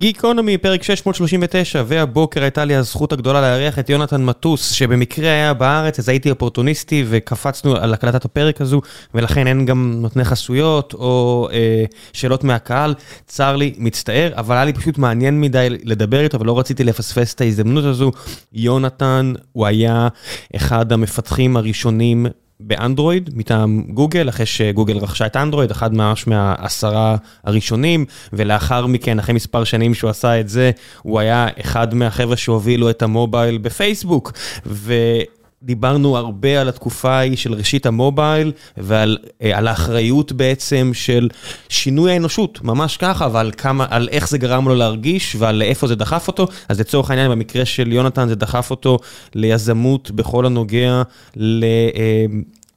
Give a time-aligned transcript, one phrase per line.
[0.00, 5.98] גיקונומי, פרק 639, והבוקר הייתה לי הזכות הגדולה לארח את יונתן מטוס, שבמקרה היה בארץ,
[5.98, 8.80] אז הייתי אופורטוניסטי וקפצנו על הקלטת הפרק הזו,
[9.14, 12.94] ולכן אין גם נותני חסויות או אה, שאלות מהקהל.
[13.26, 17.40] צר לי, מצטער, אבל היה לי פשוט מעניין מדי לדבר איתו, ולא רציתי לפספס את
[17.40, 18.12] ההזדמנות הזו.
[18.52, 20.08] יונתן, הוא היה
[20.56, 22.26] אחד המפתחים הראשונים
[22.60, 29.34] באנדרואיד מטעם גוגל, אחרי שגוגל רכשה את אנדרואיד, אחד ממש מהעשרה הראשונים, ולאחר מכן, אחרי
[29.34, 30.70] מספר שנים שהוא עשה את זה,
[31.02, 34.32] הוא היה אחד מהחבר'ה שהובילו את המובייל בפייסבוק.
[34.66, 34.94] ו...
[35.62, 39.18] דיברנו הרבה על התקופה ההיא של ראשית המובייל ועל
[39.54, 41.28] על האחריות בעצם של
[41.68, 45.94] שינוי האנושות, ממש ככה, ועל כמה, על איך זה גרם לו להרגיש ועל איפה זה
[45.94, 46.46] דחף אותו.
[46.68, 48.98] אז לצורך העניין, במקרה של יונתן זה דחף אותו
[49.34, 51.02] ליזמות בכל הנוגע
[51.36, 51.64] ל...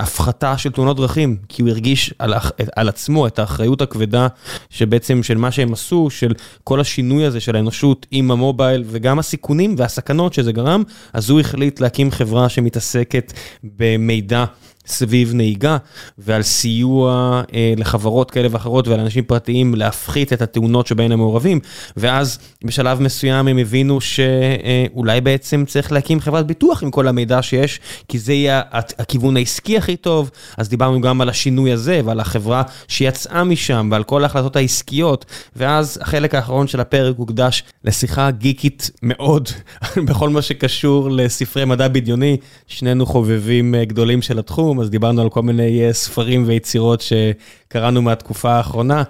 [0.03, 2.34] הפחתה של תאונות דרכים, כי הוא הרגיש על,
[2.75, 4.27] על עצמו את האחריות הכבדה
[4.70, 9.75] שבעצם של מה שהם עשו, של כל השינוי הזה של האנושות עם המובייל וגם הסיכונים
[9.77, 10.84] והסכנות שזה גרם,
[11.14, 13.33] אז הוא החליט להקים חברה שמתעסקת
[13.64, 14.45] במידע.
[14.86, 15.78] סביב נהיגה
[16.17, 21.59] ועל סיוע אה, לחברות כאלה ואחרות ולאנשים פרטיים להפחית את התאונות שבהן הם מעורבים.
[21.98, 27.80] ואז בשלב מסוים הם הבינו שאולי בעצם צריך להקים חברת ביטוח עם כל המידע שיש
[28.08, 30.31] כי זה יהיה הכיוון העסקי הכי טוב.
[30.58, 35.26] אז דיברנו גם על השינוי הזה ועל החברה שיצאה משם ועל כל ההחלטות העסקיות.
[35.56, 39.50] ואז החלק האחרון של הפרק הוקדש לשיחה גיקית מאוד
[40.08, 42.38] בכל מה שקשור לספרי מדע בדיוני.
[42.67, 44.72] שנינו חובבים אה, גדולים של התחום.
[44.79, 49.03] אז דיברנו על כל מיני אה, ספרים ויצירות שקראנו מהתקופה האחרונה.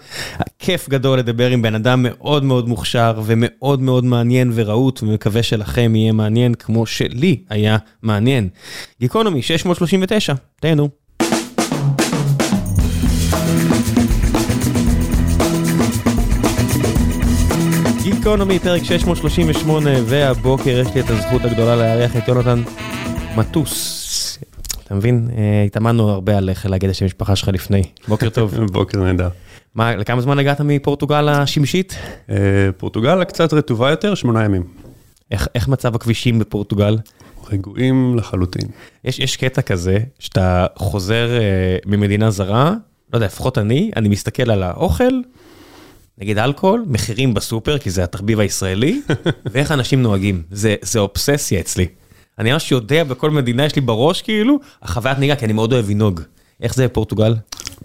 [0.59, 5.95] כיף גדול לדבר עם בן אדם מאוד מאוד מוכשר ומאוד מאוד מעניין ורהוט, ומקווה שלכם
[5.95, 8.49] יהיה מעניין כמו שלי היה מעניין.
[8.99, 10.89] גיקונומי 639, תהנו.
[18.03, 22.63] גיקונומי, פרק 638, והבוקר יש לי את הזכות הגדולה לארח את יונתן
[23.35, 24.02] מטוס.
[24.83, 25.29] אתה מבין?
[25.37, 27.83] אה, התאמנו הרבה על איך להגיד את השם המשפחה שלך לפני.
[28.07, 28.55] בוקר טוב.
[28.71, 29.29] בוקר נהדר.
[29.75, 31.95] מה, לכמה זמן הגעת מפורטוגל השמשית?
[32.29, 32.35] אה,
[32.77, 34.63] פורטוגל קצת רטובה יותר, שמונה ימים.
[35.31, 36.97] איך, איך מצב הכבישים בפורטוגל?
[37.51, 38.69] רגועים לחלוטין.
[39.03, 42.73] יש, יש קטע כזה, שאתה חוזר אה, ממדינה זרה,
[43.13, 45.13] לא יודע, לפחות אני, אני מסתכל על האוכל,
[46.17, 49.01] נגיד אלכוהול, מחירים בסופר, כי זה התחביב הישראלי,
[49.51, 50.43] ואיך אנשים נוהגים.
[50.51, 51.87] זה, זה אובססיה אצלי.
[52.39, 55.89] אני ממש יודע בכל מדינה יש לי בראש כאילו, החוויית נהיגה, כי אני מאוד אוהב
[55.89, 56.21] לנהוג.
[56.61, 57.35] איך זה פורטוגל?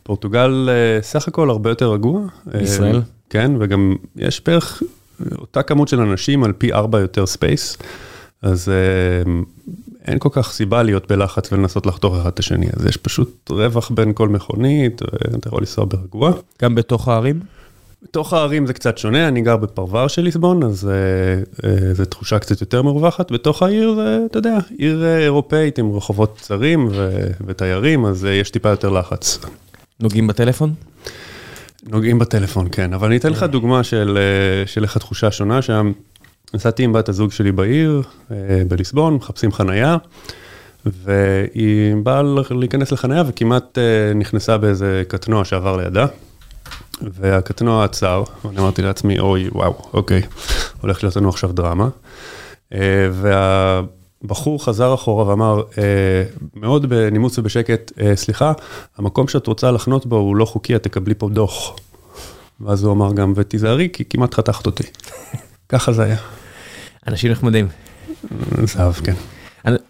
[0.02, 2.20] פורטוגל אה, סך הכל הרבה יותר רגוע.
[2.60, 2.96] ישראל?
[2.96, 3.00] אה,
[3.30, 4.82] כן, וגם יש בערך
[5.38, 7.78] אותה כמות של אנשים על פי ארבע יותר space,
[8.42, 9.32] אז אה,
[10.04, 13.90] אין כל כך סיבה להיות בלחץ ולנסות לחתוך אחד את השני, אז יש פשוט רווח
[13.90, 15.02] בין כל מכונית,
[15.38, 16.32] אתה יכול לנסוע ברגוע.
[16.62, 17.40] גם בתוך הערים?
[18.02, 22.38] בתוך הערים זה קצת שונה, אני גר בפרבר של ליסבון, אז אה, אה, זו תחושה
[22.38, 23.30] קצת יותר מרווחת.
[23.30, 26.88] בתוך העיר זה, אתה יודע, עיר אה, אירופאית עם רחובות צרים
[27.46, 29.38] ותיירים, אז יש טיפה יותר לחץ.
[30.00, 30.74] נוגעים בטלפון?
[31.86, 32.92] נוגעים בטלפון, כן.
[32.92, 34.18] אבל אני אתן לך דוגמה של,
[34.66, 35.92] של איך התחושה שונה שם.
[36.54, 38.02] נסעתי עם בת הזוג שלי בעיר,
[38.68, 39.96] בליסבון, מחפשים חנייה,
[40.86, 43.78] והיא באה להיכנס לחנייה וכמעט
[44.14, 46.06] נכנסה באיזה קטנוע שעבר לידה.
[47.02, 50.22] והקטנוע עצר, ואני אמרתי לעצמי, אוי, וואו, אוקיי,
[50.80, 51.88] הולך להיות לנו עכשיו דרמה.
[52.74, 53.08] אה,
[54.22, 56.22] והבחור חזר אחורה ואמר, אה,
[56.54, 58.52] מאוד בנימוס ובשקט, אה, סליחה,
[58.98, 61.76] המקום שאת רוצה לחנות בו הוא לא חוקי, את תקבלי פה דוח.
[62.60, 64.84] ואז הוא אמר גם, ותיזהרי, כי כמעט חתכת אותי.
[65.68, 66.16] ככה זה היה.
[67.08, 67.68] אנשים נחמדים.
[68.64, 69.14] זהב, כן.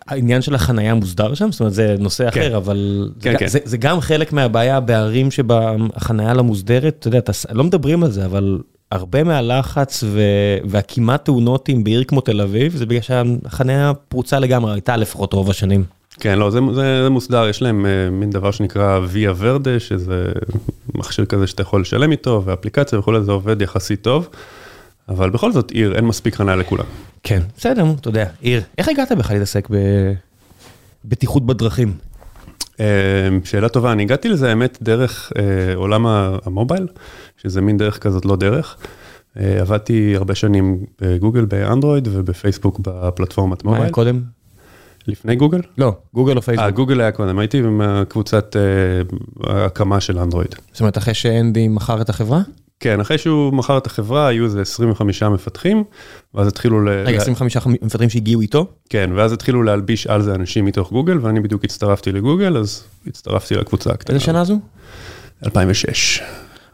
[0.06, 1.52] העניין של החנייה מוסדר שם?
[1.52, 2.40] זאת אומרת, זה נושא כן.
[2.40, 3.46] אחר, אבל כן, זה, כן.
[3.46, 8.04] זה, זה גם חלק מהבעיה בערים שבה החנייה לא מוסדרת, אתה יודע, אתה, לא מדברים
[8.04, 8.58] על זה, אבל
[8.92, 10.20] הרבה מהלחץ ו...
[10.64, 15.50] והכמעט תאונות עם בעיר כמו תל אביב, זה בגלל שהחנייה פרוצה לגמרי, הייתה לפחות רוב
[15.50, 15.84] השנים.
[16.20, 20.26] כן, לא, זה, זה, זה מוסדר, יש להם uh, מין דבר שנקרא ויה ורדה, שזה
[20.94, 24.28] מכשיר כזה שאתה יכול לשלם איתו, ואפליקציה וכולי, זה עובד יחסית טוב.
[25.08, 26.84] אבל בכל זאת עיר, אין מספיק חניה לכולם.
[27.22, 28.62] כן, בסדר, אתה יודע, עיר.
[28.78, 29.68] איך הגעת בכלל להתעסק
[31.04, 31.92] בבטיחות בדרכים?
[32.80, 32.84] אמ,
[33.44, 36.06] שאלה טובה, אני הגעתי לזה האמת דרך אה, עולם
[36.44, 36.86] המובייל,
[37.42, 38.76] שזה מין דרך כזאת לא דרך.
[39.40, 43.80] אה, עבדתי הרבה שנים בגוגל, באנדרואיד ובפייסבוק בפלטפורמת מובייל.
[43.80, 44.22] מה היה קודם?
[45.06, 45.60] לפני גוגל?
[45.78, 46.66] לא, גוגל או פייסבוק.
[46.66, 50.54] אה, גוגל היה קודם, הייתי בקבוצת אה, הקמה של אנדרואיד.
[50.72, 52.40] זאת אומרת, אחרי שאנדי מכר את החברה?
[52.80, 55.84] כן, אחרי שהוא מכר את החברה, היו איזה 25 מפתחים,
[56.34, 56.88] ואז התחילו ל...
[56.88, 58.66] רגע, 25 מפתחים שהגיעו איתו?
[58.88, 63.54] כן, ואז התחילו להלביש על זה אנשים מתוך גוגל, ואני בדיוק הצטרפתי לגוגל, אז הצטרפתי
[63.54, 64.14] לקבוצה הקטנה.
[64.14, 64.58] איזה שנה זו?
[65.44, 66.22] 2006.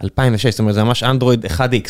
[0.05, 1.89] 2006, זאת אומרת, זה ממש אנדרואיד 1X.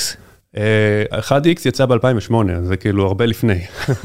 [0.56, 3.61] אה, 1X יצא ב-2008, זה כאילו הרבה לפני.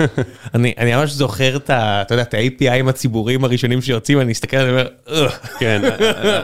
[0.56, 2.02] אני אני ממש זוכר את ה...
[2.02, 4.76] אתה יודע, את ה-APIים הציבוריים הראשונים שיוצאים, אני עליהם
[5.08, 5.30] ואומר.
[5.60, 5.82] כן,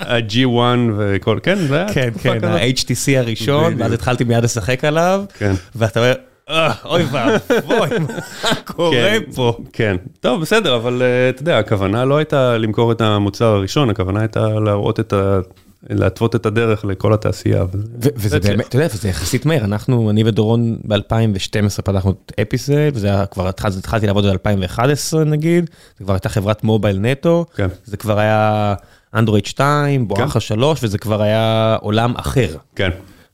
[0.02, 2.44] ה-G1 וכל, כן, זה היה כן, כן.
[2.44, 3.74] ה-HTC הראשון.
[3.78, 5.54] ואז התחלתי מיד לשחק עליו, כן.
[5.76, 6.14] ואתה אומר,
[6.50, 7.90] "אה, אוי ואבוי,
[8.44, 9.58] מה קורה כן, פה?
[9.74, 14.20] כן, טוב, בסדר, אבל אה, אתה יודע, הכוונה לא הייתה למכור את המוצר הראשון, הכוונה
[14.20, 15.40] הייתה להראות את ה...
[15.90, 17.64] להתוות את הדרך לכל התעשייה.
[17.64, 17.70] ו-
[18.16, 18.50] וזה זה.
[18.50, 23.26] באמת, אתה יודע, וזה יחסית מהר, אנחנו, אני ודורון ב-2012 פתחנו את אפיסל, וזה היה
[23.26, 24.80] כבר, התחל- התחלתי לעבוד ב-2011
[25.26, 27.68] נגיד, זה כבר הייתה חברת מובייל נטו, כן.
[27.86, 28.74] זה כבר היה
[29.14, 32.56] אנדרואיד 2, בואכה 3, וזה כבר היה עולם אחר.
[32.76, 32.90] כן.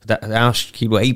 [0.08, 1.14] זה היה כאילו, אי,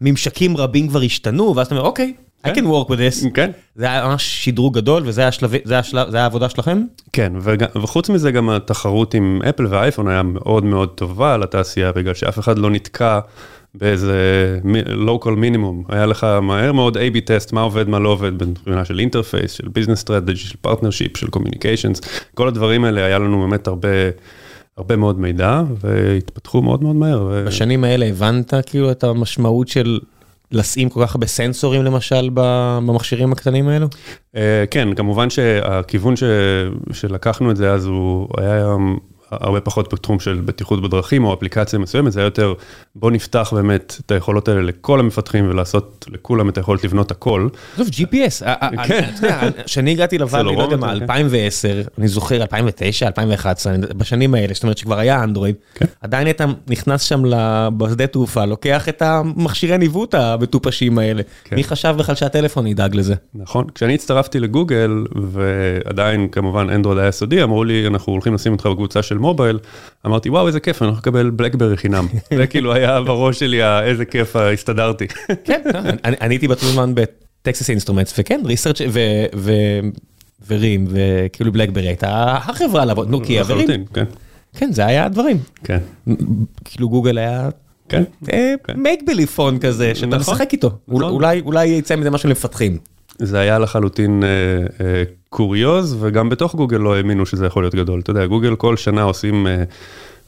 [0.00, 2.12] ממשקים רבים כבר השתנו, ואז אתה אומר, אוקיי,
[2.46, 3.26] I can work with this.
[3.34, 3.50] כן.
[3.76, 6.82] זה היה ממש שדרוג גדול, וזה היה השלב- זה היה השלב- זה היה העבודה שלכם?
[7.12, 12.14] כן, וג- וחוץ מזה גם התחרות עם אפל והאייפון היה מאוד מאוד טובה לתעשייה, בגלל
[12.14, 13.18] שאף אחד לא נתקע
[13.74, 14.14] באיזה
[15.06, 15.92] local minimum.
[15.94, 19.68] היה לך מהר מאוד A-B test, מה עובד, מה לא עובד, מבחינה של interface, של
[19.68, 22.00] business strategy, של partnership, של communications,
[22.34, 23.88] כל הדברים האלה היה לנו באמת הרבה,
[24.76, 27.22] הרבה מאוד מידע, והתפתחו מאוד מאוד מהר.
[27.30, 29.98] ו- בשנים האלה הבנת כאילו את המשמעות של
[30.52, 33.86] לשים כל כך הרבה סנסורים למשל במכשירים הקטנים האלו?
[34.36, 36.14] אה, כן, כמובן שהכיוון.
[36.92, 38.76] שלקחנו את זה אז הוא היה
[39.30, 42.54] הרבה פחות בתחום של בטיחות בדרכים או אפליקציה מסוימת, זה היה יותר
[42.94, 47.48] בוא נפתח באמת את היכולות האלה לכל המפתחים ולעשות לכולם את היכולת לבנות הכל.
[47.74, 49.10] עזוב, GPS, אה, אה, כן.
[49.18, 51.02] אתה יודע, כשאני הגעתי לוואלי, לא יודע צלורומטר, מה, כן.
[51.02, 55.86] 2010, אני זוכר 2009, 2011, אני- בשנים האלה, זאת אומרת שכבר היה אנדרואיד, כן.
[56.00, 57.22] עדיין היית נכנס שם
[57.76, 61.22] בשדה תעופה, לוקח את המכשירי ניווט המטופשים האלה.
[61.44, 61.56] כן.
[61.56, 63.14] מי חשב בכלל שהטלפון ידאג לזה?
[63.34, 68.66] נכון, כשאני הצטרפתי לגוגל ועדיין כמובן אנדרואיד היה סודי, אמרו לי אנחנו הולכים לשים אותך
[68.66, 69.58] בקבוצה של מובייל,
[70.06, 72.06] אמרתי וואו איזה כיף, אני הולך לקבל בלקברי חינם.
[72.38, 75.06] זה כאילו היה בראש שלי איזה כיף הסתדרתי.
[75.44, 75.62] כן,
[76.04, 78.80] אני אני הייתי באותו זמן בטקסס אינסטרומנטס, וכן, research
[80.46, 83.84] ו RIM, וכאילו בלקברי הייתה החברה לעבוד, נוקיה ו RIM.
[83.94, 84.04] כן,
[84.56, 85.38] כן, זה היה הדברים.
[85.64, 85.78] כן,
[86.64, 87.48] כאילו גוגל היה
[87.88, 88.02] כן.
[88.76, 90.34] make believe phone כזה, שאתה נכון.
[90.34, 90.70] משחק איתו.
[90.88, 91.02] נכון.
[91.02, 92.78] אולי אולי יצא מזה משהו למפתחים.
[93.18, 94.28] זה היה לחלוטין אה,
[94.86, 98.00] אה, קוריוז, וגם בתוך גוגל לא האמינו שזה יכול להיות גדול.
[98.00, 99.64] אתה יודע, גוגל כל שנה עושים, אה,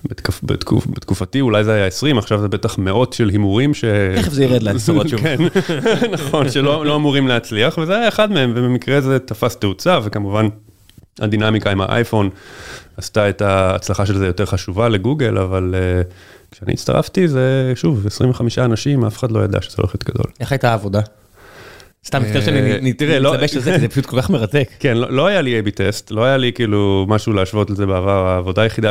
[0.04, 3.84] בתקופ, בתקופ, בתקופתי אולי זה היה 20, עכשיו זה בטח מאות של הימורים ש...
[4.16, 5.20] תכף זה ירד לעשרות שוב.
[5.20, 5.36] כן,
[6.12, 10.48] נכון, שלא לא אמורים להצליח, וזה היה אחד מהם, ובמקרה זה תפס תאוצה, וכמובן
[11.20, 12.30] הדינמיקה עם האייפון
[12.96, 16.02] עשתה את ההצלחה של זה יותר חשובה לגוגל, אבל אה,
[16.50, 20.26] כשאני הצטרפתי זה, שוב, 25 אנשים, אף אחד לא ידע שזה הולך להיות גדול.
[20.40, 21.00] איך הייתה העבודה?
[22.06, 24.68] סתם, אה, לפני שאני לא- מתלבש על זה, כי זה פשוט כל כך מרתק.
[24.78, 28.26] כן, לא, לא היה לי A-B test, לא היה לי כאילו משהו להשוות לזה בעבר,
[28.26, 28.90] העבודה היחידה.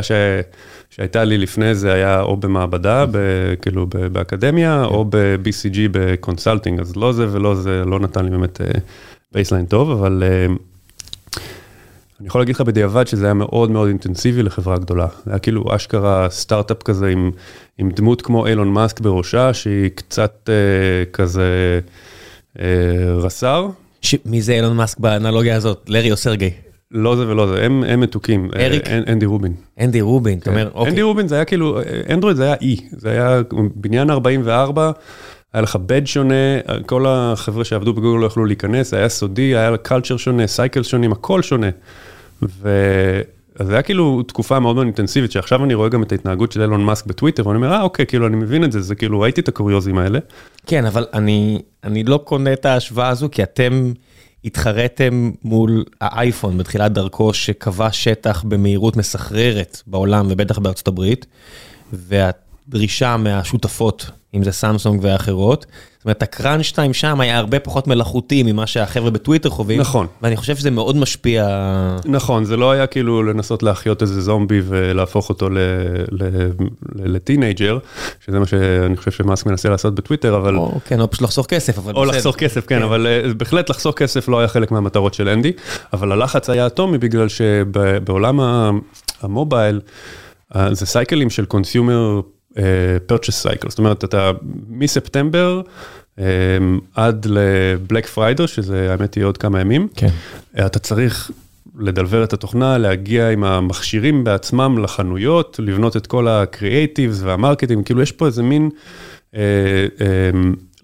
[0.89, 3.05] שהייתה לי לפני זה היה או במעבדה.
[3.61, 3.87] כאילו.
[4.11, 8.61] באקדמיה, או ב-BCG ב consulting, אז לא זה ולא זה, לא נתן לי באמת
[9.31, 10.45] baseline טוב, אבל אה,
[12.19, 15.07] אני יכול להגיד לך בדיעבד שזה היה מאוד מאוד אינטנסיבי לחברה גדולה.
[15.25, 17.13] זה היה כאילו אשכרה סטארט-אפ כזה
[17.79, 21.79] עם, דמות כמו אילון מאסק בראשה, שהיא קצת אה, כזה אה,
[23.21, 23.67] רס"ר.
[24.01, 25.85] ש- מי זה אילון מאסק באנלוגיה הזאת?
[25.89, 26.49] לארי או סרגי?
[26.91, 28.49] לא זה ולא זה, הם, הם מתוקים.
[28.59, 28.87] אריק?
[28.87, 29.53] אה, אנ- אנדי רובין.
[29.79, 31.01] אנדי רובין, אתה אומר, אנדי אוקיי.
[31.01, 31.79] רובין זה היה כאילו,
[32.09, 33.41] אנדרואיד זה היה אי, זה היה
[33.75, 34.91] בניין 44,
[35.53, 36.33] היה לך badge שונה,
[36.85, 41.41] כל החבר'ה שעבדו בגוגל לא יכלו להיכנס, היה סודי, היה culture שונה, cycle שונים, הכל
[41.41, 41.69] שונה.
[42.43, 42.69] ו...
[43.59, 46.61] אז זה היה כאילו תקופה מאוד מאוד אינטנסיבית, שעכשיו אני רואה גם את ההתנהגות של
[46.61, 49.41] אילון מאסק בטוויטר, ואני אומר, אה, אוקיי, כאילו, אני מבין את זה, זה כאילו, ראיתי
[49.41, 50.19] את הקוריוזים האלה.
[50.67, 53.93] כן, אבל אני אני לא קונה את ההשוואה הזו, כי אתם
[54.45, 61.25] התחרתם מול האייפון בתחילת דרכו, שקבע שטח במהירות מסחררת בעולם, ובטח בארצות הברית,
[61.93, 65.65] והדרישה מהשותפות, אם זה סמסונג ואחרות,
[65.99, 69.79] זאת אומרת, הקראנץ' טיים שם היה הרבה פחות מלאכותי ממה שהחבר'ה בטוויטר חווים.
[69.79, 70.07] נכון.
[70.21, 71.47] ואני חושב שזה מאוד משפיע.
[72.05, 75.49] נכון, זה לא היה כאילו לנסות להחיות איזה זומבי ולהפוך אותו
[76.95, 77.77] לטינג'ר,
[78.25, 80.55] שזה מה שאני חושב שמאסק מנסה לעשות בטוויטר, אבל...
[80.55, 82.17] או כן, או פשוט לחסוך כסף, אבל או בסדר.
[82.17, 85.51] לחסוך כסף, כן, אבל אה, בהחלט לחסוך כסף לא היה חלק מהמטרות של אנדי,
[85.93, 88.39] אבל הלחץ היה אטומי בגלל שבעולם
[89.21, 89.81] המובייל,
[90.55, 92.21] אה, זה סייקלים של consumer
[93.05, 94.31] purchase cycle, זאת אומרת, אתה
[94.69, 95.61] מספטמבר
[96.19, 96.25] אה,
[96.95, 100.09] עד ל Black Friday, שזה האמת היא עוד כמה ימים, כן.
[100.65, 101.31] אתה צריך
[101.79, 107.85] לדלבר את התוכנה, להגיע עם המכשירים בעצמם לחנויות, לבנות את כל ה creatives וה marketing,
[107.85, 108.69] כאילו יש פה איזה מין
[109.35, 109.41] אה,
[110.01, 110.31] אה,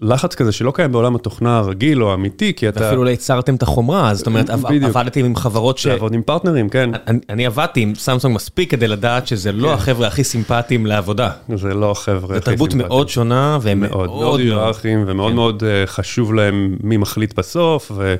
[0.00, 2.80] לחץ כזה שלא קיים בעולם התוכנה הרגיל או האמיתי, כי אתה...
[2.80, 4.84] ואפילו לא ייצרתם את החומרה, זאת אומרת, עב- בדיוק.
[4.84, 5.86] עבדתם עם חברות ש...
[5.86, 6.90] לעבוד עם פרטנרים, כן.
[7.06, 11.30] אני, אני עבדתי עם סמסונג מספיק כדי לדעת שזה לא החבר'ה הכי סימפטיים לעבודה.
[11.54, 12.28] זה לא חבר'ה.
[12.28, 12.88] זו הכי תרבות סימפטיים.
[12.88, 15.36] מאוד שונה, והם מאוד, מאוד מאוד היררכיים, ומאוד כן.
[15.36, 18.14] מאוד אה, חשוב להם מי מחליט בסוף, ו...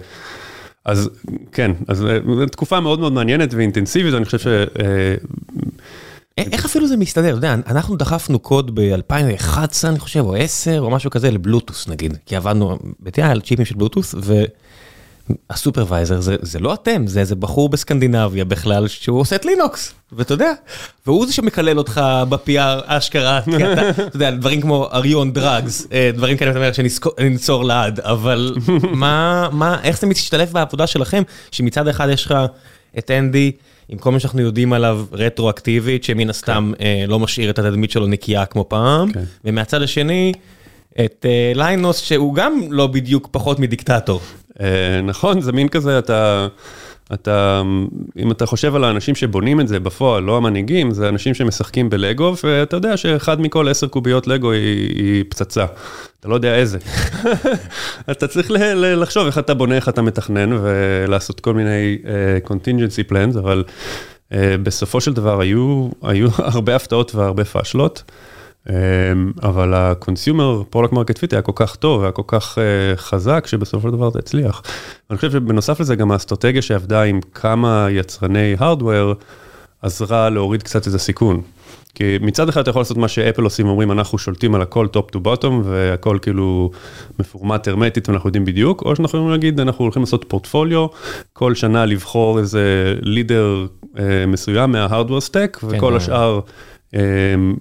[0.85, 1.11] אז
[1.53, 4.47] כן, אז אה, זו תקופה מאוד מאוד מעניינת ואינטנסיבית, אני חושב ש...
[4.47, 5.15] אה,
[6.39, 7.29] איך אפילו זה מסתדר?
[7.29, 12.19] אתה יודע, אנחנו דחפנו קוד ב-2011, אני חושב, או 10, או משהו כזה, לבלוטוס נגיד,
[12.27, 14.15] כי עבדנו ב-TI על צ'יפים של בלוטוס,
[15.51, 20.35] והסופרוויזר זה, זה לא אתם, זה איזה בחור בסקנדינביה בכלל, שהוא עושה את לינוקס, ואתה
[20.35, 20.53] יודע,
[21.07, 26.11] והוא זה שמקלל אותך ב-PR אשכרה, כי אתה, אתה יודע, דברים כמו אריון דרגס, אה,
[26.15, 28.57] דברים כאלה, אתה אומר, שננצור לעד, אבל
[28.93, 32.35] מה, מה, איך זה משתלב בעבודה שלכם, שמצד אחד יש לך
[32.99, 33.53] את אנדי,
[33.89, 38.07] עם כל מה שאנחנו יודעים עליו רטרואקטיבית, שמן הסתם אה, לא משאיר את התדמית שלו
[38.07, 39.25] נקייה כמו פעם, כן.
[39.45, 40.33] ומהצד השני,
[41.05, 44.21] את אה, ליינוס, שהוא גם לא בדיוק פחות מדיקטטור.
[44.61, 46.49] אה, נכון, זה מין כזה, אתה,
[47.15, 47.63] אתה,
[48.19, 52.35] אם אתה חושב על האנשים שבונים את זה בפועל, לא המנהיגים, זה אנשים שמשחקים בלגו,
[52.45, 55.67] ואתה יודע שאחד מכל עשר קוביות לגו היא, היא פצצה.
[56.21, 56.79] אתה לא יודע איזה.
[58.11, 62.49] אתה צריך ל- ל- לחשוב איך אתה בונה, איך אתה מתכנן, ולעשות כל מיני uh,
[62.49, 63.65] contingency plans, אבל
[64.31, 68.03] uh, בסופו של דבר היו, היו הרבה הפתעות והרבה פאשלות.
[68.71, 73.47] אמ, אבל ה-consumer product market fit היה כל כך טוב, היה כל כך אה, חזק,
[73.47, 74.63] שבסופו של דבר זה הצליח.
[75.11, 79.15] אני חושב שבנוסף לזה גם האסטרטגיה שעבדה עם כמה יצרני hardware,
[79.83, 81.43] עזרה להוריד קצת את הסיכון.
[81.95, 85.17] כי מצד אחד אתה יכול לעשות מה שאפל עושים, אומרים אנחנו שולטים על הכל top
[85.17, 86.71] to bottom והכל כאילו
[87.19, 90.87] מפורמט הרמטית ואנחנו יודעים בדיוק, או שאנחנו יכולים להגיד אנחנו הולכים לעשות פורטפוליו,
[91.33, 93.67] כל שנה לבחור איזה leader
[93.99, 95.97] אה, מסוים מה-hardware stack וכל אה.
[95.97, 96.41] השאר אה,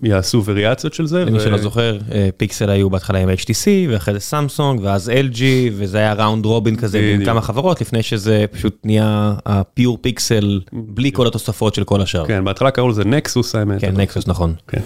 [0.04, 1.26] יעשו וריאציות של זה.
[1.26, 5.42] למי ו- שלא זוכר, אה, פיקסל היו בהתחלה עם HTC, ואחרי זה סמסונג, ואז LG,
[5.74, 7.30] וזה היה round robin כזה בדיוק.
[7.30, 12.26] כמה חברות, לפני שזה פשוט נהיה ה pure פיקסל, בלי כל התוספות של כל השאר.
[12.26, 13.82] כן, בהתחלה קראו לזה נקסוס האמת.
[13.82, 14.54] כן, נקסוס, נכון.
[14.68, 14.82] כן.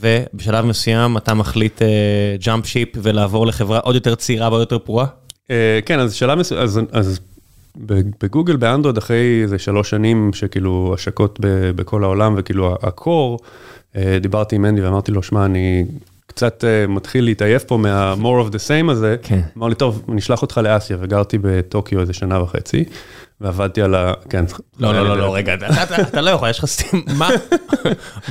[0.00, 1.82] ובשלב מסוים אתה מחליט
[2.44, 5.06] ג'אמפ שיפ ולעבור לחברה עוד יותר צעירה ועוד יותר פרועה?
[5.50, 7.20] אה, כן, אז שלב מסוים, אז, אז
[8.22, 13.38] בגוגל, באנדרואיד, אחרי איזה שלוש שנים שכאילו השקות ב- בכל העולם וכאילו הקור,
[13.96, 15.84] אה, דיברתי עם אנדי ואמרתי לו, שמע, אני
[16.26, 19.16] קצת אה, מתחיל להתעייף פה מה-more of the same הזה.
[19.22, 19.40] כן.
[19.58, 22.84] אמר לי, טוב, נשלח אותך לאסיה, וגרתי בטוקיו איזה שנה וחצי,
[23.40, 24.12] ועבדתי על ה...
[24.30, 24.44] כן.
[24.78, 27.04] לא, לא, לא, לא, רגע, אתה- לא יכול, יש לך סטים,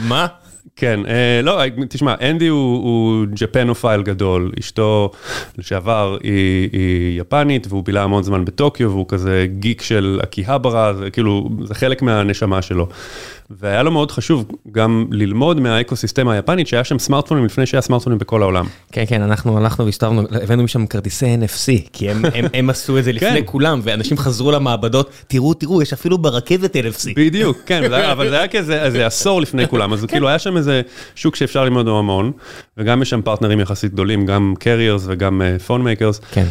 [0.08, 0.27] מה?
[0.75, 5.11] כן, אה, לא, תשמע, אנדי הוא ג'פנופייל גדול, אשתו
[5.57, 11.09] לשעבר היא, היא יפנית, והוא בילה המון זמן בטוקיו, והוא כזה גיק של אקיהברה, זה
[11.09, 12.88] כאילו, זה חלק מהנשמה שלו.
[13.51, 18.41] והיה לו מאוד חשוב גם ללמוד מהאקוסיסטמה היפנית, שהיה שם סמארטפונים לפני שהיה סמארטפונים בכל
[18.41, 18.65] העולם.
[18.91, 23.03] כן, כן, אנחנו הלכנו והסתובבנו, הבאנו משם כרטיסי NFC, כי הם- הם- הם עשו את
[23.03, 23.41] זה לפני כן.
[23.46, 27.10] כולם, ואנשים חזרו למעבדות, תראו, תראו, יש אפילו ברכבת NFC.
[27.15, 30.82] בדיוק, כן, זה אבל זה היה כזה עשור לפני כולם, אז כאילו היה שם איזה
[31.15, 32.32] שוק שאפשר ללמוד בו המון,
[32.77, 36.21] וגם יש שם פרטנרים יחסית גדולים, גם carriers וגם phone makers.
[36.32, 36.46] כן.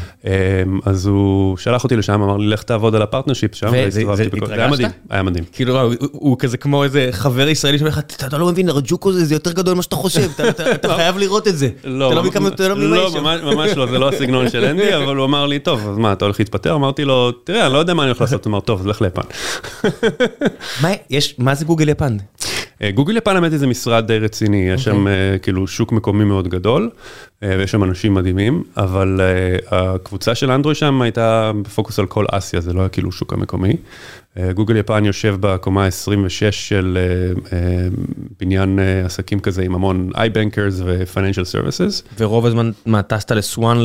[0.84, 4.46] אז הוא שלח אותי לשם, אמר לי, לך תעבוד על ה partnership שם, והסתובבתי בכל-
[4.46, 4.68] זה היה?
[4.68, 5.44] מדהים, היה מדהים.
[5.52, 9.12] כאילו, הוא- הוא הוא כזה כמו איזה חבר ישראלי שאומר לך, "אתה לא מבין, הרג'וקו
[9.12, 10.30] זה יותר גדול ממה שאתה חושב,
[10.74, 11.68] אתה- חייב לראות את זה.
[11.84, 12.10] לא
[12.90, 13.24] לא לא, שם.
[13.24, 16.24] ממש- לא, זה לא הסגנון של אנדי, אבל הוא אמר לי, טוב, אז מה, אתה
[16.24, 16.74] הולך להתפטר?
[16.74, 19.02] אמרתי לו, תראה, אני לא יודע מה אני הולך לעשות, הוא אמר, טוב, אז לך
[19.02, 19.22] ליפן.
[21.38, 22.16] מה זה גוגל יפן?
[22.82, 25.32] אה, גוגל יפן האמת היא זה משרד די רציני, יש שם אוקיי.
[25.32, 26.90] אה, כאילו שוק מקומי מאוד גדול,
[27.42, 29.20] אה, ויש שם אנשים מדהימים, אבל
[29.70, 33.76] הקבוצה של אנדרואי שם הייתה בפוקוס על כל אסיה, זה לא היה כאילו שוק המקומי.
[34.54, 36.98] גוגל יפן יושב בקומה 26 של
[38.40, 42.16] בניין עסקים כזה עם המון iBankers ו-Financial Services.
[42.18, 43.78] ורוב הזמן, מה, טסת לסואן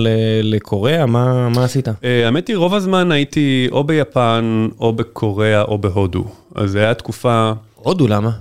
[0.44, 1.06] לקוריאה?
[1.06, 1.88] מה מה עשית?
[2.04, 6.26] האמת היא, רוב הזמן הייתי או ביפן, או בקוריאה, או בהודו.
[6.56, 7.52] אז זו הייתה תקופה...
[7.76, 8.32] הודו, למה?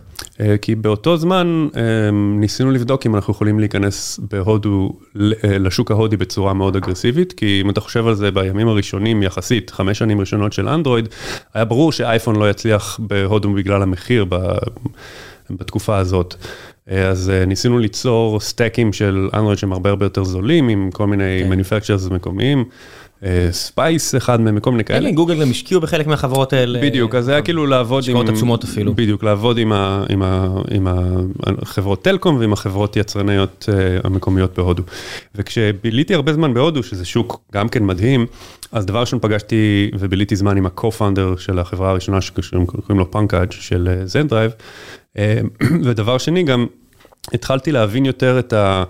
[0.40, 6.16] אה, כי באותו זמן אה, ניסינו לבדוק אם אנחנו יכולים להיכנס בהודו אה, לשוק ההודי
[6.16, 10.52] בצורה מאוד אגרסיבית, כי אם אתה חושב על זה בימים הראשונים יחסית, חמש שנים ראשונות
[10.52, 11.08] של אנדרואיד,
[11.54, 14.24] היה ברור שאייפון לא יצליח בהודו בגלל המחיר
[15.50, 16.34] בתקופה הזאת.
[16.86, 21.52] אז ניסינו ליצור סטייקים של אנדרואיד שהם הרבה הרבה יותר זולים, עם כל מיני כן.
[21.52, 22.64] manufacturers מקומיים.
[23.50, 25.10] ספייס אחד מהם, כל מיני כאלה.
[25.10, 26.80] גוגל גם השקיעו בחלק מהחברות האלה.
[26.82, 28.16] בדיוק, אז זה היה כאילו לעבוד עם...
[28.16, 28.94] השקעות עצומות אפילו.
[28.94, 30.88] בדיוק, לעבוד עם,
[31.46, 34.82] החברות טלקום ועם החברות יצרניות אה, המקומיות בהודו.
[35.34, 38.26] וכשביליתי הרבה זמן בהודו, שזה שוק גם כן מדהים,
[38.72, 44.02] אז דבר ראשון פגשתי וביליתי זמן עם ה-co-founder של החברה הראשונה שקוראים לו פאנקאג' של
[44.04, 44.52] זן דרייב,
[45.84, 46.66] ודבר שני גם
[47.32, 48.84] התחלתי להבין יותר את ה...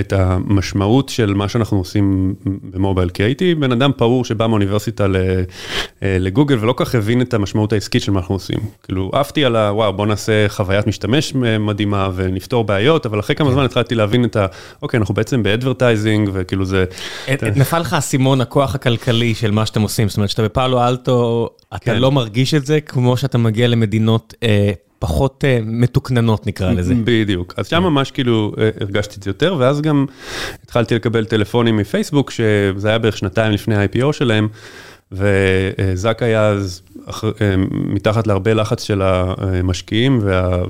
[0.00, 2.34] את המשמעות של מה שאנחנו עושים
[2.70, 5.06] במובייל, כי הייתי בן אדם פעור שבא מאוניברסיטה
[6.02, 8.58] לגוגל ולא כל כך הבין את המשמעות העסקית של מה אנחנו עושים.
[8.82, 13.64] כאילו עפתי על הוואו בוא נעשה חוויית משתמש מדהימה ונפתור בעיות, אבל אחרי כמה זמן
[13.64, 14.46] התחלתי להבין את ה...
[14.82, 16.84] אוקיי, אנחנו בעצם ב advertising וכאילו זה...
[17.56, 21.94] נפל לך האסימון הכוח הכלכלי של מה שאתם עושים, זאת אומרת שאתה בפאלו אלטו, אתה
[21.94, 24.34] לא מרגיש את זה כמו שאתה מגיע למדינות
[24.98, 26.94] פחות מתוקננות נקרא לזה.
[27.04, 30.06] בדיוק, אז שם ממש כאילו הרגשתי את זה יותר, ואז גם
[30.64, 34.48] התחלתי לקבל טלפונים מפייסבוק, שזה היה בערך שנתיים לפני ה-IPO שלהם,
[35.12, 36.82] וזאק היה אז
[37.70, 40.20] מתחת להרבה לחץ של המשקיעים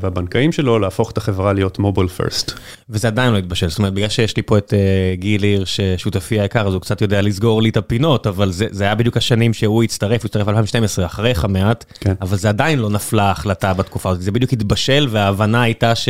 [0.01, 2.53] והבנקאים שלו, להפוך את החברה להיות מובייל פרסט.
[2.91, 4.75] וזה עדיין לא התבשל, זאת אומרת, בגלל שיש לי פה את
[5.15, 8.95] גיל הירש, שותפי היקר, אז הוא קצת יודע לסגור לי את הפינות, אבל זה היה
[8.95, 11.85] בדיוק השנים שהוא הצטרף, הוא הצטרף ב-2012, אחריך מעט,
[12.21, 16.09] אבל זה עדיין לא נפלה ההחלטה בתקופה הזאת, זה בדיוק התבשל, וההבנה הייתה ש...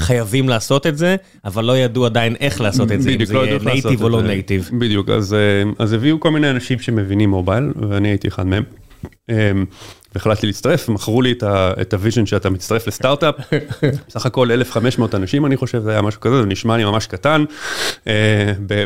[0.00, 3.58] חייבים לעשות את זה, אבל לא ידעו עדיין איך לעשות את זה, אם זה יהיה
[3.64, 4.70] native או לא native.
[4.78, 5.08] בדיוק,
[5.78, 8.62] אז הביאו כל מיני אנשים שמבינים מובייל, ואני הייתי אחד מהם.
[10.14, 11.34] והחלטתי להצטרף, מכרו לי
[11.80, 13.34] את ה vision שאתה מצטרף לסטארט-אפ,
[14.10, 17.44] סך הכל 1,500 אנשים אני חושב, זה היה משהו כזה, זה נשמע לי ממש קטן.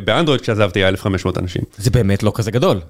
[0.04, 1.62] באנדרואיד כשעזבתי היה 1,500 אנשים.
[1.78, 2.80] זה באמת לא כזה גדול.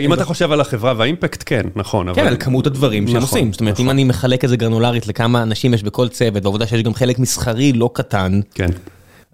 [0.00, 2.14] אם אתה חושב על החברה והאימפקט, כן, נכון.
[2.14, 3.52] כן, על כמות הדברים שהם עושים.
[3.52, 6.82] זאת אומרת, אם אני מחלק את זה גרנולרית לכמה אנשים יש בכל צוות, והעובדה שיש
[6.82, 8.40] גם חלק מסחרי לא קטן.
[8.54, 8.70] כן.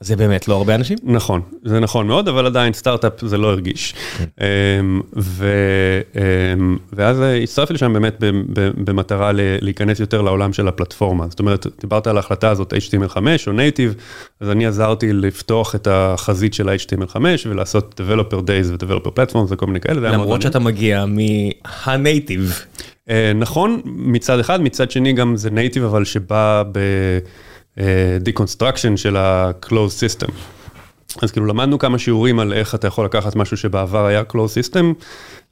[0.03, 0.99] זה באמת לא הרבה אנשים?
[1.03, 3.95] נכון, זה נכון מאוד, אבל עדיין סטארט-אפ זה לא הרגיש.
[6.93, 8.17] ואז הצטרפתי לשם באמת
[8.85, 11.27] במטרה להיכנס יותר לעולם של הפלטפורמה.
[11.29, 13.17] זאת אומרת, דיברת על ההחלטה הזאת HTML5
[13.47, 13.99] או Native,
[14.41, 17.17] אז אני עזרתי לפתוח את החזית של ה-HTML5
[17.47, 20.11] ולעשות Developer Days ו-Developer Platforms וכל מיני כאלה.
[20.11, 23.13] למרות שאתה מגיע מה-Native.
[23.35, 26.79] נכון, מצד אחד, מצד שני גם זה Native, אבל שבא ב...
[27.79, 30.31] deconstruction של ה-closed system.
[31.23, 34.85] אז כאילו למדנו כמה שיעורים על איך אתה יכול לקחת משהו שבעבר היה closed system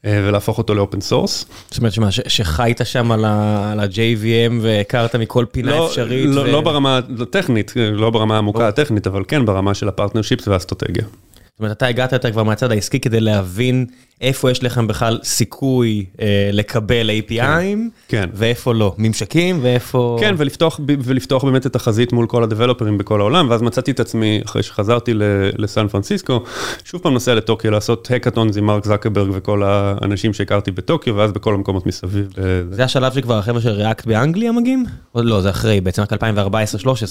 [0.04, 1.46] ולהפוך אותו ל open source.
[1.70, 6.26] זאת אומרת שמה, שחיית שם על ה-JVM והכרת מכל פינה אפשרית?
[6.30, 11.04] לא ברמה הטכנית, לא ברמה העמוקה הטכנית, אבל כן ברמה של ה partnerships והאסטרטגיה.
[11.04, 13.86] זאת אומרת, אתה הגעת יותר כבר מהצד העסקי כדי להבין
[14.20, 18.28] איפה יש לכם בכלל סיכוי אה, לקבל API'ים, כן.
[18.34, 20.16] ואיפה לא, ממשקים ואיפה...
[20.20, 24.40] כן, ולפתוח, ולפתוח באמת את החזית מול כל הדבלופרים בכל העולם, ואז מצאתי את עצמי,
[24.44, 25.12] אחרי שחזרתי
[25.58, 26.42] לסן פרנסיסקו,
[26.84, 31.54] שוב פעם נוסע לטוקיו לעשות הקאטונס עם מרק זקרברג וכל האנשים שהכרתי בטוקיו, ואז בכל
[31.54, 32.28] המקומות מסביב.
[32.70, 34.84] זה השלב שכבר החבר'ה של ריאקט באנגליה מגיעים?
[35.14, 36.16] או לא, זה אחרי, בעצם רק 2014-2013,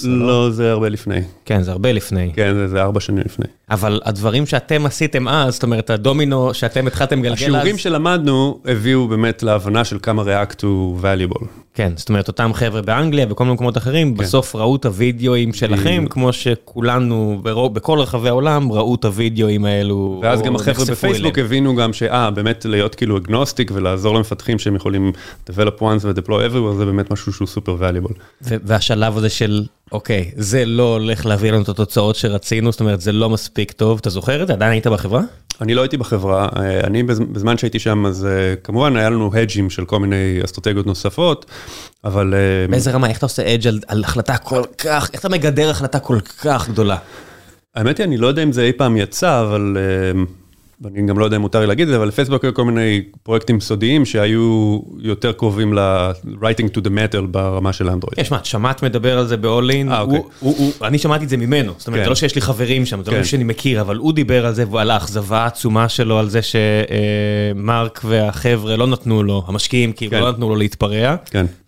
[0.04, 0.26] לא?
[0.26, 1.20] לא, זה הרבה לפני.
[1.44, 2.32] כן, זה הרבה לפני.
[2.34, 3.46] כן, זה, זה ארבע שנים לפני.
[3.70, 7.42] אבל הדברים שאתם עשיתם אז, זאת אומרת, הדומינו שאתם התחלתם גלגל אז...
[7.42, 11.46] השיעורים שלמדנו הביאו באמת להבנה של כמה React הוא valuable.
[11.74, 14.22] כן, זאת אומרת, אותם חבר'ה באנגליה וכל מיני מקומות אחרים, כן.
[14.22, 17.40] בסוף ראו את הוידאוים שלכם, כמו שכולנו
[17.72, 20.20] בכל רחבי העולם ראו את הוידאוים האלו.
[20.22, 25.12] ואז גם החבר'ה בפייסבוק הבינו גם שאה, באמת להיות כאילו אגנוסטיק ולעזור למפתחים שהם יכולים
[25.50, 28.14] develop once ו-deploy everywhere, זה באמת משהו שהוא סופר valuable.
[28.42, 33.12] והשלב הזה של, אוקיי, זה לא הולך להביא לנו את התוצאות שרצינו, זאת אומרת, זה
[33.12, 34.52] לא מספיק טוב, אתה זוכר את זה?
[34.52, 35.20] עדיין היית בחברה?
[35.60, 36.48] אני לא הייתי בחברה,
[36.84, 38.28] אני בזמן שהייתי שם, אז
[38.64, 41.46] כמובן היה לנו הדג'ים של כל מיני אסטרטגיות נוספות,
[42.04, 42.34] אבל...
[42.70, 46.18] באיזה רמה, איך אתה עושה אדג' על החלטה כל כך, איך אתה מגדר החלטה כל
[46.20, 46.96] כך גדולה?
[47.74, 49.76] האמת היא, אני לא יודע אם זה אי פעם יצא, אבל...
[50.82, 53.02] ואני גם לא יודע אם מותר לי להגיד את זה, אבל לפייסבוק היו כל מיני
[53.22, 58.18] פרויקטים סודיים שהיו יותר קרובים ל-writing to the matter ברמה של אנדרואיד.
[58.18, 59.90] יש, מה, שמעת מדבר על זה ב-all-in?
[59.90, 60.20] אה, אוקיי.
[60.82, 63.24] אני שמעתי את זה ממנו, זאת אומרת, זה לא שיש לי חברים שם, זה לא
[63.24, 68.76] שאני מכיר, אבל הוא דיבר על זה ועל האכזבה העצומה שלו, על זה שמרק והחבר'ה
[68.76, 71.16] לא נתנו לו, המשקיעים כאילו לא נתנו לו להתפרע,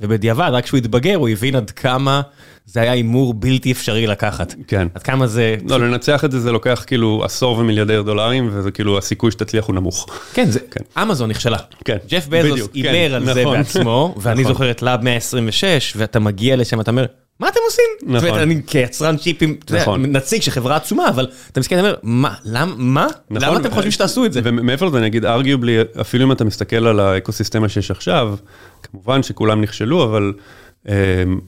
[0.01, 2.23] ובדיעבד, רק כשהוא התבגר, הוא הבין עד כמה...
[2.67, 4.55] זה היה הימור בלתי אפשרי לקחת.
[4.67, 4.89] כן.
[4.95, 5.57] עד כמה זה...
[5.69, 9.75] לא, לנצח את זה זה לוקח כאילו עשור ומיליארדי דולרים, וזה כאילו הסיכוי שתצליח הוא
[9.75, 10.07] נמוך.
[10.33, 10.61] כן, זה...
[11.03, 11.59] אמזון נכשלה.
[11.85, 11.97] כן.
[12.09, 16.91] ג'ף בזוס הימר על זה בעצמו, ואני זוכר את לאב 126, ואתה מגיע לשם, אתה
[16.91, 17.07] אומר...
[17.41, 17.85] מה אתם עושים?
[18.15, 18.39] נכון.
[18.39, 19.57] אני כיצרן צ'יפים,
[19.99, 23.07] נציג של חברה עצומה, אבל אתה מסתכל, אתה אומר, מה, למה?
[23.31, 24.41] למה אתם חושבים שתעשו את זה?
[24.45, 28.35] ומעבר לזה, אני אגיד, ארגיובלי, אפילו אם אתה מסתכל על האקוסיסטמה שיש עכשיו,
[28.83, 30.33] כמובן שכולם נכשלו, אבל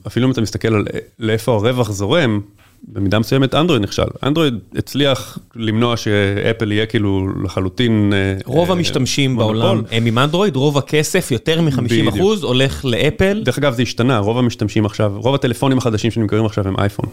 [0.06, 0.84] אפילו אם אתה מסתכל על
[1.18, 2.40] לאיפה הרווח זורם,
[2.88, 4.02] במידה מסוימת אנדרואיד נכשל.
[4.22, 8.12] אנדרואיד הצליח למנוע שאפל יהיה כאילו לחלוטין...
[8.44, 13.42] רוב המשתמשים בעולם הם עם אנדרואיד, רוב הכסף, יותר מ-50% הולך לאפל.
[13.44, 17.06] דרך אגב זה השתנה, רוב המשתמשים עכשיו, רוב הטלפונים החדשים שנמכרים עכשיו הם אייפון.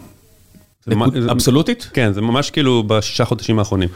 [1.32, 1.90] אבסולוטית?
[1.94, 3.90] כן, זה ממש כאילו בשישה חודשים האחרונים.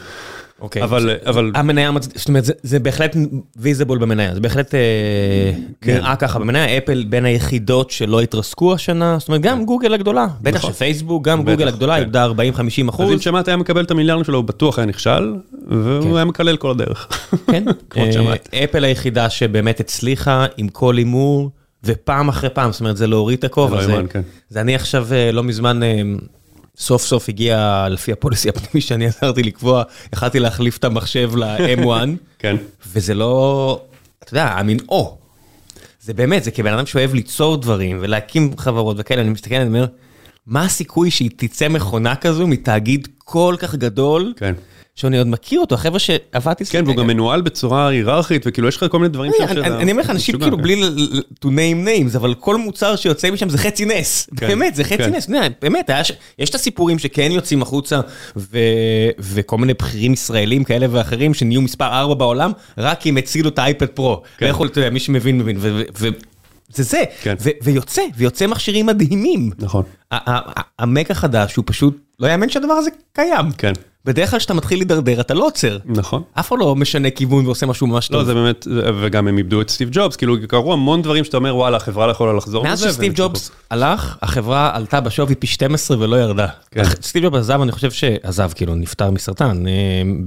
[0.60, 0.82] אוקיי.
[0.82, 3.16] אבל, אבל, המניה, זאת אומרת, זה- זה בהחלט
[3.56, 4.80] ויזיבול במניה, זה בהחלט אה,
[5.80, 5.94] כן.
[5.94, 10.56] נראה ככה במניה, אפל בין היחידות שלא התרסקו השנה, זאת אומרת, גם גוגל הגדולה, בטח
[10.58, 10.72] נכון.
[10.72, 12.00] שפייסבוק, גם בטח, גוגל הגדולה כן.
[12.00, 12.28] איבדה 40-50
[12.88, 13.12] אז אחוז.
[13.12, 15.34] אם שמעת היה מקבל את המיליארד שלו, הוא בטוח היה נכשל,
[15.68, 16.16] והוא כן.
[16.16, 17.08] היה מקלל כל הדרך.
[17.50, 18.48] כן, כמו אה, ששמעת.
[18.64, 21.50] אפל היחידה שבאמת הצליחה עם כל הימור,
[21.84, 23.82] ופעם אחרי פעם, זאת אומרת, זה להוריד את הכובע.
[23.86, 24.20] זה כן.
[24.48, 26.02] זה אני עכשיו אה, לא מזמן, אה,
[26.78, 31.88] סוף סוף הגיע, לפי הפוליסי הפנימי שאני עזרתי לקבוע, יכלתי להחליף את המחשב ל-M1,
[32.38, 32.56] כן,
[32.92, 33.80] וזה לא,
[34.18, 35.18] אתה יודע, המין או.
[36.00, 39.86] זה באמת, זה כבן אדם שאוהב ליצור דברים ולהקים חברות וכאלה, אני מסתכל, אני אומר,
[40.46, 44.54] מה הסיכוי שהיא תצא מכונה כזו מתאגיד כל כך גדול, כן.
[44.96, 48.84] שאני עוד מכיר אותו, החבר'ה שעבדתי כן, והוא גם מנוהל בצורה היררכית, וכאילו יש לך
[48.90, 50.62] כל מיני דברים שם אני- שאתה- אני אני אומר לך, אנשים משוגע, כאילו כן.
[50.62, 50.82] בלי
[51.40, 54.28] to name names, אבל כל מוצר שיוצא משם זה חצי נס.
[54.36, 55.14] כן, באמת, זה חצי כן.
[55.14, 55.28] נס.
[55.28, 58.00] יודע, באמת, ש- יש את הסיפורים שכן יוצאים החוצה,
[59.18, 63.58] וכל מיני בכירים ישראלים כאלה ואחרים שנהיו מספר 4 בעולם, רק כי הם הצילו את
[63.58, 64.22] האייפד פרו.
[64.38, 64.46] כן.
[64.48, 65.58] לכו, אתה יודע, מי שמבין מבין.
[65.60, 67.34] זה זה, כן.
[67.40, 69.50] ו- ויוצא, ויוצא מכשירים מדהימים.
[69.58, 69.82] נכון,
[70.78, 73.52] המק החדש הוא פשוט, לא יאמן שהדבר הזה קיים.
[73.58, 73.72] כן,
[74.06, 75.78] בדרך כלל כשאתה מתחיל להידרדר אתה לא עוצר.
[75.84, 76.22] נכון.
[76.34, 78.16] אף אחד לא משנה כיוון ועושה משהו ממש טוב.
[78.16, 78.66] לא, זה באמת,
[79.00, 82.12] וגם הם איבדו את סטיב ג'ובס, כאילו קרו המון דברים שאתה אומר, וואלה, החברה לא
[82.12, 86.46] יכולה לחזור מאז מזה, שסטיב והם ג'ובס הלך, החברה עלתה בשווי פי 12 ולא ירדה.
[86.70, 86.84] כן.
[87.02, 89.72] סטיב ג'ובס עזב, אני חושב שעזב, כאילו, נפטר מסרטן, אה,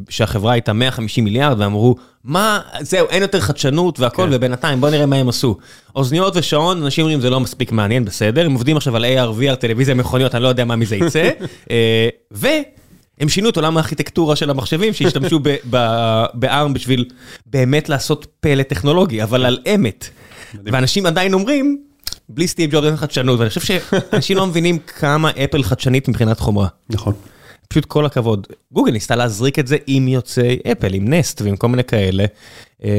[0.10, 4.30] שהחברה הייתה 150 מיליארד, ואמרו, מה, זהו, אין יותר חדשנות והכל, כן.
[4.32, 5.58] ובינתיים, בוא נראה מה הם עשו.
[5.96, 9.56] אוזניות ושעון, אנשים אומרים, זה לא מספיק מעניין, בסדר, הם עובדים עכשיו על AR, VR,
[9.56, 11.30] טלוויזיה, מכוניות, אני לא יודע מה מזה יצא.
[11.72, 12.10] אה,
[13.20, 17.06] והם שינו את עולם הארכיטקטורה של המחשבים, שהשתמשו ב- ב- ב-ARM בשביל
[17.46, 20.10] באמת לעשות פלא טכנולוגי, אבל על אמת.
[20.66, 21.82] ואנשים עדיין אומרים,
[22.30, 26.68] בלי סטיב ג'ובס אין חדשנות, ואני חושב שאנשים לא מבינים כמה אפל חדשנית מבחינת חומרה.
[26.90, 27.14] נכון.
[27.68, 28.48] פשוט כל הכבוד.
[28.72, 32.26] גוגל ניסתה להזריק את זה עם יוצאי אפל, עם נסט ועם כל מיני כאלה,
[32.84, 32.90] אה,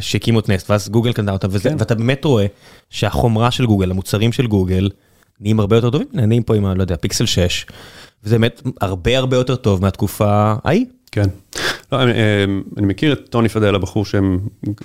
[0.00, 1.76] שהקימו את נסט, ואז גוגל קנתה אותם, וזה, כן.
[1.78, 2.46] ואתה באמת רואה
[2.90, 4.90] שהחומרה של גוגל, המוצרים של גוגל,
[5.40, 7.66] נהיים הרבה יותר טובים, נהנים פה עם, לא יודע, פיקסל 6,
[8.24, 10.86] וזה באמת הרבה הרבה יותר טוב מהתקופה ההיא.
[11.12, 11.28] כן.
[11.92, 12.12] לא, אני,
[12.76, 14.38] אני מכיר את טוני פדל, הבחור שהם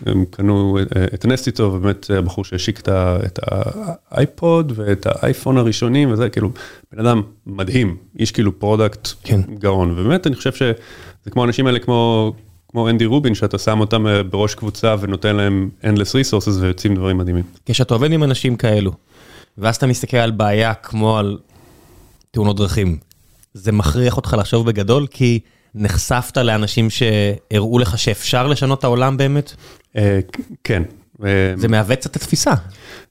[0.05, 3.39] הם קנו אה, את הנסט איתו, ובאמת הבחור שהשיק את
[4.11, 6.51] האייפוד ואת האייפון הראשונים, וזה כאילו,
[6.91, 9.41] בן אדם מדהים, איש כאילו product כן.
[9.59, 12.33] גאון, ובאמת אני חושב שזה כמו האנשים האלה כמו...
[12.71, 17.17] כמו אנדי רובין, שאתה שם אותם אה, בראש קבוצה ונותן להם endless resources ויוצאים דברים
[17.17, 17.43] מדהימים.
[17.65, 18.91] כשאתה עובד עם אנשים כאלו,
[19.57, 21.37] ואז אתה מסתכל על בעיה כמו על
[22.31, 22.97] תאונות דרכים,
[23.53, 25.39] זה מכריח אותך לחשוב בגדול, כי
[25.75, 29.53] נחשפת לאנשים שהראו לך שאפשר לשנות את העולם באמת?
[29.95, 30.19] אה,
[30.63, 30.83] כן.
[31.25, 32.53] אה, זה מעוות קצת את התפיסה.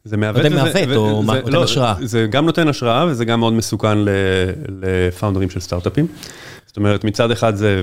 [0.04, 1.94] זה מעוות, לא יודע, מעוות או נותן לא, השראה.
[2.02, 3.98] זה גם נותן השראה וזה גם מאוד מסוכן
[4.82, 6.06] לפאונדרים של סטארט-אפים.
[6.66, 7.80] זאת אומרת, מצד אחד זה,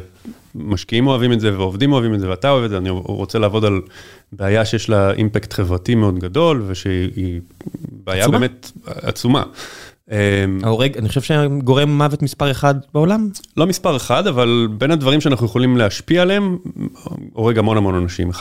[0.55, 3.65] משקיעים אוהבים את זה ועובדים אוהבים את זה ואתה אוהב את זה, אני רוצה לעבוד
[3.65, 3.81] על
[4.31, 7.41] בעיה שיש לה אימפקט חברתי מאוד גדול ושהיא
[8.05, 8.39] בעיה עצומה.
[8.39, 9.43] באמת עצומה.
[10.11, 10.17] אמ,
[10.63, 13.29] ההורג, אני חושב שגורם מוות מספר אחד בעולם.
[13.57, 16.57] לא מספר אחד, אבל בין הדברים שאנחנו יכולים להשפיע עליהם,
[17.33, 18.37] הורג המון המון אנשים, 1.3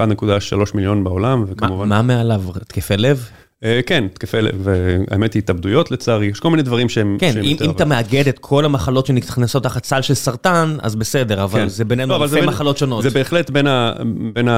[0.75, 1.89] מיליון בעולם, וכמובן...
[1.89, 2.43] מה מעליו?
[2.57, 3.29] התקפי לב?
[3.65, 7.17] אה, כן, התקפי לב, והאמת היא התאבדויות לצערי, יש כל מיני דברים שהם...
[7.21, 10.97] כן, שהם אם אם אתה מאגד את כל המחלות שנכנסות תחת סל של סרטן, אז
[10.97, 11.69] בסדר, אבל כן.
[11.69, 13.03] זה בינינו לא, אלפי בין- מחלות שונות.
[13.03, 14.49] זה בהחלט בין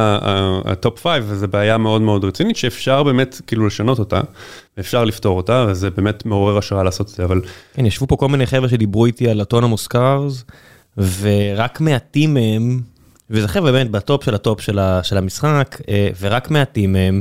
[0.64, 4.21] ה top five, וזו בעיה מאוד מאוד רצינית, שאפשר באמת כאילו לשנות אותה,
[4.81, 7.40] אפשר לפתור אותה, וזה באמת מעורר השראה לעשות את זה, אבל
[7.75, 10.44] כן, ישבו פה כל מיני חבר'ה שדיברו איתי על autonomous cars,
[11.21, 12.81] ורק מעטים מהם,
[13.31, 14.61] וזה חבר'ה באמת בטופ של הטופ
[15.03, 17.21] של המשחק, אה, ורק מעטים מהם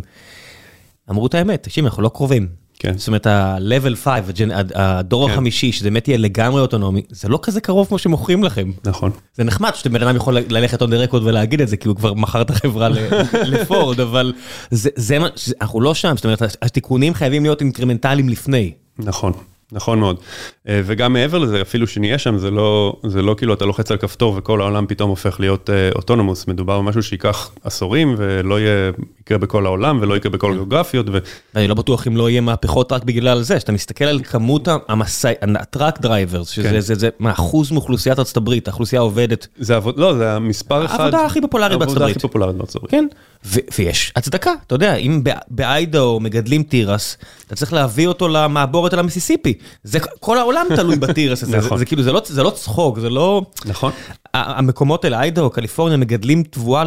[1.09, 2.47] אמרו את האמת, תקשיב, אנחנו לא קרובים.
[2.79, 2.97] כן.
[2.97, 5.33] זאת אומרת, ה-level 5, הג'נ- הדור כן.
[5.33, 8.71] החמישי, שזה באמת יהיה לגמרי אוטונומי, זה לא כזה קרוב כמו שמוכרים לכם.
[8.85, 9.11] נכון.
[9.33, 11.95] זה נחמד שאתם בן אדם יכול ללכת on the record ולהגיד את זה, כי הוא
[11.95, 12.89] כבר מכר את החברה
[13.33, 14.33] לפורד, אבל
[14.71, 15.17] זה, זה,
[15.61, 18.71] אנחנו לא שם, זאת אומרת, התיקונים חייבים להיות אינקרמנטליים לפני.
[18.99, 19.33] נכון,
[19.71, 20.19] נכון מאוד.
[20.67, 23.97] אה, וגם מעבר לזה, אפילו שנהיה שם, זה לא, זה לא כאילו אתה לוחץ על
[23.97, 29.37] כפתור וכל העולם פתאום הופך להיות אה, autonomous, מדובר במשהו שייקח עשורים ולא יהיה, יקרה
[29.37, 31.17] בכל העולם ולא יקרה בכל הגיאוגרפיות, ו...
[31.55, 35.31] ואני לא בטוח אם לא יהיה מהפכות רק בגלל זה, שאתה מסתכל על כמות המסע,
[35.59, 36.79] ה truck drivers, שזה כן.
[36.79, 40.99] זה, זה, מה, אחוז מאוכלוסיית ארצות הברית, האוכלוסייה העובדת, זה עבוד, לא, זה המספר אחד.
[40.99, 42.17] העבודה הכי פופולרית בארצות העבודה הברית.
[42.17, 42.91] הכי פופולרית בארצות הברית.
[42.91, 43.07] כן,
[43.45, 49.53] ויש הצדקה, אתה יודע, אם באיידאו מגדלים תירס, אתה צריך להביא אותו למעבורת על המיסיסיפי,
[49.83, 51.77] זה כל העולם תלוי בתירס הזה, זה, נכון.
[51.77, 53.41] זה כאילו, זה לא, זה לא צחוק, זה לא...
[53.65, 53.91] נכון.
[54.33, 56.83] המקומות האלה, איידאו, קליפורניה, מגדלים תבואה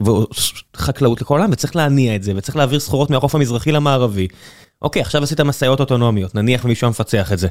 [0.00, 4.28] וחקלאות לכל העולם, וצריך להניע את זה, וצריך להעביר סחורות מהחוף המזרחי למערבי.
[4.82, 7.48] אוקיי, עכשיו עשית משאיות אוטונומיות, נניח ומישהו היה מפצח את זה.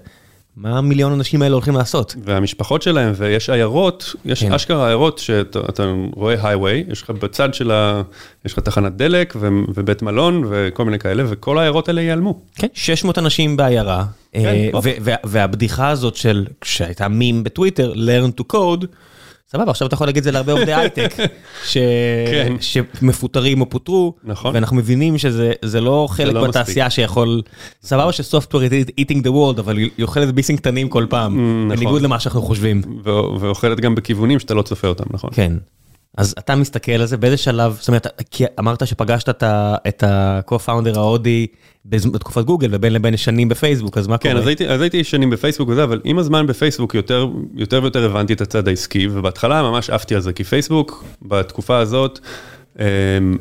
[0.60, 2.16] מה המיליון אנשים האלה הולכים לעשות?
[2.24, 4.54] והמשפחות שלהם, ויש עיירות, יש כן.
[4.54, 5.84] אשכרה עיירות שאתה אתה
[6.16, 8.02] רואה הייווי, יש לך בצד של ה...
[8.46, 12.40] יש לך תחנת דלק ו, ובית מלון וכל מיני כאלה, וכל העיירות האלה ייעלמו.
[12.56, 14.70] כן, 600 אנשים בעיירה, כן, אה.
[14.84, 18.86] ו- וה- והבדיחה הזאת של, שהייתה מים בטוויטר, learn to code,
[19.52, 21.14] סבבה, עכשיו אתה יכול להגיד את זה להרבה עובדי הייטק,
[21.66, 21.78] ש...
[22.32, 22.54] כן.
[22.60, 24.56] שמפוטרים או פוטרו, נכון.
[24.56, 27.42] ואנחנו מבינים שזה זה לא חלק לא בתעשייה שיכול,
[27.84, 28.64] סבבה שסופטוור
[29.02, 31.78] eating the world, אבל היא אוכלת ביסים קטנים כל פעם, נכון.
[31.78, 32.82] בניגוד למה שאנחנו חושבים.
[33.40, 35.30] ואוכלת גם בכיוונים שאתה לא צופה אותם, נכון?
[35.34, 35.54] כן.
[36.18, 39.44] אז אתה מסתכל על זה באיזה שלב, זאת אומרת, כי אמרת שפגשת את
[39.88, 41.48] את ה-co-founder ההודי
[41.86, 44.34] בתקופת גוגל ובין לבין יש שנים בפייסבוק, אז מה קורה?
[44.34, 48.06] כן, אז הייתי, אז הייתי שנים בפייסבוק וזה, אבל עם הזמן בפייסבוק יותר, יותר ויותר
[48.06, 52.20] הבנתי את הצד העסקי, ובהתחלה ממש עפתי על זה, כי פייסבוק בתקופה הזאת
[52.76, 53.38] הם,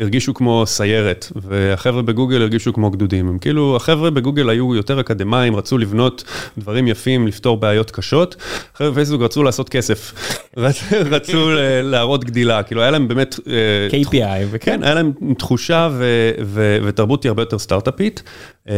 [0.00, 3.28] הרגישו כמו סיירת, והחבר'ה בגוגל הרגישו כמו גדודים.
[3.28, 6.24] הם כאילו, החבר'ה בגוגל היו יותר אקדמאים, רצו לבנות
[6.58, 8.36] דברים יפים, לפתור בעיות קשות,
[8.74, 10.12] החבר'ה בפייסבוק רצו לעשות כסף,
[10.56, 11.50] רצ- רצו
[11.82, 13.40] להראות גדילה, כאילו היה להם באמת...
[13.46, 14.58] אה, KPI.
[14.60, 18.22] כן, היה להם תחושה ו- ו- ותרבות היא הרבה יותר סטארט-אפית,
[18.68, 18.74] אה,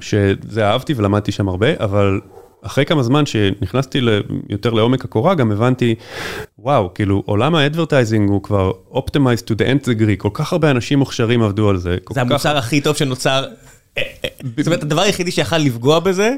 [0.00, 2.20] שזה אהבתי ולמדתי שם הרבה, אבל
[2.66, 5.94] אחרי כמה זמן שנכנסתי ל- יותר לעומק הקורה, גם הבנתי,
[6.58, 10.98] וואו, כאילו עולם האדברטייזינג הוא כבר optimized to the nth degree, כל כך הרבה אנשים
[10.98, 11.90] מוכשרים עבדו על זה.
[11.90, 13.44] זה כך- המוצר הכי טוב שנוצר.
[13.98, 16.30] אה, אה, זאת אומרת, הדבר היחידי שיכל לפגוע בזה,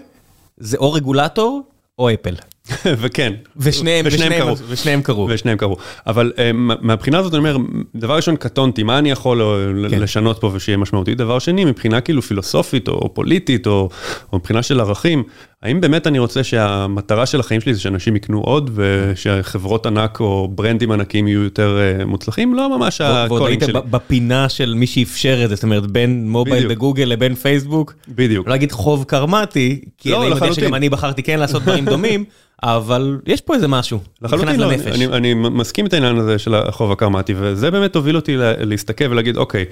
[0.59, 1.63] זה או רגולטור
[1.99, 2.35] או אפל.
[3.01, 4.57] וכן, ושניהם, ושניהם ושניהם, קרו.
[4.69, 5.27] ושניהם קרו.
[5.31, 5.77] ושניהם קרו.
[6.07, 7.57] אבל אה, מה- מהבחינה הזאת אני אומר,
[7.95, 9.47] דבר ראשון קטונתי, מה אני יכול אה,
[9.91, 9.99] כן.
[10.01, 11.15] לשנות פה ושיהיה משמעותי?
[11.15, 13.89] דבר שני, מבחינה כאילו פילוסופית או פוליטית או
[14.33, 15.23] או מבחינה של ערכים,
[15.63, 20.49] האם באמת אני רוצה שהמטרה של החיים שלי זה שאנשים יקנו עוד ושחברות ענק או
[20.55, 22.55] ברנדים ענקיים יהיו יותר אה, מוצלחים?
[22.55, 23.73] לא ממש ועוד היית שלי.
[23.73, 26.73] ב- בפינה של מי שאפשר את זה, זאת אומרת, בין מובייל בדיוק.
[26.73, 27.95] בגוגל לבין פייסבוק.
[28.09, 28.47] בדיוק.
[28.47, 30.53] לא להגיד חוב קרמטי, כי לא, אני יודע.
[30.53, 32.25] שגם אני בחרתי כן לעשות דברים דומים,
[32.63, 34.87] אבל יש פה איזה משהו, לחלוטין מבחינת לא, לנפש.
[34.87, 39.05] אני, אני מסכים את העניין הזה של החוב הקרמטי, וזה באמת הוביל אותי לה- להסתכל
[39.11, 39.65] ולהגיד, אוקיי,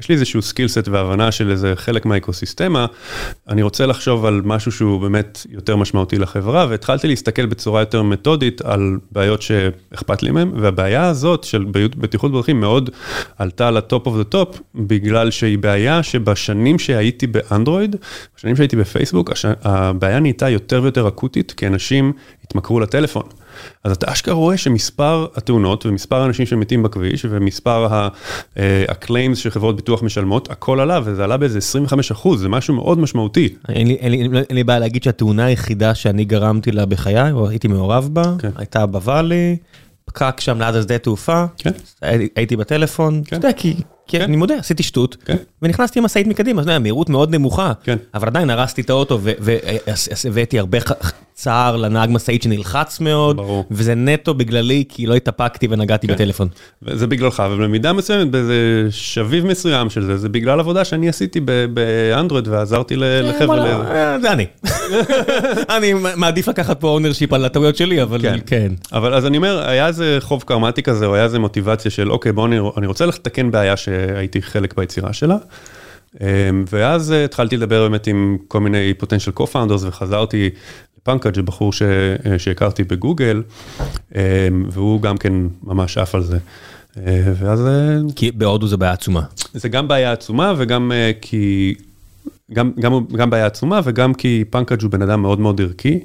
[0.00, 2.86] יש לי איזשהו skillset והבנה של איזה חלק מהאקוסיסטמה,
[3.48, 8.60] אני רוצה לחשוב על משהו שהוא באמת יותר משמעותי לחברה, והתחלתי להסתכל בצורה יותר מתודית
[8.60, 12.90] על בעיות שאכפת לי מהן, והבעיה הזאת של בטיחות בדרכים מאוד
[13.38, 17.96] עלתה ל-top of the top, בגלל שהיא בעיה שבשנים שהייתי באנדרואיד,
[18.36, 19.46] בשנים שהייתי בפייסבוק, הש...
[19.62, 22.12] הבעיה נהייתה יותר ויותר אקוטית, כי אנשים
[22.50, 23.22] התמכרו לטלפון.
[23.84, 27.88] אז אתה אשכרה רואה שמספר התאונות ומספר האנשים שמתים בכביש ומספר
[28.88, 33.48] ה-claims שחברות ביטוח משלמות, הכל עלה וזה עלה באיזה 25 אחוז, זה משהו מאוד משמעותי.
[33.68, 37.48] אין לי, אין, לי, אין לי בעיה להגיד שהתאונה היחידה שאני גרמתי לה בחיי, או
[37.48, 38.50] הייתי מעורב בה, כן.
[38.56, 39.56] הייתה ב-Valley,
[40.04, 41.70] פקק שם ליד השדה תעופה, כן.
[42.36, 43.74] הייתי, בטלפון, אתה יודע, כי,
[44.10, 44.24] כי כן.
[44.24, 45.36] אני מודה, עשיתי שטות, כן.
[45.62, 47.96] ונכנסתי עם משאית מקדימה, אז יודע, מהירות מאוד נמוכה, כן.
[48.14, 50.78] אבל עדיין הרסתי את האוטו, והבאתי הרבה
[51.34, 53.64] צער לנהג משאית שנלחץ מאוד, ברור.
[53.70, 56.12] וזה נטו בגללי, כי לא התאפקתי ונגעתי כן.
[56.14, 56.48] בטלפון.
[56.82, 58.54] וזה בגללך, אבל במידה מסוימת, באיזה
[58.90, 61.40] שביב מסוים של זה, זה בגלל עבודה שאני עשיתי
[61.74, 63.90] באנדרואיד ועזרתי ל- לחבר'ה.
[63.94, 64.46] אה, זה אני.
[65.76, 68.38] אני מעדיף לקחת פה ownership על הטעויות שלי, אבל כן.
[68.46, 68.72] כן.
[68.92, 72.32] אבל אז אני אומר, היה איזה חוב קארמתי כזה, או היה איזה מוטיבציה של, אוקיי,
[72.32, 73.76] בוא, אני, אני רוצה לתקן בעיה
[74.08, 75.36] שהייתי חלק ביצירה שלה.
[76.20, 80.50] אמ, ואז אה, התחלתי לדבר באמת עם כל מיני potential co-founders, וחזרתי
[80.98, 83.42] לפנקאג', בחור ש, אה, שהכרתי בגוגל,
[84.14, 84.20] אמ,
[84.70, 85.32] והוא גם כן
[85.62, 86.38] ממש עף על זה.
[86.96, 87.60] אה, ואז
[88.16, 89.22] כי בהודו זה בעיה עצומה.
[89.54, 91.74] זה גם בעיה עצומה, וגם כי,
[92.52, 96.00] גם, גם, גם בעיה עצומה, וגם כי פנקאג' הוא בן אדם מאוד מאוד ערכי.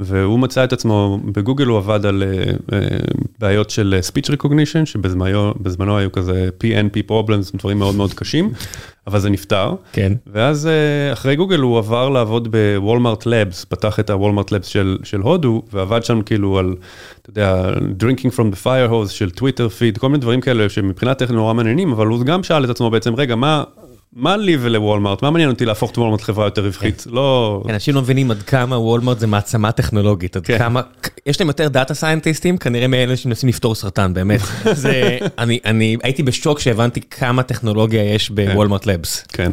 [0.00, 2.74] והוא מצא את עצמו, בגוגל הוא עבד על uh, uh,
[3.38, 8.50] בעיות של uh, speech recognition, שבזמנו בזמנו היו כזה PNP problems, דברים מאוד מאוד קשים,
[9.06, 9.74] אבל זה נפתר.
[9.92, 10.12] כן.
[10.26, 10.68] ואז
[11.12, 16.04] אחרי גוגל הוא עבר לעבוד בוולמארט לבס, פתח את הוולמארט לבס של, של הודו, ועבד
[16.04, 16.74] שם כאילו על,
[17.22, 21.18] אתה יודע, drinking from the fire hose של טוויטר פיד, כל מיני דברים כאלה שמבחינת
[21.18, 23.64] טכנית נורא מעניינים, אבל הוא גם שאל את עצמו בעצם, רגע, מה...
[24.16, 25.22] מה לי ולוולמארט?
[25.22, 27.06] מה מעניין אותי להפוך את וולמארט לחברה יותר רווחית?
[27.10, 27.62] לא...
[27.68, 30.58] אנשים לא מבינים עד כמה וולמרט זה מעצמה טכנולוגית, עד כן.
[30.58, 30.80] כמה,
[31.26, 34.40] יש להם יותר דאטה סיינטיסטים, כנראה מאלה שמנסים לפתור סרטן, באמת.
[34.72, 39.24] זה, אני, אני הייתי בשוק שהבנתי כמה טכנולוגיה יש בוולמרט לבס.
[39.28, 39.50] כן.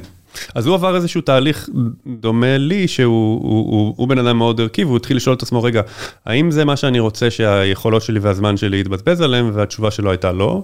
[0.55, 1.69] אז הוא עבר איזשהו תהליך
[2.07, 5.63] דומה לי, שהוא הוא, הוא, הוא בן אדם מאוד ערכי, והוא התחיל לשאול את עצמו,
[5.63, 5.81] רגע,
[6.25, 10.63] האם זה מה שאני רוצה שהיכולות שלי והזמן שלי יתבזבז עליהם, והתשובה שלו הייתה לא.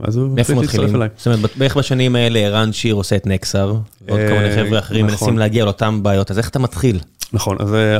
[0.00, 0.96] אז הוא מאיפה החליט להצטרף מתחילים?
[0.96, 1.08] אליי.
[1.16, 3.74] זאת אומרת, בערך בשנים האלה ערן שיר עושה את נקסר,
[4.08, 5.26] ועוד כל מיני אה, חבר'ה אחרים נכון.
[5.28, 6.98] מנסים להגיע לאותן בעיות, אז איך אתה מתחיל?
[7.32, 7.96] נכון, אז אה,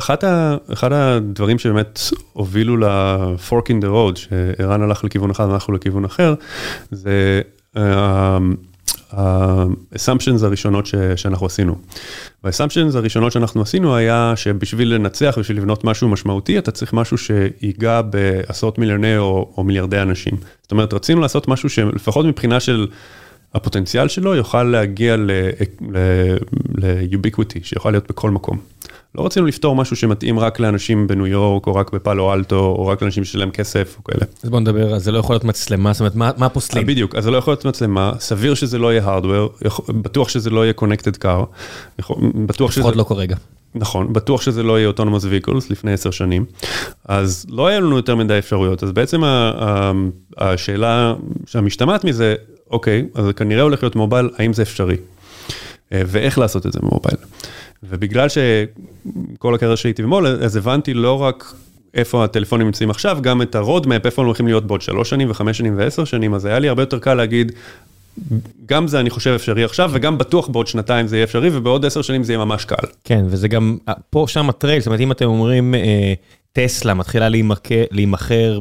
[0.73, 2.01] אחד הדברים שבאמת
[2.33, 6.35] הובילו ל-fork in the road, שערן הלך לכיוון אחד ואנחנו לכיוון אחר,
[6.91, 7.41] זה
[7.77, 8.39] אה,
[9.13, 11.77] ה-assumptions הראשונות ש, שאנחנו עשינו.
[12.45, 18.03] וה-assumptions הראשונות שאנחנו עשינו היה שבשביל לנצח, בשביל לבנות משהו משמעותי, אתה צריך משהו שיגע
[18.03, 20.35] בעשרות מיליוני או, או מיליארדי אנשים.
[20.63, 22.87] זאת אומרת, רצינו לעשות משהו שלפחות מבחינה של...
[23.55, 25.17] הפוטנציאל שלו יוכל להגיע
[26.77, 28.59] ל-ubiquity, שיוכל להיות בכל מקום.
[29.17, 33.03] לא רצינו לפתור משהו שמתאים רק לאנשים בניו יורק, או רק בפאלו אלטו, או רק
[33.03, 34.27] לאנשים שיש להם כסף, או כאלה.
[34.43, 36.83] אז בוא נדבר, אז זה לא יכול להיות מצלמה, זאת אומרת, מה, מה פוסלים?
[36.83, 40.51] אה, בדיוק, אז זה לא יכול להיות מצלמה, סביר שזה לא יהיה hardware, בטוח שזה
[40.51, 41.47] לא יהיה connected car,
[42.47, 42.81] בטוח שזה...
[42.81, 43.37] לפחות לא כרגע.
[43.75, 46.45] נכון, בטוח שזה לא יהיה autonomous vehicles לפני עשר שנים,
[47.05, 49.23] אז לא היה לנו יותר מדי אפשרויות, אז בעצם
[50.39, 51.15] השאלה
[51.47, 52.35] שהמשתמעת מזה,
[52.71, 54.97] אוקיי, אז זה כנראה הולך להיות mobile, האם זה אפשרי?
[55.93, 57.17] אה, ואיך לעשות את זה ב-mobile.
[57.83, 61.55] ובגלל שכל הקריירה שהייתי במובייל, אז הבנתי לא רק
[61.95, 65.59] איפה הטלפונים נמצאים עכשיו, גם את ה-roadmap, איפה הם הולכים להיות בעוד שלוש שנים וחמש
[65.59, 67.53] שנים ועשר שנים, אז היה לי הרבה יותר קל להגיד,
[68.67, 72.03] גם זה אני חושב אפשרי עכשיו, וגם בטוח בעוד שנתיים זה יהיה אפשרי, ובעוד עשר
[72.03, 72.87] שנים זה יהיה ממש קל.
[73.05, 73.79] כן, וזה גם,
[74.11, 76.15] פה שם ה-trail, זאת אומרת, אם אתם אומרים, אה,
[76.53, 77.29] טסלה מתחילה
[77.91, 78.59] להימכר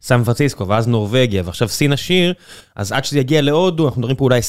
[0.00, 2.34] בסן פרנסיסקו, ואז נורבגיה, ועכשיו סין עשיר,
[2.76, 4.40] אז עד שזה יגיע להודו, אנחנו מדברים פה אולי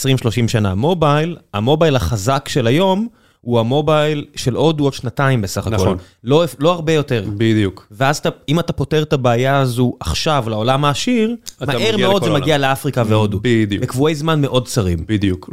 [0.46, 0.76] 20-30 שנה.
[0.76, 3.08] מובייל, המובייל החזק של היום,
[3.42, 5.76] הוא המובייל של הודו עוד שנתיים בסך הכל.
[5.76, 5.98] נכון.
[6.24, 7.26] לא, לא הרבה יותר.
[7.38, 7.88] בדיוק.
[7.92, 12.58] ואז אתה, אם אתה פותר את הבעיה הזו עכשיו לעולם העשיר, מהר מאוד זה מגיע
[12.58, 13.40] לאפריקה והודו.
[13.42, 13.84] בדיוק.
[13.84, 15.06] בקבועי זמן מאוד צרים.
[15.08, 15.50] בדיוק.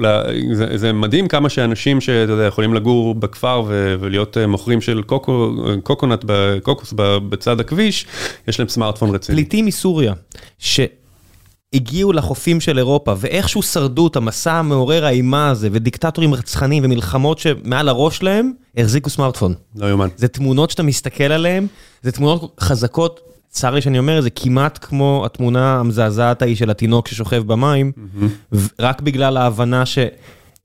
[0.53, 5.03] זה, זה מדהים כמה שאנשים שאתה יודע, יכולים לגור בכפר ו, ולהיות אה, מוכרים של
[5.03, 6.25] קוקו, קוקונט,
[6.63, 6.95] קוקוס
[7.29, 8.07] בצד הכביש,
[8.49, 9.37] יש להם סמארטפון רציני.
[9.37, 10.13] פליטים מסוריה,
[10.59, 10.81] ש...
[11.73, 17.89] הגיעו לחופים של אירופה, ואיכשהו שרדו את המסע המעורר האימה הזה, ודיקטטורים רצחניים ומלחמות שמעל
[17.89, 19.55] הראש שלהם, החזיקו סמארטפון.
[19.77, 20.09] לא יאומן.
[20.17, 21.67] זה תמונות שאתה מסתכל עליהן,
[22.03, 27.09] זה תמונות חזקות, צר לי שאני אומר, זה כמעט כמו התמונה המזעזעת ההיא של התינוק
[27.09, 28.57] ששוכב במים, mm-hmm.
[28.81, 29.99] רק בגלל ההבנה ש...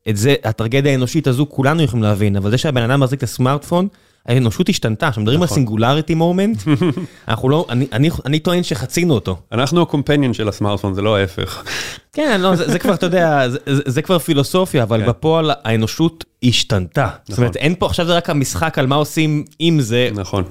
[0.10, 3.88] את זה, הטרגדיה האנושית הזו כולנו יכולים להבין, אבל זה שהבן אדם מחזיק את הסמארטפון,
[4.26, 6.58] האנושות השתנתה, עכשיו מדברים על סינגולריטי מומנט,
[7.28, 7.66] אנחנו לא,
[8.26, 9.38] אני טוען שחצינו אותו.
[9.52, 11.64] אנחנו הקומפניון של הסמארטפון, זה לא ההפך.
[12.14, 15.10] כן, לא, זה כבר, אתה יודע, זה כבר פילוסופיה, אבל כן.
[15.10, 17.08] בפועל האנושות השתנתה.
[17.28, 17.62] זאת אומרת, נכון.
[17.62, 20.10] אין פה, עכשיו זה רק המשחק על מה עושים עם זה.
[20.14, 20.44] נכון.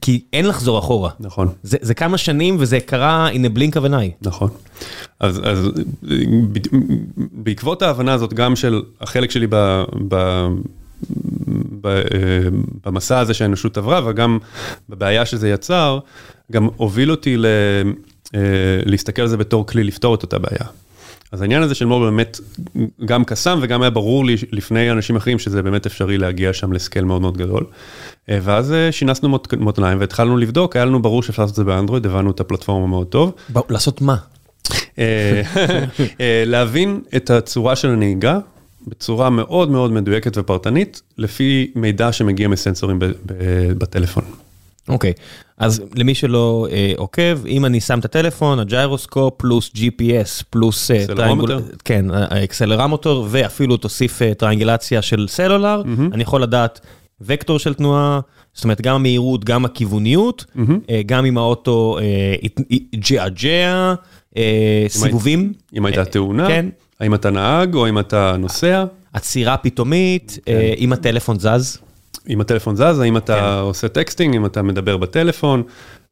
[0.00, 1.10] כי אין לחזור אחורה.
[1.20, 1.48] נכון.
[1.62, 4.12] זה כמה שנים וזה קרה in a blink of an eye.
[4.22, 4.50] נכון.
[5.20, 5.40] אז
[7.32, 9.54] בעקבות ההבנה הזאת, גם של החלק שלי ב...
[10.12, 10.48] אה,
[12.86, 14.38] במסע הזה שהאנושות עברה, וגם
[14.88, 15.98] בבעיה שזה יצר,
[16.52, 17.46] גם הוביל אותי ל,
[18.34, 18.40] אה,
[18.84, 20.66] להסתכל על זה בתור כלי לפתור את אותה בעיה.
[21.32, 22.40] אז העניין הזה של מור באמת
[23.04, 27.04] גם קסם וגם היה ברור לי לפני אנשים אחרים שזה באמת אפשרי להגיע שם לסקייל
[27.04, 27.64] מאוד מאוד גדול.
[28.30, 32.30] אה, ואז שינסנו מותניים והתחלנו לבדוק, היה לנו ברור שאפשר לעשות את זה באנדרואיד, הבנו
[32.30, 33.32] את הפלטפורמה מאוד טוב.
[33.70, 34.16] לעשות מה?
[36.46, 38.38] להבין את הצורה של הנהיגה
[38.88, 42.98] בצורה מאוד מאוד מדויקת ופרטנית, לפי מידע שמגיע מסנסורים
[43.78, 44.24] בטלפון.
[44.88, 45.48] אוקיי, okay.
[45.58, 51.04] אז למי שלא אה, עוקב, אם אני שם את הטלפון, הג'ירוסקופ פלוס GPS פלוס אה,
[51.06, 51.50] triangul...
[51.84, 56.14] כן, ה-accelerometer, ואפילו תוסיף אה, triangulation של סלולר, mm-hmm.
[56.14, 56.80] אני יכול לדעת
[57.20, 58.20] וקטור של תנועה,
[58.54, 60.60] זאת אומרת גם המהירות, גם הכיווניות, mm-hmm.
[60.90, 61.98] אה, גם אם האוטו
[62.94, 63.94] ג'אגג'ע, אה,
[64.36, 65.52] אה, סיבובים.
[65.76, 66.48] אם הייתה תאונה.
[66.48, 66.66] כן.
[67.00, 68.84] האם אתה נהג או אם אתה נוסע?
[69.12, 70.52] עצירה פתאומית, כן.
[70.78, 71.78] אם הטלפון זז.
[72.28, 73.60] אם הטלפון זז, האם אתה כן.
[73.60, 75.62] עושה texting, אם אתה מדבר בטלפון,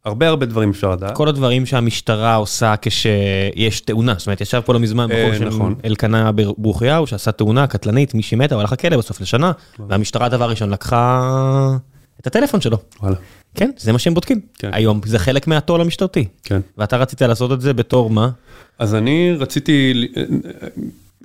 [0.05, 1.15] הרבה הרבה דברים אפשר לדעת.
[1.15, 5.75] כל הדברים שהמשטרה עושה כשיש תאונה, זאת אומרת, ישב פה לא מזמן בחור של נכון.
[5.85, 9.53] אלקנה ברוכיהו, שעשה תאונה קטלנית, מישהי מתה, הוא הלך לכלא בסוף לשנה,
[9.89, 11.77] והמשטרה דבר ראשון לקחה
[12.21, 12.79] את הטלפון שלו.
[13.01, 13.17] וואלה.
[13.57, 14.41] כן, זה מה שהם בודקים.
[14.59, 14.71] כן.
[14.73, 16.25] היום זה חלק מהתו"ל המשטרתי.
[16.45, 16.61] כן.
[16.79, 18.31] ואתה רצית לעשות את זה בתור מה?
[18.79, 20.09] אז אני רציתי,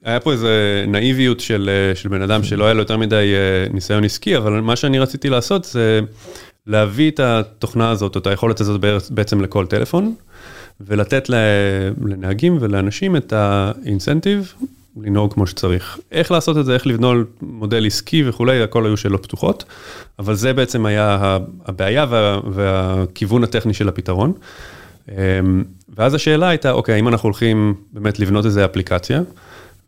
[0.04, 4.04] היה פה איזה נאיביות של, של בן אדם שלא היה לו יותר מדי אה, ניסיון
[4.04, 6.00] עסקי, אבל מה שאני רציתי לעשות זה
[6.68, 10.14] להביא את התוכנה הזאת, או את היכולת הזאת בעצם לכל טלפון,
[10.82, 11.30] ולתת
[12.02, 14.54] לנהגים ולאנשים את האינסנטיב
[14.98, 16.00] לנהוג כמו שצריך.
[16.12, 19.64] איך לעשות את זה, איך לבנות מודל עסקי וכולי, הכל היו שאלות פתוחות,
[20.20, 24.34] אבל זה בעצם היה הבעיה וה, והכיוון הטכני של הפתרון.
[25.10, 25.64] אמ,
[25.98, 29.22] ואז השאלה הייתה, אוקיי, האם אנחנו הולכים באמת לבנות איזה אפליקציה,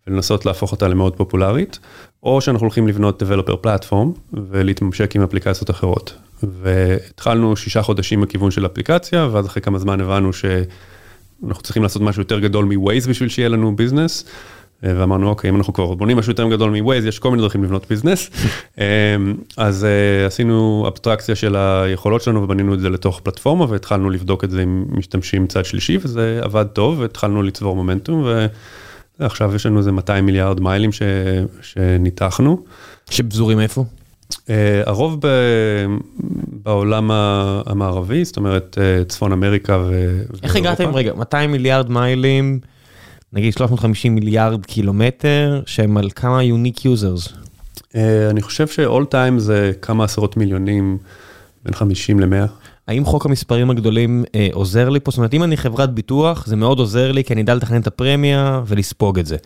[0.07, 1.79] ולנסות להפוך אותה למאוד פופולרית,
[2.23, 6.13] או שאנחנו הולכים לבנות Developer Platform ולהתממשק עם אפליקציות אחרות.
[6.43, 12.21] והתחלנו שישה חודשים בכיוון של אפליקציה, ואז אחרי כמה זמן הבנו שאנחנו צריכים לעשות משהו
[12.21, 14.25] יותר גדול מ-Waze בשביל שיהיה לנו ביזנס.
[14.83, 17.85] ואמרנו אוקיי אם אנחנו כבר בונים משהו יותר גדול מווייז יש כל מיני דרכים לבנות
[17.89, 18.29] ביזנס
[18.77, 18.83] אמ,
[19.57, 24.51] אז uh, עשינו אבסטרקציה של היכולות שלנו ובנינו את זה לתוך פלטפורמה והתחלנו לבדוק את
[24.51, 28.25] זה עם משתמשים צד שלישי וזה עבד טוב והתחלנו לצבור מומנטום
[29.19, 31.01] עכשיו יש לנו איזה 200 מיליארד מיילים ש,
[31.61, 32.63] שניתחנו.
[33.09, 33.85] שפזורים איפה?
[34.31, 34.35] Uh,
[34.85, 35.27] הרוב ב,
[36.63, 37.11] בעולם
[37.65, 40.21] המערבי, זאת אומרת uh, צפון אמריקה ו...
[40.43, 42.59] איך הגעתם, רגע, 200 מיליארד מיילים,
[43.33, 47.27] נגיד 350 מיליארד קילומטר, שהם על כמה unique users?
[47.27, 47.95] Uh,
[48.29, 50.97] אני חושב ש-all time זה כמה עשרות מיליונים,
[51.65, 52.47] בין 50 ל-100.
[52.87, 55.11] האם חוק המספרים הגדולים אה, עוזר לי פה?
[55.11, 57.87] זאת אומרת, אם אני חברת ביטוח, זה מאוד עוזר לי, כי אני אדע לתכנן את
[57.87, 59.37] הפרמיה ולספוג את זה.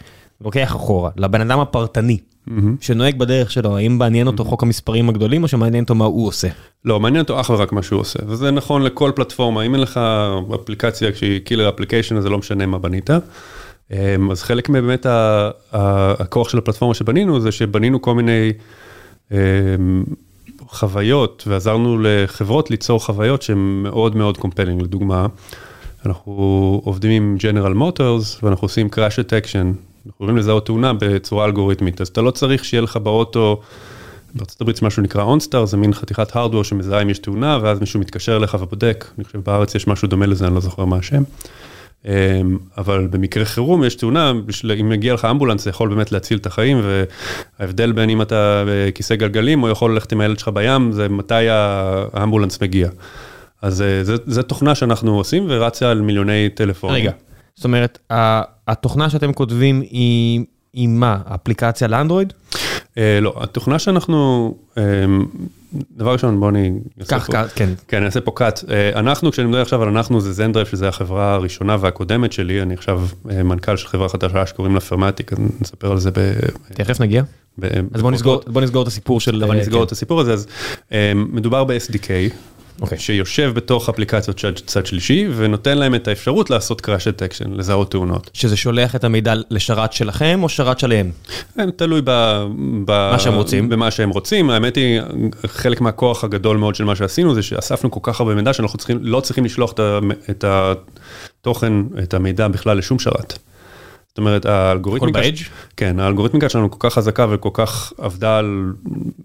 [0.42, 2.52] לוקח אחורה, לבן אדם הפרטני, mm-hmm.
[2.82, 4.48] שנוהג בדרך שלו, האם מעניין אותו mm-hmm.
[4.48, 6.48] חוק המספרים הגדולים, או שמעניין אותו מה הוא עושה?
[6.86, 10.00] לא, מעניין אותו אך ורק מה שהוא עושה, וזה נכון לכל פלטפורמה, אם אין לך
[10.56, 13.10] אפליקציה שהיא קילר אפליקיישן, אז זה לא משנה מה בנית.
[13.92, 15.06] אמ, אז חלק מבאמת
[16.20, 18.52] הכוח של הפלטפורמה שבנינו, זה שבנינו כל מיני...
[19.32, 20.04] אמ,
[20.70, 25.28] חוויות ועזרנו לחברות ליצור חוויות שהן מאוד מאוד compelling, לדוגמה,
[26.06, 32.02] אנחנו עובדים עם ג'נרל מוטורס ואנחנו עושים crash detection, אנחנו יכולים לזהות תאונה בצורה אלגוריתמית,
[32.02, 33.62] אז אתה לא צריך שיהיה לך באוטו,
[34.36, 38.00] בארצות הברית משהו נקרא OnStar, זה מין חתיכת hardware שמזהה אם יש תאונה ואז מישהו
[38.00, 41.24] מתקשר אליך ובודק, אני חושב בארץ יש משהו דומה לזה, אני לא זוכר מה השם.
[42.06, 42.12] אמ,
[42.78, 44.34] אבל במקרה חירום יש תאונה,
[44.80, 46.82] אם מגיע לך אמבולנס זה יכול באמת להציל את החיים
[47.60, 51.48] וההבדל בין אם אתה בכיסא גלגלים או יכול ללכת עם הילד שלך בים זה מתי
[51.50, 52.90] האמבולנס מגיע.
[53.62, 56.96] אז אה, זה תוכנה שאנחנו עושים ורצה על מיליוני טלפונים.
[56.96, 57.12] רגע,
[57.56, 58.00] זאת אומרת
[58.68, 60.46] התוכנה שאתם כותבים היא,
[60.78, 62.34] היא מה, אפליקציה לאנדרואיד?
[62.98, 64.84] אה, לא, התוכנה שאנחנו, אה,
[65.98, 66.72] דבר ראשון בוא אני,
[67.08, 70.22] קח cut, כן, כן, אני אעשה פה cut, אה, אנחנו כשאני מדבר עכשיו על אנחנו
[70.22, 74.80] זה זנדרייב שזה החברה הראשונה והקודמת שלי, אני עכשיו מנכ"ל של חברה חדשה שקוראים לה
[74.80, 76.34] פרמטיק, אז נספר על זה ב...
[76.74, 77.24] תכף נגיע.
[77.94, 79.44] אז בוא נסגור, בוא נסגור את הסיפור של...
[79.44, 80.48] אבל נסגור את הסיפור הזה, אז
[81.16, 82.10] מדובר ב-SDK.
[82.78, 82.82] Okay.
[82.82, 83.00] אוקיי.
[83.00, 88.30] שיושב בתוך אפליקציות של צד שלישי ונותן להם את האפשרות לעשות crash detection, לזהות תאונות.
[88.34, 91.12] שזה שולח את המידע לשרת שלכם או שרת שלהם?
[91.56, 92.12] כן, תלוי ב...
[92.86, 93.10] ב...
[93.12, 93.70] מה שהם רוצים.
[93.70, 94.50] במה שהם רוצים.
[94.50, 95.02] האמת היא,
[95.46, 99.00] חלק מהכוח הגדול מאוד של מה שעשינו זה שאספנו כל כך הרבה מידע שאנחנו צריכים,
[99.02, 99.74] לא צריכים לשלוח
[100.30, 101.74] את התוכן,
[102.04, 103.38] את המידע בכלל לשום שרת.
[104.18, 105.20] זאת אומרת, האלגוריתמיקה...
[105.20, 105.44] הכל באדג'?
[105.78, 108.74] כן, האלגוריתמיקה שלנו כל כך חזקה וכל כך עבדה על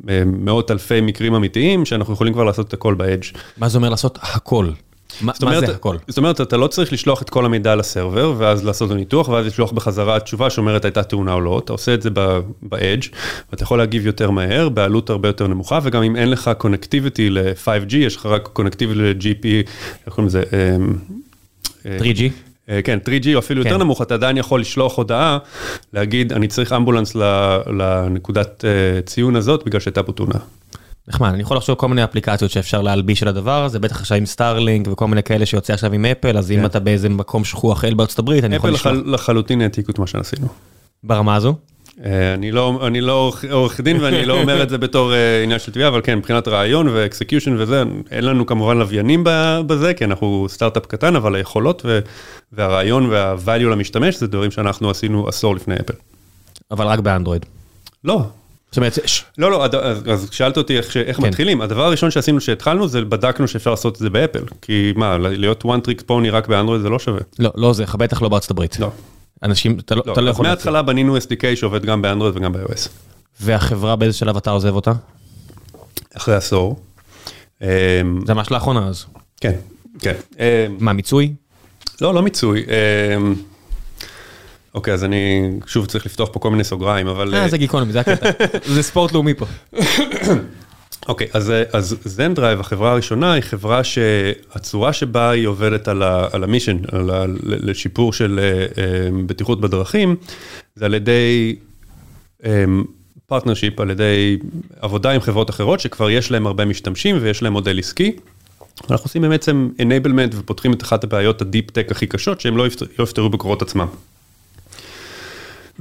[0.09, 3.25] אה, מאות אלפי מקרים אמיתיים, שאנחנו יכולים כבר לעשות את הכל באדג'.
[3.59, 4.71] מה זה אומר לעשות הכל?
[5.23, 5.97] מה זה הכל?
[6.09, 9.47] זאת אומרת, אתה לא צריך לשלוח את כל המידע לסרבר, ואז לעשות לו ניתוח, ואז
[9.47, 12.11] לשלוח בחזרה תשובה שאומרת הייתה תאונה או לא, אתה עושה את זה
[12.63, 13.09] ב-edge,
[13.51, 17.97] ואתה יכול להגיב יותר מהר, בעלות הרבה יותר נמוכה, וגם אם אין לך connectivity ל-5G,
[17.97, 19.47] יש לך רק connectivity ל-GP,
[20.07, 20.43] איך קוראים לזה?
[21.85, 22.52] 3G?
[22.69, 23.81] אה, כן, 3G או אפילו יותר כן.
[23.81, 25.39] נמוך, אתה עדיין יכול לשלוח הודעה,
[25.93, 27.17] להגיד, אני צריך אמבולנס
[27.67, 30.39] לנקודת אה, ציון הזאת, בגלל שהייתה פה תאונה.
[31.09, 34.27] נחמד, אני יכול לחשוב כל מיני אפליקציות שאפשר להלביש על הדבר הזה, בטח עכשיו עם
[34.27, 36.65] סטארלינק וכל מיני כאלה שיוצא עכשיו עם אפל, אז אם כן.
[36.65, 38.95] אתה באיזה מקום שכוח אל בארצות הברית, אני יכול לשלוח.
[38.97, 40.47] אפל לחלוטין העתיקו את מה שעשינו.
[41.05, 41.55] ברמה הזו?
[42.05, 45.59] אה, אני לא, אני לא עורך דין ואני לא אומר את זה בתור אה, עניין
[45.59, 49.25] של תביעה, אבל כן, מבחינת רעיון ואקסקיושן וזה, אין לנו כמובן לוויינים
[49.67, 51.87] בזה, כי אנחנו סטארט-אפ קטן, אבל היכולות
[52.53, 55.95] והרעיון וה-value למשתמש, זה דברים שאנחנו עשינו עשור לפני אפל.
[56.71, 57.47] אבל רק באנדרואיד.
[58.05, 58.23] לא.
[58.71, 58.99] זאת אומרת,
[59.39, 59.65] לא, לא,
[60.13, 61.23] אז שאלת אותי איך, איך כן.
[61.23, 65.65] מתחילים, הדבר הראשון שעשינו שהתחלנו זה בדקנו שאפשר לעשות את זה באפל, כי מה, להיות
[65.65, 67.21] one trick pony רק באנדרואיד זה לא שווה.
[67.39, 68.81] לא, לא זה, בטח לא בארצות הברית.
[68.81, 68.91] לא.
[69.43, 70.47] אנשים, אתה לא, לא לא יכול...
[70.47, 72.89] מההתחלה בנינו SDK שעובד גם באנדרואיד וגם ב-iOS.
[73.41, 74.93] והחברה באיזה שלב אתה עוזב אותה?
[76.17, 76.81] אחרי עשור.
[77.63, 77.67] אמ,
[78.27, 79.05] זה ממש לאחרונה אז.
[79.41, 79.53] כן,
[79.99, 80.15] כן.
[80.39, 80.45] אמ,
[80.79, 81.33] מה, מיצוי?
[82.01, 82.65] לא, לא מיצוי.
[83.17, 83.35] אמ,
[84.75, 87.35] אוקיי, אז אני שוב צריך לפתוח פה כל מיני סוגריים, אבל...
[87.35, 88.31] אה, זה גיקונומי, זה הקטע.
[88.75, 89.47] זה ספורט לאומי פה.
[91.09, 96.45] אוקיי, אז, אז זנדרייב, החברה הראשונה, היא חברה שהצורה שבה היא עובדת על, ה, על
[96.45, 98.41] המישן, על ה, לשיפור של
[98.75, 98.79] uh,
[99.27, 100.17] בטיחות בדרכים,
[100.75, 101.57] זה על ידי
[103.27, 104.39] partnership, um, על ידי
[104.81, 108.17] עבודה עם חברות אחרות שכבר יש להם הרבה משתמשים ויש להם מודל עסקי.
[108.91, 112.67] אנחנו עושים בעצם enablement ופותחים את אחת הבעיות ה-deep tech הכי קשות שהם לא,
[112.99, 113.87] לא יפתרו בכוחות עצמם.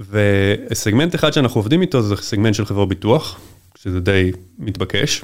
[0.09, 3.39] וסגמנט אחד שאנחנו עובדים איתו זה סגמנט של חברות ביטוח,
[3.83, 5.23] שזה די מתבקש.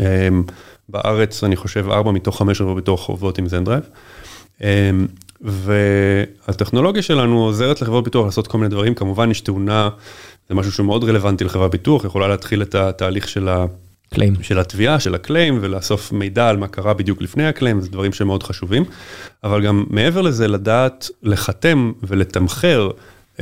[0.00, 0.42] אמ,
[0.88, 3.82] בארץ אני חושב 4 מתוך 5 חברות ביטוח עובדות עם זנדרייב.
[4.60, 5.06] אמ,
[5.40, 9.88] והטכנולוגיה שלנו עוזרת לחברות ביטוח לעשות כל מיני דברים, כמובן יש תאונה,
[10.48, 13.66] זה משהו שהוא מאוד רלוונטי לחברת ביטוח, יכולה להתחיל את התהליך של ה...
[14.14, 14.34] קליים.
[14.42, 18.42] של התביעה, של הקליים, ולאסוף מידע על מה קרה בדיוק לפני הקליים, זה דברים שמאוד
[18.42, 18.84] חשובים.
[19.44, 22.90] אבל גם מעבר לזה, לדעת לחתם ולתמחר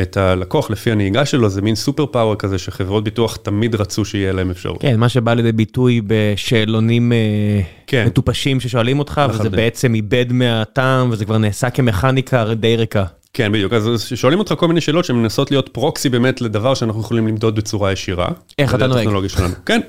[0.03, 4.33] את הלקוח לפי הנהיגה שלו, זה מין סופר פאוור כזה שחברות ביטוח תמיד רצו שיהיה
[4.33, 4.81] להם אפשרות.
[4.81, 8.07] כן, מה שבא לידי ביטוי בשאלונים אה, כן.
[8.07, 9.41] מטופשים ששואלים אותך, לחלוטין.
[9.41, 13.05] וזה בעצם איבד מהטעם, וזה כבר נעשה כמכניקה די ריקה.
[13.33, 17.27] כן, בדיוק, אז שואלים אותך כל מיני שאלות שמנסות להיות proxy באמת לדבר שאנחנו יכולים
[17.27, 18.29] למדוד בצורה ישירה.
[18.59, 19.09] איך אתה נוהג?
[19.67, 19.81] כן,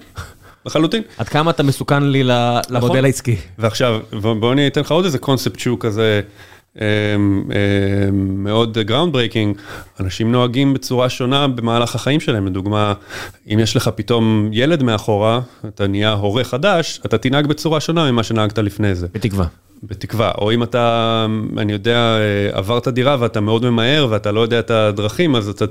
[0.66, 1.04] לחלוטין.
[1.18, 3.06] עד כמה אתה מסוכן לי למודל נכון.
[3.06, 3.36] העסקי.
[3.60, 4.00] ועכשיו,
[4.40, 6.22] בוא אני אתן לך עוד איזה קונספט שהוא כזה
[8.12, 9.58] מאוד groundbreaking,
[10.00, 12.94] אנשים נוהגים בצורה שונה במהלך החיים שלהם, לדוגמה,
[13.54, 18.24] אם יש לך פתאום ילד מאחורה, אתה נהיה הורה חדש, אתה תנהג בצורה שונה ממה
[18.24, 19.08] שנהגת לפני זה.
[19.14, 19.46] בתקווה.
[19.84, 21.26] בתקווה, או אם אתה,
[21.58, 22.18] אני יודע,
[22.52, 25.66] עברת דירה ואתה מאוד ממהר ואתה לא יודע את הדרכים, אז אתה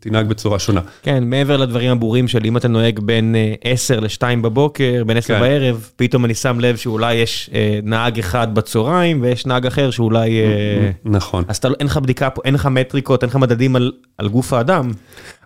[0.00, 0.80] תנהג בצורה שונה.
[1.02, 5.34] כן, מעבר לדברים הברורים של אם אתה נוהג בין אה, 10 ל-2 בבוקר, בין 10
[5.34, 5.40] כן.
[5.40, 10.40] בערב, פתאום אני שם לב שאולי יש אה, נהג אחד בצהריים ויש נהג אחר שאולי...
[10.40, 11.44] אה, נכון.
[11.48, 14.28] אז אתה, לא- אין לך בדיקה פה, אין לך מטריקות, אין לך מדדים על, על
[14.28, 14.90] גוף האדם,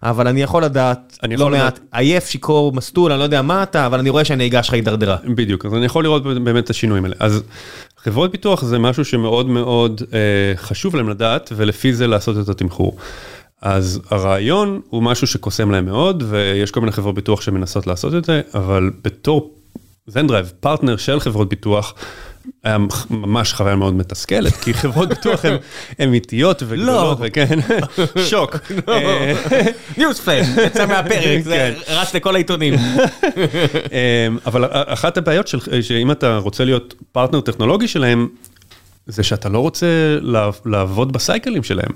[0.03, 1.81] אבל אני יכול לדעת, אני לא יכול מעט, לדעת.
[1.93, 5.17] עייף, שיכור, מסטול, אני לא יודע מה אתה, אבל אני רואה שהנהיגה שלך הידרדרה.
[5.25, 7.17] בדיוק, אז אני יכול לראות באמת את השינויים האלה.
[7.21, 7.43] אז
[8.09, 12.97] חברות ביטוח זה משהו שמאוד מאוד אה, חשוב להם לדעת, ולפי זה לעשות את התמחור.
[13.63, 18.25] אז הרעיון הוא משהו שקוסם להם מאוד, ויש כל מיני חברות ביטוח שמנסות לעשות את
[18.25, 19.55] זה, אבל בתור
[20.07, 21.95] זנדרייב, פרטנר של חברות ביטוח,
[22.65, 22.79] היה
[23.11, 25.57] ממש חוויה מאוד מתסכלת, כי חברות ביטוח הן
[26.05, 27.59] אמיתיות וגדולות, וכן,
[28.29, 28.57] שוק.
[29.99, 31.93] News flash, יצא מהפרק, זה כן.
[31.93, 32.75] רץ לכל העיתונים.
[32.75, 38.29] אמ, אבל אחת הבעיות של, שאם אתה רוצה להיות פרטנר טכנולוגי שלהם,
[39.07, 39.87] זה שאתה לא רוצה
[40.21, 41.93] לעב- לעבוד בסייקלים שלהם.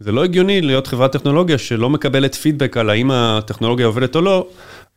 [0.00, 4.46] זה לא הגיוני להיות חברת טכנולוגיה שלא מקבלת פידבק על האם הטכנולוגיה עובדת או לא,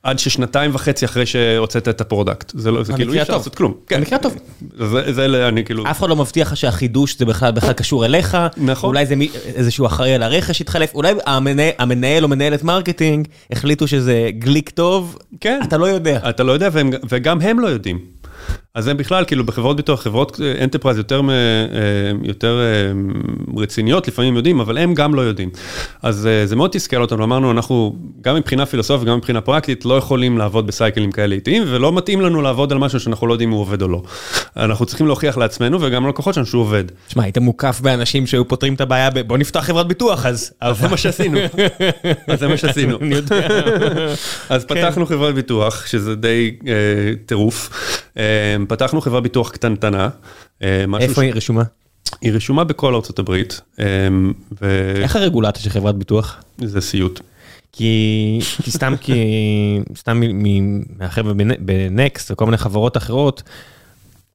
[0.04, 2.52] עד ששנתיים וחצי אחרי שהוצאת את ה product.
[2.56, 3.38] זה, לא, זה כאילו אי אפשר.
[3.38, 3.74] לעשות כלום.
[3.88, 4.36] כן, במקרה הטוב.
[4.78, 8.38] זה, זה אני כאילו, אף אחד לא מבטיח לך שהחידוש זה בכלל בכלל קשור אליך,
[8.58, 8.88] נכון.
[8.88, 13.88] אולי זה מי- איזשהו אחראי על הרכש התחלף, אולי המנהל, המנהל או מנהלת marketing החליטו
[13.88, 15.60] שזה גליק טוב, כן.
[15.64, 16.20] אתה לא יודע.
[16.30, 18.00] אתה לא יודע והם, וגם הם לא יודעים.
[18.76, 21.36] אז הם בכלל, כאילו בחברות ביטוח, חברות enterprise יותר, מ- אה,
[22.24, 22.92] יותר אה,
[23.62, 25.50] רציניות, לפעמים יודעים, אבל הם גם לא יודעים.
[26.04, 29.98] אז אה, זה מאוד תסכל אותנו, אמרנו, אנחנו גם מבחינה פילוסופית, גם מבחינה פרקטית, לא
[29.98, 33.54] יכולים לעבוד בסייקלים כאלה איטיים, ולא מתאים לנו לעבוד על משהו שאנחנו לא יודעים אם
[33.54, 34.02] הוא עובד או לא.
[34.58, 36.84] אנחנו צריכים להוכיח לעצמנו וגם ללקוחות שלנו שהוא עובד.
[37.08, 39.20] תשמע, היית מוקף באנשים שהיו פותרים את הבעיה ב...
[39.20, 40.54] בוא נפתח חברת ביטוח אז.
[40.62, 41.40] אז זה מה שעשינו.
[42.28, 42.98] אז זה מה שעשינו.
[44.50, 46.74] אז פתחנו חברת ביטוח, שזה די אה,
[47.26, 47.70] טירוף.
[48.32, 50.10] אה, פתחנו חברת ביטוח קטנטנה.
[50.64, 51.64] אה, איפה היא רשומה?
[52.22, 53.86] היא רשומה בכל ארצות הברית, אה,
[55.04, 56.38] איך הרגולציה של חברת ביטוח?
[56.60, 57.20] וזה סיוט.
[57.74, 59.14] כי, כי סתם כי
[59.98, 60.22] סתם
[61.00, 63.44] מהחבר'ה בנ- בנקסט וכל מיני חברות אחרות,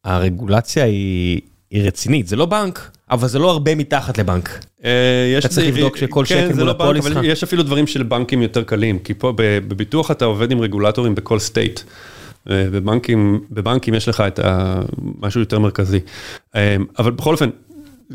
[0.04, 1.40] הרגולציה היא,
[1.70, 4.64] היא רצינית, זה לא בנק, אבל זה לא הרבה מתחת לבנק.
[4.84, 7.08] אה, אתה צריך זה- לבדוק שכל כן, שקל זה מול לא הפוליסה.
[7.12, 11.14] אבל יש אפילו דברים של בנקים יותר קלים, כי פה בביטוח אתה עובד עם רגולטורים
[11.14, 11.80] בכל state.
[12.48, 14.80] בבנקים, בבנקים יש לך את ה-
[15.20, 16.00] משהו יותר מרכזי.
[16.56, 17.50] אה, אבל בכל אופן,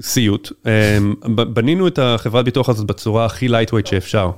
[0.02, 0.52] סיוט.
[1.36, 4.32] ב- בנינו את החברת ביטוח הזאת בצורה הכי lightweight שאפשר.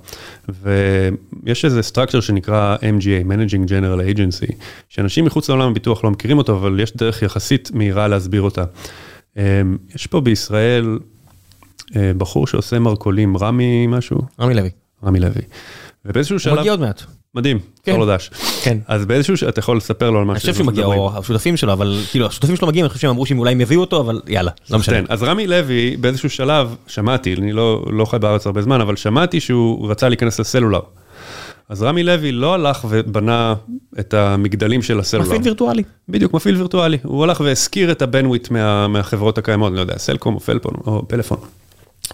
[1.43, 4.53] ויש איזה structure שנקרא MGA, Managing General Agency,
[4.89, 8.63] שאנשים מחוץ לעולם הביטוח לא מכירים אותו, אבל יש דרך יחסית מהירה להסביר אותה.
[9.37, 9.61] אה,
[9.95, 10.99] יש פה בישראל
[11.95, 14.17] אה, בחור שעושה מרכולים, רמי משהו?
[14.39, 14.69] רמי לוי.
[15.03, 15.41] רמי לוי.
[16.05, 17.01] ובאיזשהו הוא שלב, מגיע עוד מעט.
[17.35, 17.95] מדהים, כן.
[17.99, 18.29] לו דש.
[18.63, 18.77] כן.
[18.87, 21.57] אז באיזשהו, ש- אתה יכול לספר לו על מה אני חושב שהוא מגיע, או השותפים
[21.57, 23.99] שלו, אבל כאילו השותפים שלו מגיעים, אני חושב שהם אמרו שהם אולי הם יביאו אותו,
[24.01, 24.95] אבל יאללה, לא משנה.
[24.95, 28.95] כן, אז רמי לוי באיזשהו שלב, שמעתי, אני לא, לא חי בארץ הרבה זמן, אבל
[28.95, 30.79] שמעתי שהוא רצה להיכנס לסלולר.
[31.69, 33.53] אז רמי לוי לא הלך ובנה
[33.99, 35.27] את המגדלים של הסלולר.
[35.27, 35.83] מפעיל וירטואלי.
[36.09, 36.97] בדיוק, מפעיל וירטואלי.
[37.03, 40.73] הוא הלך והשכיר את ה bandwidth מה, מהחברות הקיימות, אני לא יודע, סלקום או פלפון
[40.85, 41.37] או פלאפון.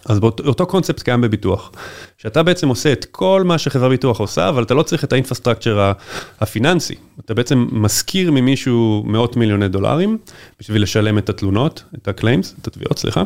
[0.06, 1.72] אז באותו אותו קונספט קיים בביטוח,
[2.18, 5.19] שאתה בעצם עושה את כל מה שחברה ביטוח עושה, אבל אתה לא צריך את ה
[5.19, 5.92] infrastructure
[6.40, 6.96] הפיננסי.
[7.26, 10.18] אתה בעצם משכיר ממישהו מאות מיליוני דולרים,
[10.60, 13.24] בשביל לשלם את התלונות, את ה claims, את התביעות, סליחה.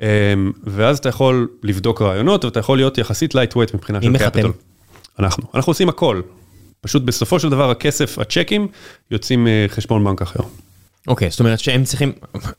[0.00, 0.06] אמ,
[0.64, 4.30] ואז אתה יכול לבדוק רעיונות, ואתה יכול להיות יחסית lightweight מבחינה של מחתם?
[4.30, 4.52] capital.
[5.18, 5.44] אנחנו.
[5.54, 6.20] אנחנו עושים הכל.
[6.80, 8.68] פשוט בסופו של דבר הכסף, הצ'קים,
[9.10, 10.40] יוצאים מחשבון בנק אחר.
[11.08, 12.12] אוקיי, זאת אומרת שהם צריכים,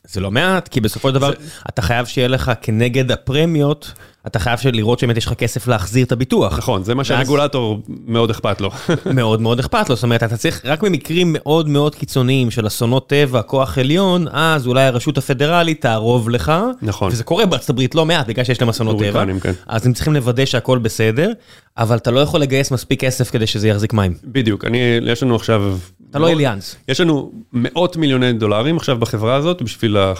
[0.04, 1.32] זה לא מעט, כי בסופו של דבר
[1.68, 3.92] אתה חייב שיהיה לך כנגד הפרמיות,
[4.26, 6.58] אתה חייב לראות שבאמת יש לך כסף להחזיר את הביטוח.
[6.58, 8.70] נכון, זה מה שהרגולטור מאוד אכפת לו.
[9.14, 13.08] מאוד מאוד אכפת לו, זאת אומרת, אתה צריך, רק במקרים מאוד מאוד קיצוניים של אסונות
[13.08, 16.52] טבע, כוח עליון, אז אולי הרשות הפדרלית תערוב לך.
[16.82, 17.12] נכון.
[17.12, 19.24] וזה קורה בארצות הברית לא מעט, בגלל שיש להם אסונות טבע.
[19.40, 19.52] כן.
[19.66, 21.32] אז הם צריכים לוודא שהכל בסדר,
[21.78, 24.14] אבל אתה לא יכול לגייס מספיק כסף כדי שזה יחזיק מים.
[24.24, 25.76] בדיוק, אני, יש לנו עכשיו...
[26.16, 26.76] אתה לא אליאנס.
[26.88, 30.12] יש לנו מאות מיליוני דולרים עכשיו בחברה הזאת, בשביל ה,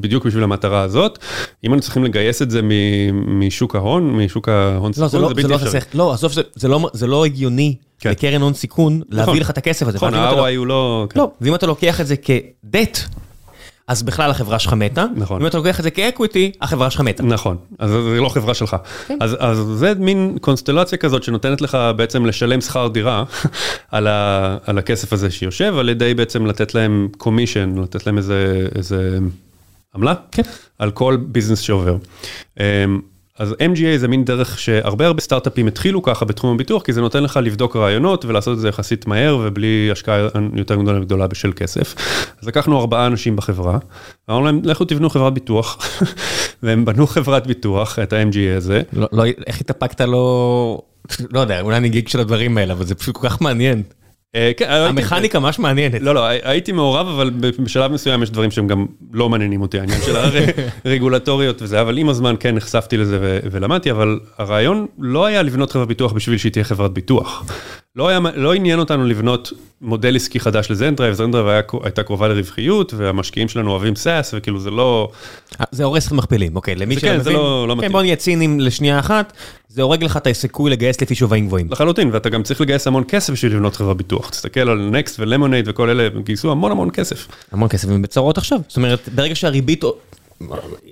[0.00, 1.18] בדיוק בשביל המטרה הזאת.
[1.64, 5.28] אם אנחנו צריכים לגייס את זה מ- משוק ההון, משוק ההון לא, זה סיכון, לא,
[5.28, 5.70] זה זה בלתי לא, אפשרי.
[5.70, 8.10] זה, לא, עזוב, זה, זה, לא, זה לא הגיוני כן.
[8.10, 9.96] לקרן הון סיכון להביא לך את הכסף הזה.
[9.96, 11.06] נכון, לא- ה-ROI הוא לא...
[11.10, 11.20] כן.
[11.20, 12.98] לא, ואם אתה לוקח את זה כדט,
[13.90, 15.04] אז בכלל החברה שלך מתה.
[15.16, 15.40] נכון.
[15.40, 17.22] אם אתה לוקח את זה כאקוויטי, החברה שלך מתה.
[17.22, 18.76] נכון, אז זה לא חברה שלך.
[19.06, 19.18] כן.
[19.20, 23.24] אז, אז זה מין קונסטלציה כזאת שנותנת לך בעצם לשלם שכר דירה
[23.90, 28.68] על, ה, על הכסף הזה שיושב, על ידי בעצם לתת להם קומישן, לתת להם איזה,
[28.74, 29.18] איזה
[29.94, 30.42] עמלה, כן.
[30.78, 31.96] על כל ביזנס שעובר.
[33.40, 37.22] אז MGA זה מין דרך שהרבה הרבה סטארט-אפים התחילו ככה בתחום הביטוח, כי זה נותן
[37.22, 41.94] לך לבדוק רעיונות ולעשות את זה יחסית מהר ובלי השקעה יותר גדולה וגדולה בשל כסף.
[42.42, 43.78] אז לקחנו ארבעה אנשים בחברה,
[44.28, 45.78] ואמרנו להם, לכו תבנו חברת ביטוח,
[46.62, 48.82] והם בנו חברת ביטוח, את ה-MGA הזה.
[48.92, 50.82] לא, לא, איך התאפקת לא...
[51.32, 53.82] לא יודע, אולי אני גיג של הדברים האלה, אבל זה פשוט כל כך מעניין.
[54.34, 56.00] אה, כן, הייתי- המכניקה ממש מעניינת.
[56.02, 60.00] לא, לא, הייתי מעורב, אבל בשלב מסוים יש דברים שהם גם לא מעניינים אותי, העניין
[60.06, 60.16] של
[60.84, 63.18] הרגולטוריות וזה, אבל עם הזמן כן נחשפתי לזה
[63.50, 67.44] ולמדתי, אבל הרעיון לא היה לבנות חברת ביטוח בשביל שהיא תהיה חברת ביטוח.
[67.96, 72.94] לא, היה, לא עניין אותנו לבנות מודל עסקי חדש לזנדרייב, זנדרייב היה, הייתה קרובה לרווחיות,
[72.96, 75.10] והמשקיעים שלנו אוהבים SaaS, וכאילו זה לא...
[75.70, 77.24] זה הורס לך מכפילים, אוקיי, למי שלא כן, מבין.
[77.24, 77.92] זה לא- לא כן, מתאים.
[77.92, 79.32] בוא נהיה ציניים לשנייה אחת,
[79.68, 81.68] זה הורג לך את הסיכוי לגייס לפי שווים גבוהים.
[81.70, 84.30] לחלוטין, ואתה גם צריך לגייס המון כסף בשביל לבנות חברת ביטוח.
[84.30, 87.28] תסתכל על נקסט ולמונייד וכל אלה, הם גייסו המון המון כסף.
[87.52, 88.58] המון כסף, הם בצרות עכשיו.
[88.68, 89.84] זאת אומרת, ברגע שהריבית...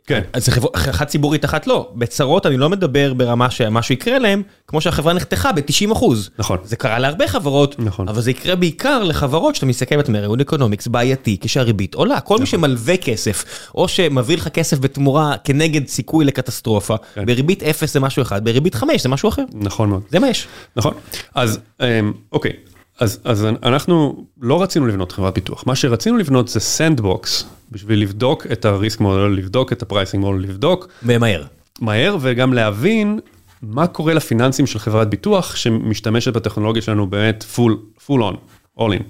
[0.07, 0.21] כן.
[0.33, 1.91] אז זה חברה אחת ציבורית אחת לא.
[1.95, 6.31] בצרות אני לא מדבר ברמה שמשהו יקרה להם, כמו שהחברה נחתכה ב-90 אחוז.
[6.39, 6.59] נכון.
[6.65, 8.09] זה קרה להרבה חברות, נכון.
[8.09, 12.21] אבל זה יקרה בעיקר לחברות שאתה מסתכל ואתה אומר, ה unit economics בעייתי כשהריבית עולה.
[12.21, 12.47] כל מי נכון.
[12.47, 13.45] שמלווה כסף,
[13.75, 17.27] או שמביא לך כסף בתמורה כנגד סיכוי לקטסטרופה, כן.
[17.27, 19.43] בריבית 0 זה משהו אחד, בריבית 5 זה משהו אחר.
[19.55, 20.03] נכון מאוד.
[20.11, 20.47] זה מה יש.
[20.77, 20.95] נכון.
[21.35, 22.53] אז אמ, אוקיי,
[23.01, 28.47] אז, אז אנחנו לא רצינו לבנות חברת ביטוח, מה שרצינו לבנות זה sandbox, בשביל לבדוק
[28.53, 31.45] את ה risk model, לבדוק את ה pricing model, לבדוק ומהר.
[31.81, 33.21] מהר וגם להבין
[33.63, 38.37] מה קורה לפיננסים של חברת ביטוח שמשתמשת בטכנולוגיה שלנו באמת full, full on,
[38.81, 39.03] all in.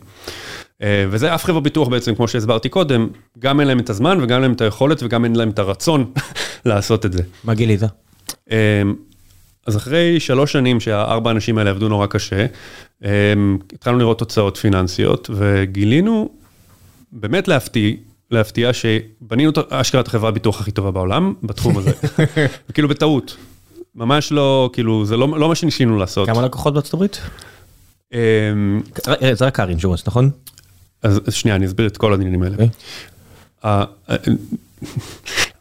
[0.82, 3.08] אה, וזה אף חברה ביטוח בעצם, כמו שהסברתי קודם,
[3.38, 6.12] גם אין להם את הזמן וגם אין להם את היכולת וגם אין להם את הרצון
[6.64, 7.22] לעשות את זה.
[7.44, 7.80] מה גילית?
[9.66, 12.46] אז אחרי שלוש שנים שהארבע אנשים האלה עבדו נורא קשה,
[13.04, 16.28] אמ, התחלנו לראות תוצאות פיננסיות וגילינו,
[17.12, 17.94] באמת להפתיע,
[18.30, 21.90] להפתיע שבנינו אשכרה את החברת ביטוח הכי טובה בעולם בתחום הזה.
[22.74, 23.36] כאילו בטעות.
[23.94, 26.28] ממש לא, כאילו, זה לא, לא מה שניסינו לעשות.
[26.28, 27.20] כמה לקוחות בארצות הברית?
[28.12, 28.18] אמ,
[29.32, 30.30] זה רק קאר אינשורנס, נכון?
[31.02, 32.56] אז אז שנייה, אני אסביר את כל העניינים האלה.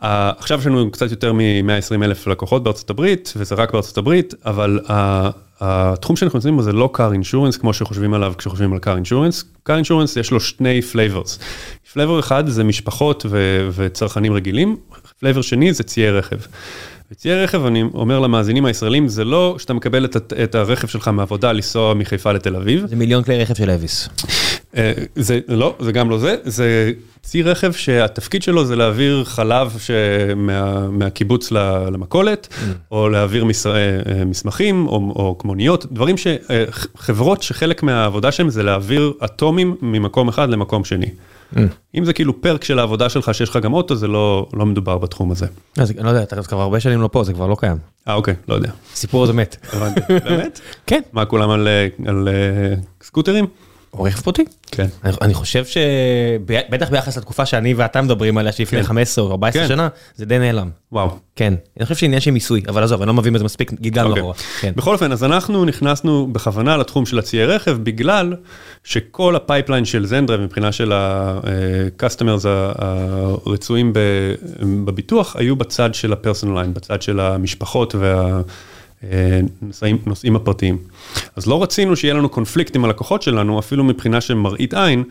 [0.01, 4.79] עכשיו יש לנו קצת יותר מ-120 אלף לקוחות בארצות הברית, וזה רק בארצות הברית, אבל
[5.59, 9.43] התחום שאנחנו נמצאים בו זה לא car insurance כמו שחושבים עליו כשחושבים על car insurance.
[9.69, 11.39] car insurance יש לו שני flavors.
[11.93, 14.77] flavor אחד זה משפחות ו- וצרכנים רגילים,
[15.23, 16.37] flavor שני זה ציי רכב.
[17.11, 21.51] וציי רכב, אני אומר למאזינים הישראלים, זה לא שאתה מקבל את, את הרכב שלך מהעבודה
[21.51, 22.85] לנסוע מחיפה לתל אביב.
[22.87, 24.09] זה מיליון כלי רכב של אביס.
[24.75, 26.91] אה, זה לא, זה גם לא זה, זה
[27.21, 32.47] צי רכב שהתפקיד שלו זה להעביר חלב שמה, מהקיבוץ למכולת,
[32.91, 38.63] או להעביר מס, אה, אה, מסמכים, או, או כמוניות, דברים שחברות שחלק מהעבודה שלהם זה
[38.63, 41.09] להעביר אטומים ממקום אחד למקום שני.
[41.95, 44.97] אם זה כאילו פרק של העבודה שלך שיש לך גם אוטו, זה לא, לא מדובר
[44.97, 45.45] בתחום הזה.
[45.77, 47.77] אז אני לא יודע, אתה כבר הרבה שנים לא פה, זה כבר לא קיים.
[48.07, 48.69] אה, אוקיי, לא יודע.
[48.93, 49.55] הסיפור הזה מת.
[49.73, 50.01] הבנתי.
[50.23, 50.59] באמת?
[50.87, 51.01] כן.
[51.13, 51.67] מה, כולם על,
[52.05, 53.45] על אה, סקוטרים?
[53.97, 54.45] או רכב פרטי.
[54.71, 54.87] כן.
[55.03, 58.85] אני- אני חושב שבטח ביחס לתקופה שאני ואתה מדברים עליה שלפני כן.
[58.87, 59.67] 15 או 14 כן.
[59.67, 60.69] שנה, זה די נעלם.
[60.91, 61.09] וואו.
[61.35, 61.53] כן.
[61.77, 64.21] אני חושב שעניין של מיסוי, אבל עזוב, אני לא מבין בזה מספיק, גלגלנו אוקיי.
[64.21, 64.33] אחורה.
[64.61, 64.73] כן.
[64.75, 68.35] בכל אופן, אז אנחנו נכנסנו בכוונה לתחום של הציי רכב, בגלל
[68.83, 72.45] שכל ה pipeline של זנדרייב מבחינה של ה-customers
[72.77, 73.99] הרצויים ב-
[74.85, 77.95] בביטוח, היו בצד של ה-personal line, בצד של המשפחות
[79.03, 80.77] והנושאים הפרטיים.
[81.35, 85.03] אז לא רצינו שיהיה לנו קונפליקט עם הלקוחות שלנו, אפילו מבחינה של מראית עין.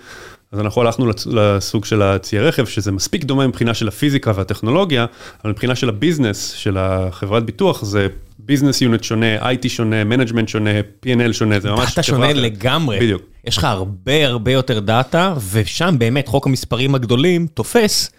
[0.52, 5.06] אז אנחנו הלכנו לסוג של הציי רכב, שזה מספיק דומה מבחינה של הפיזיקה והטכנולוגיה,
[5.44, 10.48] אבל מבחינה של ה business, של החברת ביטוח, זה business unit שונה, IT שונה, management
[10.48, 10.70] שונה,
[11.06, 12.36] P&L שונה, זה ממש דאטה שונה אחרת.
[12.36, 13.00] לגמרי.
[13.00, 13.22] בדיוק.
[13.44, 18.10] יש לך הרבה הרבה יותר דאטה, ושם באמת חוק המספרים הגדולים תופס,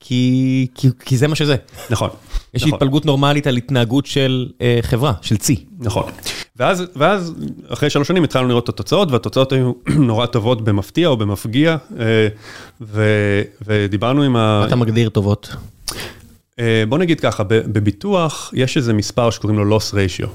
[0.00, 1.56] כי, כי, כי זה מה שזה.
[1.90, 2.10] נכון.
[2.56, 2.74] יש נכון.
[2.74, 5.64] התפלגות נורמלית על התנהגות של אה, חברה, של צי.
[5.78, 6.04] נכון.
[6.56, 7.34] ואז, ואז
[7.68, 9.72] אחרי שלוש שנים התחלנו לראות את התוצאות, והתוצאות היו
[10.08, 12.28] נורא טובות במפתיע או במפגיע, אה,
[12.80, 13.04] ו,
[13.66, 14.60] ודיברנו עם ה...
[14.60, 15.56] מה אתה מגדיר טובות?
[16.58, 20.26] אה, בוא נגיד ככה, ב- בביטוח יש איזה מספר שקוראים לו loss ratio.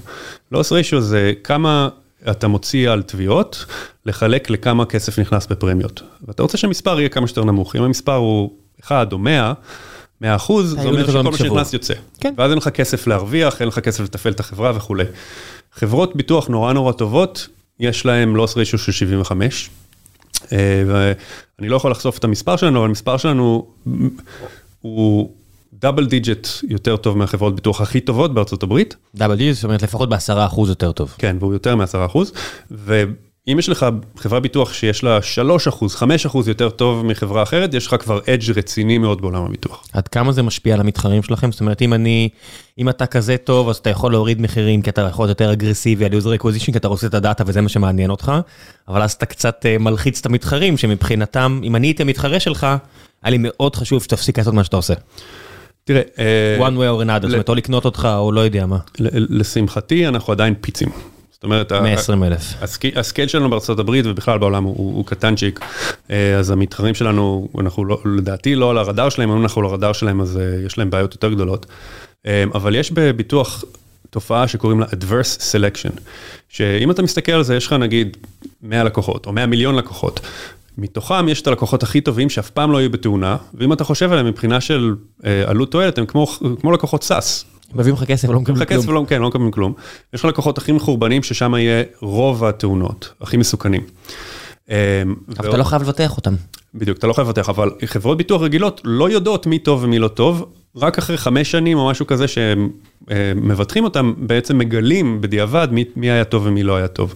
[0.54, 1.90] loss ratio זה כמה
[2.32, 3.66] אתה מוציא על תביעות,
[4.06, 6.02] לחלק לכמה כסף נכנס בפרמיות.
[6.28, 7.76] ואתה רוצה שהמספר יהיה כמה שיותר נמוך.
[7.76, 8.52] אם המספר הוא
[8.84, 9.54] 1 או 100,
[10.22, 11.38] 100 אחוז, זה אומר שכל מה.
[11.38, 11.94] שנכנס יוצא.
[12.20, 12.34] כן.
[12.38, 15.04] ואז אין לך כסף להרוויח, אין לך כסף לתפעל את החברה וכולי.
[15.74, 17.48] חברות ביטוח נורא נורא טובות,
[17.80, 19.70] יש להן loss ratio של 75.
[20.52, 23.68] אה, ואני לא יכול לחשוף את המספר שלנו, אבל המספר שלנו
[24.82, 25.30] הוא
[25.74, 28.96] Double digit יותר טוב מהחברות ביטוח הכי טובות בארצות הברית.
[29.16, 31.16] double digit, זאת אומרת לפחות בעשרה אחוז יותר טוב.
[31.18, 32.34] כן, והוא יותר מ-10 אחוז.
[33.48, 33.86] ואם יש לך
[34.18, 38.20] חברה ביטוח שיש לה 3 אחוז, 5 אחוז יותר טוב מחברה אחרת, יש לך כבר
[38.30, 39.84] edge רציני מאוד בעולם הביטוח.
[39.94, 41.52] עד כמה זה משפיע על המתחרים שלכם?
[41.52, 42.30] זאת אומרת, אם אני,
[42.78, 46.06] אם אתה כזה טוב, אז אתה יכול להוריד מחירים, כי אתה יכול להיות יותר אגרסיבי
[46.06, 48.32] על user acquisition, כי אתה רוצה את הדאטה וזה מה שמעניין אותך,
[48.88, 52.68] אבל אז אתה קצת אה, מלחיץ את המתחרים, שמבחינתם, אם אני הייתי המתחרה שלך,
[53.24, 54.94] היה לי מאוד חשוב שתפסיק לעשות מה שאתה עושה.
[55.84, 58.78] תראה, אה, one way or another, זאת אומרת, או לקנות אותך, או לא יודע מה.
[59.00, 60.90] לשמחתי אנחנו עדיין פיצים.
[61.42, 62.54] זאת אומרת, ה- 120 אלף.
[62.62, 65.60] הסק- הסקייל שלנו בארצות הברית ובכלל בעולם הוא, הוא קטנצ'יק,
[66.12, 69.94] אה, אז המתחרים שלנו, אנחנו לא, לדעתי לא על הרדאר שלהם, אם אנחנו על הרדאר
[69.94, 71.66] שלהם אז אה, יש להם בעיות יותר גדולות.
[72.26, 73.64] אה, אבל יש בביטוח
[74.10, 76.00] תופעה שקוראים לה adverse selection,
[76.50, 78.18] שאם אתה מסתכל על זה, יש לך נגיד
[78.62, 80.20] 100 לקוחות או 100 מיליון לקוחות.
[80.78, 84.26] מתוכם יש את הלקוחות הכי טובים שאף פעם לא יהיו בתאונה, ואם אתה חושב עליהם
[84.28, 86.28] מבחינה של אה, עלות תועלת, הם כמו,
[86.62, 87.46] כמו לקוחות סאס,
[87.76, 88.98] מביאים לך כסף ולא מקבלים לך כסף כלום.
[88.98, 89.74] ולא, כן, לא מקבלים כלום.
[90.14, 93.82] יש לך לקוחות הכי מחורבנים ששם יהיה רוב התאונות, הכי מסוכנים.
[94.70, 94.76] אמ,
[95.40, 96.36] אבל אתה לא חייב לבטח אותם.
[96.76, 100.08] בדיוק, אתה לא חייב לבטח, אבל חברות ביטוח רגילות לא יודעות מי טוב ומי לא
[100.08, 100.46] טוב,
[100.76, 102.70] רק אחרי חמש שנים או משהו כזה שהם
[103.12, 107.16] אה, מבטחים אותם, בעצם מגלים בדיעבד מי, מי היה טוב ומי לא היה טוב.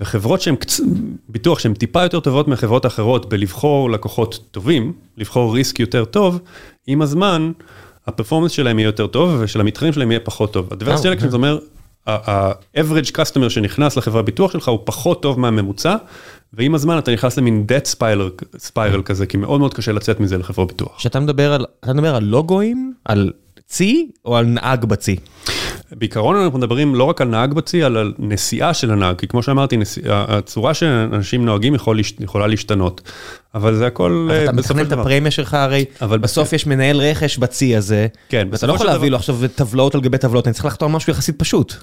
[0.00, 0.80] וחברות שהן קצ...
[1.28, 6.40] ביטוח שהן טיפה יותר טובות מחברות אחרות בלבחור לקוחות טובים, לבחור risk יותר טוב,
[6.86, 7.52] עם הזמן
[8.06, 10.68] ה performance שלהם יהיה יותר טוב ושל המתחרים שלהם יהיה פחות טוב.
[10.70, 11.58] ה adverse אה, selection זה אומר,
[12.06, 15.96] ה-average customer שנכנס לחברה ביטוח שלך הוא פחות טוב מהממוצע,
[16.52, 20.38] ועם הזמן אתה נכנס למין death spiral, spiral כזה, כי מאוד מאוד קשה לצאת מזה
[20.38, 20.96] לחברה ביטוח.
[20.96, 23.32] כשאתה מדבר על, אתה מדבר על לוגוים, על
[23.66, 25.16] צי, או על נהג בצי?
[25.98, 29.42] בעיקרון אנחנו מדברים לא רק על נהג בצי, אלא על נסיעה של הנהג, כי כמו
[29.42, 33.00] שאמרתי, נסיע, הצורה שאנשים נוהגים יכול, יכולה להשתנות,
[33.54, 35.06] אבל זה הכל אבל אה, אתה בסופו מתכנן את.
[35.06, 39.10] הפרמיה שלך הרי, אבל בסוף יש מנהל רכש בצי הזה, כן, ואתה לא יכול להביא
[39.10, 41.74] לו דבר- עכשיו טבלאות על גבי טבלאות, אני צריך לחתום על משהו יחסית פשוט.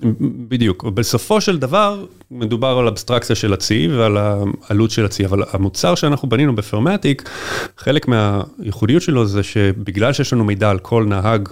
[0.48, 5.96] בדיוק, בסופו של דבר מדובר על אבסטרקציה של הצי ועל העלות של הצי, אבל המוצר
[5.96, 7.30] שאנחנו בנינו בפרמטיק,
[7.78, 11.50] חלק מהייחודיות שלו זה שבגלל שיש לנו מידע על כל נהג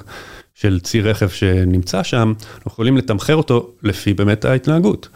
[0.62, 5.10] של צי רכב שנמצא שם, אנחנו יכולים לתמחר אותו לפי באמת ההתנהגות.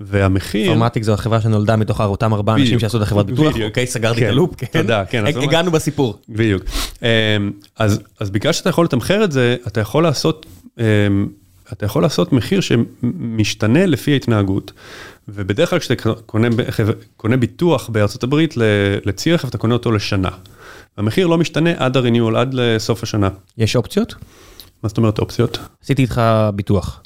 [0.00, 0.72] והמחיר...
[0.72, 2.80] פורמטיק זו החברה שנולדה מתוך אותם ארבעה אנשים.
[2.80, 3.54] שעשו את החברת ביטוח.
[3.64, 4.26] אוקיי, סגרתי כן.
[4.26, 4.82] את הלופ, כן.
[4.82, 6.18] תודה, כן, הגענו בסיפור.
[6.28, 6.62] בדיוק.
[7.02, 7.06] אמ,
[7.76, 10.46] אז, אז בגלל שאתה יכול לתמחר את זה, אתה יכול לעשות,
[10.78, 10.84] אמ,
[11.72, 14.72] אתה יכול לעשות מחיר שמשתנה לפי ההתנהגות.
[15.28, 16.48] ובדרך כלל כשאתה קונה,
[17.16, 18.54] קונה ביטוח בארצות הברית
[19.04, 20.30] לצי רכב, אתה קונה אותו לשנה.
[20.96, 23.28] המחיר לא משתנה עד הריניול, עד לסוף השנה.
[23.58, 24.14] יש אופציות?
[24.82, 25.58] מה זאת אומרת אופציות?
[25.82, 26.22] עשיתי איתך
[26.54, 27.02] ביטוח.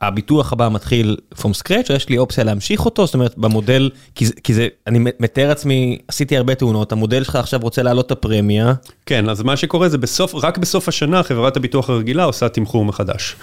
[0.00, 3.06] הביטוח הבא מתחיל from scratch, או יש לי אופציה להמשיך אותו?
[3.06, 7.36] זאת אומרת, במודל, כי זה- כי זה, אני מתאר לעצמי, עשיתי הרבה תאונות, המודל שלך
[7.36, 8.74] עכשיו רוצה להעלות את הפרמיה,
[9.06, 13.36] כן, אז מה שקורה זה בסוף, רק בסוף השנה חברת הביטוח הרגילה עושה תמחור מחדש.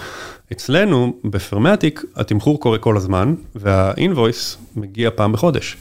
[0.52, 5.78] אצלנו, בפרמטיק, התמחור קורה כל הזמן, והאינבויס מגיע פעם בחודש.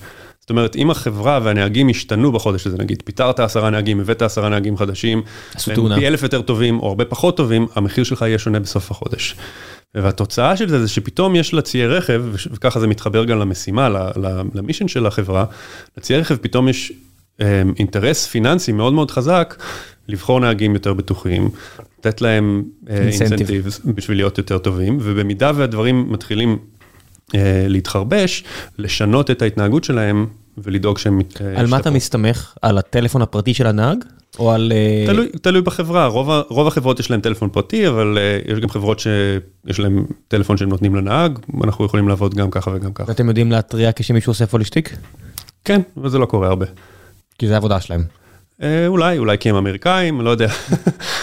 [0.50, 4.76] זאת אומרת, אם החברה והנהגים השתנו בחודש הזה, נגיד, פיטרת עשרה נהגים, הבאת עשרה נהגים
[4.76, 5.22] חדשים,
[5.74, 5.96] תאונה.
[5.96, 9.36] פי אלף יותר טובים או הרבה פחות טובים, המחיר שלך יהיה שונה בסוף החודש.
[9.94, 14.08] והתוצאה של זה זה שפתאום יש לציי רכב, וככה זה מתחבר גם למשימה,
[14.54, 15.44] למישן של החברה,
[15.98, 16.92] לציי רכב פתאום יש
[17.40, 19.62] אה, אינטרס פיננסי מאוד מאוד חזק
[20.08, 21.50] לבחור נהגים יותר בטוחים,
[21.98, 22.90] לתת להם Incentive.
[22.92, 26.79] אינסנטיבס בשביל להיות יותר טובים, ובמידה והדברים מתחילים אה,
[27.68, 28.44] להתחרבש,
[28.78, 30.26] לשנות את ההתנהגות שלהם
[30.58, 31.90] ולדאוג שהם מת- על מה אתה.
[31.90, 32.54] מסתמך?
[32.62, 34.04] על הטלפון הפרטי של הנהג?
[34.38, 34.72] או על...
[34.74, 38.68] אה, תלוי, תלוי בחברה, רוב, רוב החברות יש להם טלפון פרטי, אבל uh, יש גם
[38.68, 43.08] חברות שיש להם טלפון שהם נותנים לנהג, אנחנו יכולים לעבוד גם ככה וגם ככה.
[43.08, 44.96] ואתם יודעים להתריע כשמישהו עושה פולישטיק?
[45.64, 46.66] כן, אבל זה לא קורה הרבה.
[47.38, 48.04] כי זה העבודה שלהם.
[48.62, 50.48] אה, אולי, אולי כי הם אמריקאים, לא יודע.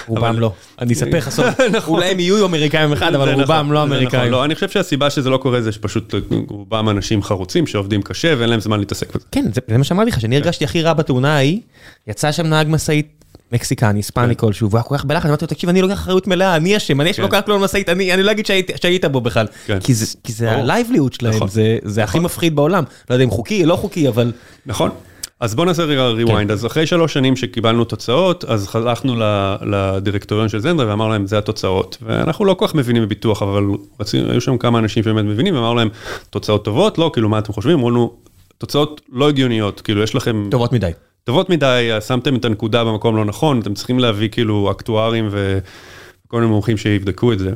[0.07, 0.51] רובם לא.
[0.81, 1.45] אני אספר לך סוף.
[1.77, 1.95] נכון.
[1.95, 3.91] אולי הם יהיו אמריקאים אחד, אבל רובם נכון, לא נכון.
[3.97, 4.31] אמריקאים.
[4.31, 6.13] לא, אני חושב שהסיבה שזה לא קורה זה שפשוט
[6.49, 9.25] רובם אנשים חרוצים שעובדים קשה ואין להם זמן להתעסק בזה.
[9.31, 11.59] כן, זה מה שאמרתי לך, שאני הרגשתי הכי רע בתאונה ההיא,
[12.07, 13.07] יצא שם נהג משאית
[13.51, 14.33] מקסיקני, היספני כן.
[14.33, 17.01] כלשהו, והוא היה כל כך בלחץ, אמרתי לו, תקשיב, אני לוקח אחריות מלאה, אני אשם,
[17.01, 17.23] אני אשם כן.
[17.23, 19.47] לוקח כלום למשאית, אני לא אגיד שהיית- בו בכלל.
[19.65, 19.79] כן.
[19.79, 19.93] כי
[20.33, 20.51] זה-.
[20.51, 21.33] הלייבליהוד שלהם.
[21.83, 22.83] זה- הכי מפחיד בעולם.
[23.09, 24.31] לא יודע אם חוקי לא חוקי, אבל
[24.65, 24.89] נכון.
[25.39, 26.51] אז בוא נעשה רגע rewind, כן.
[26.51, 29.15] אז אחרי שלוש שנים שקיבלנו תוצאות, אז הלכנו
[29.61, 31.97] לדירקטוריון של זנדרייב ואמרנו להם, זה התוצאות.
[32.01, 33.63] ואנחנו לא כל כך מבינים בביטוח, אבל
[34.13, 35.89] היו שם כמה אנשים שבאמת מבינים, ואמרנו להם,
[36.29, 36.97] תוצאות טובות?
[36.97, 37.75] לא, כאילו, מה אתם חושבים?
[37.75, 38.13] אמרו לנו,
[38.57, 40.47] תוצאות לא הגיוניות, כאילו, יש לכם...
[40.51, 40.91] טובות מדי.
[41.23, 46.51] טובות מדי, שמתם את הנקודה במקום לא נכון, אתם צריכים להביא כאילו אקטוארים וכל מיני
[46.51, 47.51] מומחים שיבדקו את זה.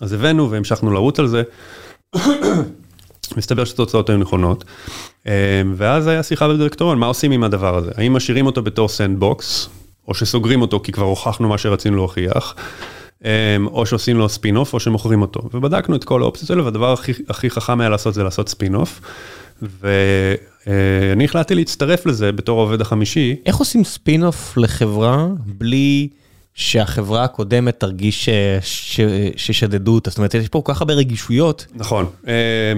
[0.00, 1.42] אז הבאנו והמשכנו לרוץ על זה.
[3.36, 4.64] מסתבר שהתוצאות היו נכונות.
[5.26, 7.90] אה, ואז היה שיחה בדירקטוריון, מה עושים עם הדבר הזה?
[7.96, 9.68] האם משאירים אותו בתור sandbox,
[10.08, 12.54] או שסוגרים אותו כי כבר הוכחנו מה שרצינו להוכיח,
[13.24, 15.40] אה, או שעושים לו ספין או שמוכרים אותו.
[15.54, 18.74] ובדקנו את כל האופציות האלה, והדבר הכי, הכי חכם היה לעשות זה לעשות ספין.
[19.62, 23.36] ואני החלטתי להצטרף לזה בתור העובד החמישי.
[23.46, 24.22] איך עושים ספין
[24.56, 26.08] לחברה בלי
[26.54, 28.30] שהחברה הקודמת תרגיש ש-
[28.62, 29.00] ש-
[29.36, 30.10] ששדדו אותה?
[30.10, 31.66] זאת אומרת, יש פה כל כך הרבה רגישויות.
[31.74, 32.06] נכון.
[32.28, 32.72] אה,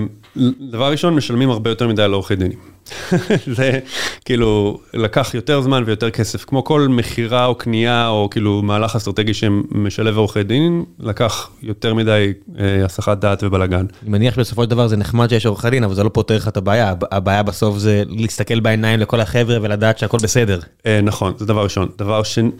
[0.70, 2.73] דבר ראשון, משלמים הרבה יותר מדי לעורכי דינים.
[3.56, 3.78] זה
[4.24, 9.34] כאילו לקח יותר זמן ויותר כסף, כמו כל מכירה או קנייה או כאילו מהלך אסטרטגי
[9.34, 13.86] שמשלב עורכי דין, לקח יותר מדי אה, הסחת דעת ובלאגן.
[14.02, 16.48] אני מניח שבסופו של דבר זה נחמד שיש עורך דין, אבל זה לא פותר לך
[16.48, 16.90] את הבעיה.
[16.90, 20.60] הב- הבעיה בסוף זה להסתכל בעיניים לכל החבר'ה ולדעת שהכל בסדר.
[20.86, 21.88] אה, נכון, זה דבר ראשון.
[21.98, 22.50] דבר, שני,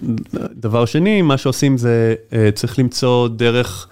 [0.55, 3.89] דבר שני, מה שעושים זה אה, צריך למצוא דרך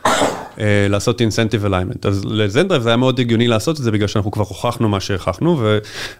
[0.88, 2.06] לעשות incentive alignment.
[2.06, 5.62] אז ל-Zendrive זה היה מאוד הגיוני לעשות את זה בגלל שאנחנו כבר הוכחנו מה שהוכחנו,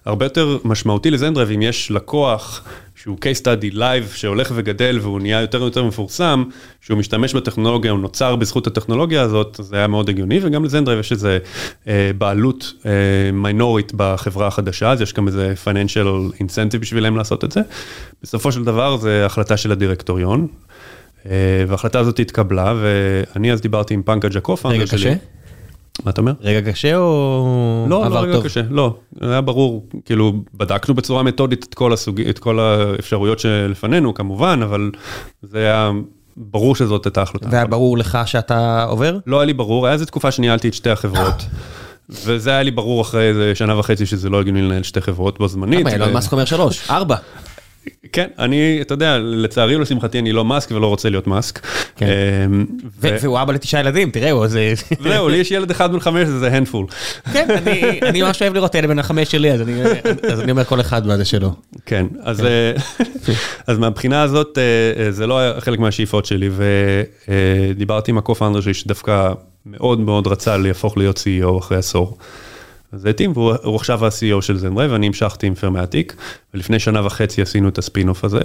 [0.07, 2.65] והרבה יותר משמעותי ל-Zendrive אם יש לקוח
[2.95, 6.45] שהוא case study live שהולך וגדל והוא נהיה יותר ויותר מפורסם,
[6.81, 11.13] שהוא משתמש בטכנולוגיה, הוא נוצר בזכות הטכנולוגיה הזאת, זה היה מאוד הגיוני, וגם ל-Zendrive יש
[11.13, 11.39] איזה
[11.89, 12.91] אה, בעלות אה,
[13.33, 17.61] מיינורית בחברה החדשה, אז יש גם איזה financial incentive בשבילם לעשות את זה.
[18.23, 20.47] בסופו של דבר זה החלטה של הדירקטוריון,
[21.69, 25.15] וההחלטה הזאת התקבלה, ואני אז דיברתי עם פנקה ג'קוף, רגע קשה?
[26.05, 26.33] מה אתה אומר?
[26.41, 28.45] רגע קשה או לא, לא עבר רגע טוב?
[28.45, 32.21] קשה, לא, היה ברור, כאילו, בדקנו בצורה מתודית את כל הסוג...
[32.21, 34.91] את כל האפשרויות שלפנינו, כמובן, אבל
[35.43, 35.91] זה היה
[36.37, 37.49] ברור שזאת הייתה החלטה.
[37.51, 39.19] והיה ברור לך שאתה עובר?
[39.27, 41.45] לא היה לי ברור, היה איזו תקופה שניהלתי את שתי החברות,
[42.25, 45.49] וזה היה לי ברור אחרי איזה שנה וחצי שזה לא הגיוני לנהל שתי חברות בו
[45.49, 45.81] זמנית.
[45.81, 47.17] למה, אילון ו- מאסק אומר שלוש, ארבע.
[48.13, 51.61] כן, אני, אתה יודע, לצערי ולשמחתי אני לא מאסק ולא רוצה להיות מאסק.
[51.97, 52.07] כן.
[52.07, 52.67] אמ,
[53.01, 54.73] ו- והוא אבא לתשעה ילדים, תראה, הוא איזה...
[55.01, 56.87] זהו, לי יש ילד אחד בן חמש, זה handful.
[57.33, 59.83] כן, אני- אני ממש אוהב לראות ילד בן החמש שלי, אז אני-
[60.33, 61.55] אז אני אומר כל אחד מה זה שלו.
[61.87, 62.73] כן, אז, אה,
[63.67, 64.63] אז מהבחינה הזאת אה,
[65.05, 66.51] אה, זה לא היה חלק מהשאיפות שלי,
[67.69, 69.33] ודיברתי עם ה-co-founder שלי שדווקא
[69.67, 72.17] מאוד מאוד רצה להפוך להיות CEO אחרי עשור.
[73.11, 76.17] התאים, והוא הוא עכשיו ה-CEO של Zendrive, ואני המשכתי עם פרמטיק,
[76.55, 78.41] ולפני שנה וחצי עשינו את ה-spin-off הזה,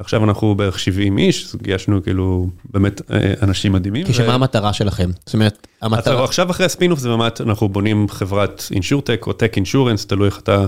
[0.00, 4.06] ועכשיו אנחנו בערך 70 איש, אז גייסנו כאילו באמת אה, אנשים מדהימים.
[4.06, 5.10] כי ו- המטרה שלכם?
[5.26, 6.24] זאת אומרת, המטרה...
[6.24, 10.66] עכשיו אחרי ה-spin-off זה באמת, אנחנו בונים חברת insurtech או tech insurance, תלוי איך אתה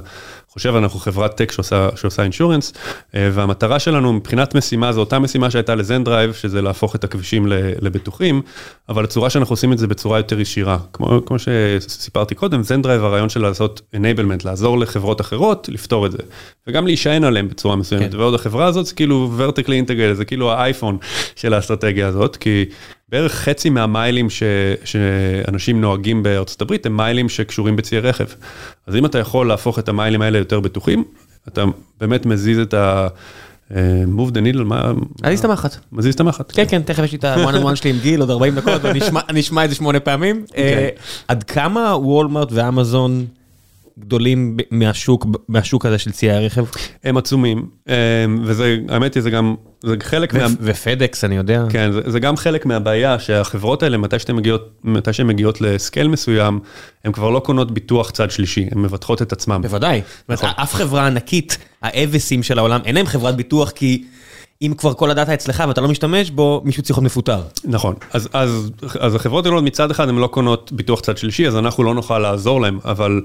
[0.58, 2.72] חושב, אנחנו חברת tech שעושה, שעושה insurance,
[3.14, 7.46] אה, והמטרה שלנו מבחינת משימה זו אותה משימה שהייתה ל-Zendrive, שזה להפוך את הכבישים
[7.80, 8.42] לבטוחים,
[8.88, 10.78] אבל הצורה שאנחנו עושים את זה בצורה יותר ישירה.
[10.92, 16.18] כמו, כמו שסיפרתי קודם, Zendrive הרעיון של לעשות enablement, לעזור לחברות אחרות לפתור את זה,
[16.66, 18.18] וגם להישען עליהם בצורה מסוימת, כן.
[18.18, 20.98] ועוד החברה הזאת זה כאילו vertically integrated, זה כאילו האייפון
[21.36, 22.64] של האסטרטגיה הזאת, כי
[23.08, 24.42] בערך חצי מהמיילים ש,
[24.84, 28.26] שאנשים נוהגים בארצות הברית הם מיילים שקשורים בציי רכב.
[28.86, 31.04] אז אם אתה יכול להפוך את המיילים האלה יותר בטוחים,
[31.48, 31.64] אתה
[32.00, 33.08] באמת מזיז את ה...
[34.16, 34.92] move the needle, מה?
[35.22, 35.76] אז הסתמכת.
[35.92, 36.52] מזיז את המחט.
[36.54, 38.84] כן, כן, תכף יש לי את ה-one on one שלי עם גיל, עוד 40 דקות,
[38.84, 40.44] ואני אשמע- אני אשמע את זה שמונה פעמים.
[40.56, 40.88] אה,
[41.28, 43.26] עד כמה וולמרט ואמזון
[43.98, 46.64] גדולים מהשוק, מהשוק הזה של ציי הרכב?
[47.04, 47.94] הם עצומים, אה,
[48.44, 50.46] וזה, האמת היא, זה גם, זה חלק מה...
[50.60, 51.64] ופדקס, אני יודע.
[51.70, 56.08] כן, זה, זה גם חלק מהבעיה שהחברות האלה, מתי שהן מגיעות, מתי שהן מגיעות לסקייל
[56.08, 56.60] מסוים,
[57.04, 59.60] הן כבר לא קונות ביטוח צד שלישי, הן מבטחות את עצמם.
[59.62, 60.02] בוודאי.
[60.28, 64.04] זאת אומרת, אף חברה ענקית, האבסים של העולם, אין להם חברת ביטוח כי
[64.62, 67.42] אם כבר כל הדאטה אצלך ואתה לא משתמש בו, מישהו צריך להיות מפוטר.
[67.64, 71.56] נכון, אז, אז, אז החברות האלה מצד אחד הן לא קונות ביטוח צד שלישי, אז
[71.56, 73.20] אנחנו לא נוכל לעזור להם, אבל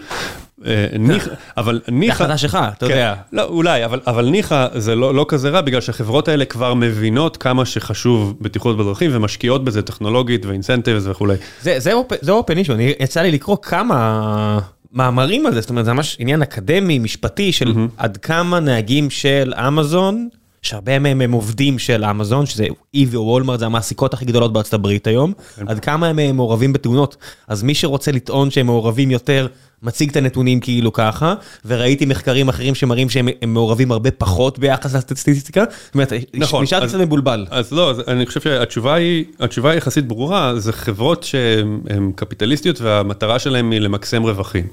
[0.66, 3.14] אה, ניחא, אבל זה ניחא, החלטה שלך, אתה כן, יודע.
[3.34, 7.38] לא, אולי, אבל, אבל ניחא זה לא, לא כזה רע, בגלל שהחברות האלה כבר מבינות
[7.38, 11.36] כמה שחשוב בטיחות בדרכים ומשקיעות בזה טכנולוגית ואינסנטיבס וכולי.
[11.62, 14.60] זה, זה, אופ- זה אופן אישו, יצא לי לקרוא כמה
[14.92, 19.54] מאמרים על זה, זאת אומרת זה ממש עניין אקדמי, משפטי, של עד כמה נהגים של
[19.68, 20.30] אמזון,
[20.64, 24.74] שהרבה מהם הם עובדים של אמזון, שזה איבי או וולמרט, זה המעסיקות הכי גדולות בארצות
[24.74, 25.34] הברית היום,
[25.68, 27.18] עד כמה הם אה, מעורבים בתאונות.
[27.48, 29.48] אז מי שרוצה לטעון שהם מעורבים יותר,
[29.84, 31.34] מציג את הנתונים כאילו ככה,
[31.66, 36.88] וראיתי מחקרים אחרים שמראים שהם הם מעורבים הרבה פחות ביחס לסטטיסטיקה, זאת אומרת, נכון, נשארתי
[36.88, 37.46] קצת מבולבל.
[37.50, 43.40] אז לא, אני חושב שהתשובה היא, התשובה היא יחסית ברורה, זה חברות שהן קפיטליסטיות והמטרה
[43.40, 44.68] שלהן היא למקסם רווחים.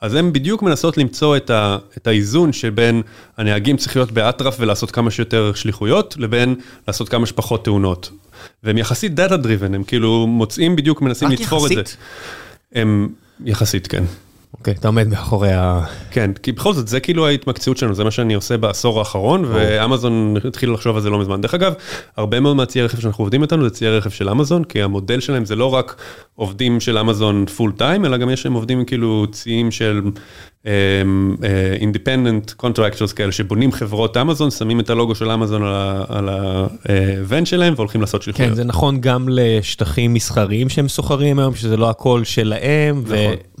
[0.00, 3.02] אז הן בדיוק מנסות למצוא את, ה, את האיזון שבין
[3.36, 6.54] הנהגים צריך להיות באטרף ולעשות כמה שיותר שליחויות, לבין
[6.88, 8.10] לעשות כמה שפחות תאונות.
[8.64, 11.80] והם יחסית data driven, הם כאילו מוצאים בדיוק, מנסים לתפור את זה.
[11.80, 11.96] יחסית?
[12.72, 13.08] הם
[13.44, 14.04] יחסית, כן.
[14.58, 15.80] אוקיי, אתה עומד מאחורי ה...
[16.10, 20.36] כן, כי בכל זאת זה כאילו ההתמקצעות שלנו, זה מה שאני עושה בעשור האחרון, ואמזון
[20.48, 21.40] התחילו לחשוב על זה לא מזמן.
[21.40, 21.74] דרך אגב,
[22.16, 25.44] הרבה מאוד מהציי רכב שאנחנו עובדים איתנו זה ציי רכב של אמזון, כי המודל שלהם
[25.44, 26.02] זה לא רק
[26.34, 30.02] עובדים של אמזון full time, אלא גם יש להם עובדים כאילו ציים של
[31.80, 35.62] independent contractors כאלה שבונים חברות אמזון, שמים את הלוגו של אמזון
[36.08, 36.28] על
[37.18, 38.50] ה-van שלהם והולכים לעשות שליחויות.
[38.50, 43.02] כן, זה נכון גם לשטחים מסחריים שהם סוחרים היום, שזה לא הכל שלהם,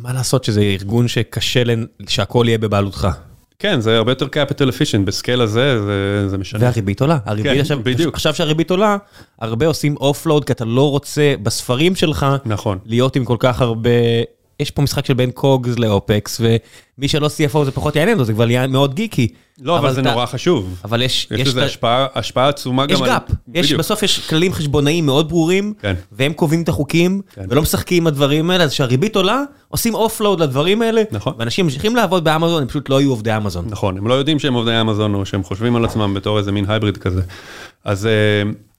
[0.00, 1.62] ומה לעשות שזה ארגון שקשה
[2.08, 3.08] שהכל יהיה בבעלותך.
[3.58, 5.78] כן, זה הרבה יותר capital efficient, ב-scale הזה
[6.28, 6.60] זה משנה.
[6.62, 8.14] והריבית עולה, הריבית כן, עכשיו, בדיוק.
[8.14, 8.96] עכשיו שהריבית עולה,
[9.40, 12.78] הרבה עושים offload, כי אתה לא רוצה בספרים שלך, נכון.
[12.84, 13.90] להיות עם כל כך הרבה,
[14.60, 18.32] יש פה משחק של בין COGS ל-OPEX, ומי שלא CFO זה פחות יעניין אותו, זה
[18.32, 19.28] כבר נהיה מאוד geeky.
[19.62, 20.80] לא, אבל זה אתה- נורא חשוב.
[20.84, 23.06] אבל יש, יש יש, לזה השפעה השפעה עצומה גם יש על...
[23.06, 23.22] GAAP,
[23.54, 23.78] יש, בדיוק.
[23.78, 25.94] בסוף יש כללים חשבונאיים מאוד ברורים, כן.
[26.12, 27.44] והם קובעים את החוקים, כן.
[27.48, 31.32] ולא משחקים עם הדברים האלה, אז כשהריבית עולה, עושים offload לדברים האלה, נכון.
[31.38, 33.64] ואנשים ממשיכים לעבוד באמזון, הם פשוט לא יהיו עובדי אמזון.
[33.68, 36.64] נכון, הם לא יודעים שהם עובדי אמזון, או שהם חושבים על עצמם בתור איזה מין
[36.68, 37.20] hybrid כזה.
[37.84, 38.10] אז אה,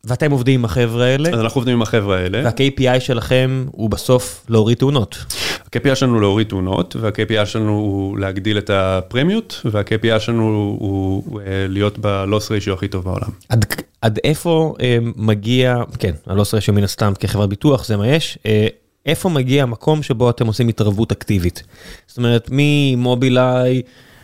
[0.04, 2.42] ואתם עובדים עם החבר'ה האלה, אז אנחנו עובדים עם החבר'ה האלה.
[2.46, 5.26] וה-KPI שלכם הוא בסוף להוריד תאונות.
[5.66, 11.98] ה-KPI שלנו להוריד תאונות, וה-KPI שלנו הוא להגדיל את הפרמיות, וה-KPI שלנו הוא אה, להיות
[12.02, 13.30] ב-loss ratio הכי טוב בעולם.
[13.50, 13.66] עד,
[14.02, 18.68] עד איפה אה, מגיע, כן, הלוס רשיו מן הסתם כחברת ביטוח, זה מה יש, אה,
[19.06, 21.64] איפה מגיע המקום שבו אתם עושים התערבות אקטיבית?
[22.08, 23.82] זאת אומרת, ממובילאיי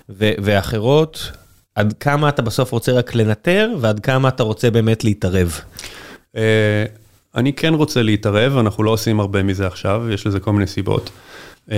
[0.10, 1.32] ואחרות,
[1.78, 5.60] עד כמה אתה בסוף רוצה רק לנטר, ועד כמה אתה רוצה באמת להתערב.
[6.36, 6.86] אה,
[7.36, 11.10] אני כן רוצה להתערב, אנחנו לא עושים הרבה מזה עכשיו, יש לזה כל מיני סיבות.
[11.72, 11.78] אה,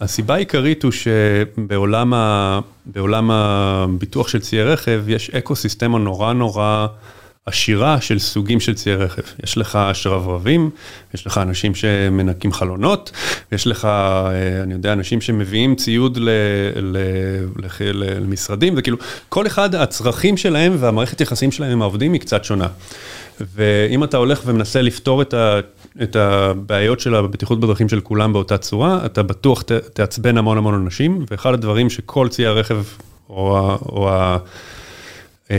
[0.00, 2.60] הסיבה העיקרית הוא שבעולם ה,
[3.30, 6.86] הביטוח של ציי רכב, יש אקו סיסטמה נורא נורא
[7.48, 9.22] עשירה של סוגים של ציי רכב.
[9.44, 10.70] יש לך שרברבים,
[11.14, 13.10] יש לך אנשים שמנקים חלונות,
[13.52, 16.28] יש לך, אה, אני יודע, אנשים שמביאים ציוד ל,
[16.76, 16.96] ל,
[17.56, 18.96] לח- ל, למשרדים, זה כאילו,
[19.28, 22.66] כל אחד הצרכים שלהם והמערכת יחסים שלהם עם העובדים היא קצת שונה.
[23.56, 25.60] ואם אתה הולך ומנסה לפתור את, ה,
[26.02, 30.74] את הבעיות של הבטיחות בדרכים של כולם באותה צורה, אתה בטוח ת, תעצבן המון המון
[30.74, 32.82] אנשים, ואחד הדברים שכל ציי הרכב
[33.28, 33.76] או ה...
[33.88, 34.38] או ה
[35.50, 35.56] אה,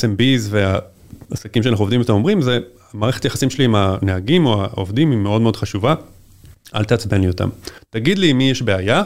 [0.00, 0.54] SMBs
[1.30, 2.58] והעסקים שאנחנו עובדים איתם אומרים, זה
[2.94, 5.94] המערכת יחסים שלי עם הנהגים או העובדים היא מאוד מאוד חשובה,
[6.74, 7.48] אל תעצבן לי אותם.
[7.90, 9.02] תגיד לי אם מי יש בעיה,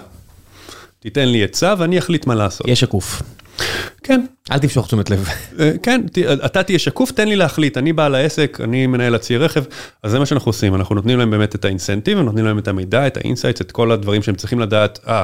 [1.01, 2.69] תיתן לי עצה ואני אחליט מה לעשות.
[2.69, 3.23] יש שקוף.
[4.03, 4.21] כן,
[4.53, 5.29] אל תמשוך תשומת לב.
[5.61, 6.01] אה, כן,
[6.45, 9.65] אתה תהיה שקוף, תן לי להחליט, אני בעל העסק, אני מנהל הצי רכב,
[10.03, 13.07] אז זה מה שאנחנו עושים, אנחנו נותנים להם באמת את ה-incentive, נותנים להם את המידע,
[13.07, 15.23] את ה-insights, את כל הדברים שהם צריכים לדעת, אה,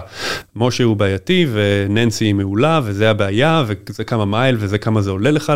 [0.57, 5.31] משה הוא בעייתי וננסי היא מעולה וזה הבעיה וזה כמה מייל וזה כמה זה עולה
[5.31, 5.53] לך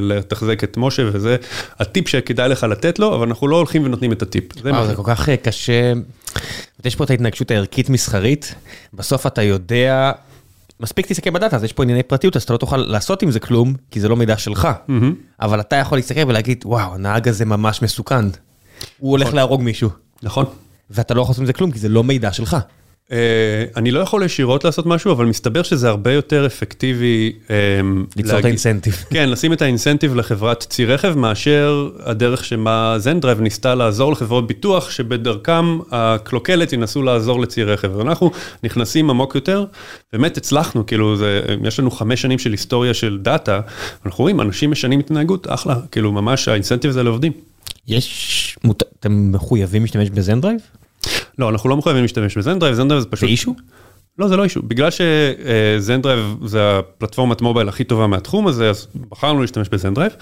[0.00, 1.36] לתחזק את משה וזה
[1.78, 4.44] הטיפ שכדאי לך לתת לו, אבל אנחנו לא הולכים ונותנים את הטיפ.
[4.62, 5.92] זה וואו, זה כל כך אה, קשה.
[6.84, 8.54] יש פה את ההתנגשות הערכית מסחרית,
[8.94, 10.12] בסוף אתה יודע,
[10.80, 13.40] מספיק תסתכל ב-data, אז יש פה ענייני פרטיות, אז אתה לא תוכל לעשות עם זה
[13.40, 14.68] כלום, כי זה לא מידע שלך.
[15.40, 18.24] אבל אתה יכול להסתכל ולהגיד, וואו, הנהג הזה ממש מסוכן.
[18.98, 19.90] הוא הולך להרוג מישהו.
[20.22, 20.46] נכון.
[20.90, 22.56] ואתה לא יכול לעשות עם זה כלום, כי זה לא מידע שלך.
[23.12, 23.16] אה,
[23.76, 27.32] אני לא יכול ישירות לעשות משהו, אבל מסתבר שזה הרבה יותר אפקטיבי.
[27.50, 27.56] אה,
[28.16, 28.94] ליצור את ה-incentive.
[29.10, 34.90] כן, לשים את ה-incentive לחברת צי רכב, מאשר הדרך שמה Zendrive ניסתה לעזור לחברות ביטוח,
[34.90, 37.96] שבדרכם הקלוקלת ינסו לעזור לצי רכב.
[37.96, 38.30] ואנחנו
[38.64, 39.64] נכנסים עמוק יותר,
[40.12, 43.60] באמת הצלחנו, כאילו, זה, יש לנו חמש שנים של היסטוריה של data,
[44.06, 47.32] אנחנו רואים, אנשים משנים התנהגות, אחלה, כאילו, ממש ה-incentive הזה לעובדים.
[47.88, 50.60] יש, מות- אתם מחויבים להשתמש ב-Zendrive?
[51.38, 53.20] לא, אנחנו לא מחויבים להשתמש ב-Zendrive, Zendrive זה פשוט...
[53.20, 53.54] זה issue?
[54.18, 54.62] לא, זה לא issue.
[54.62, 60.12] בגלל ש-Zendrive זה הפלטפורמת mobile הכי טובה מהתחום הזה, אז בחרנו להשתמש ב-Zendrive,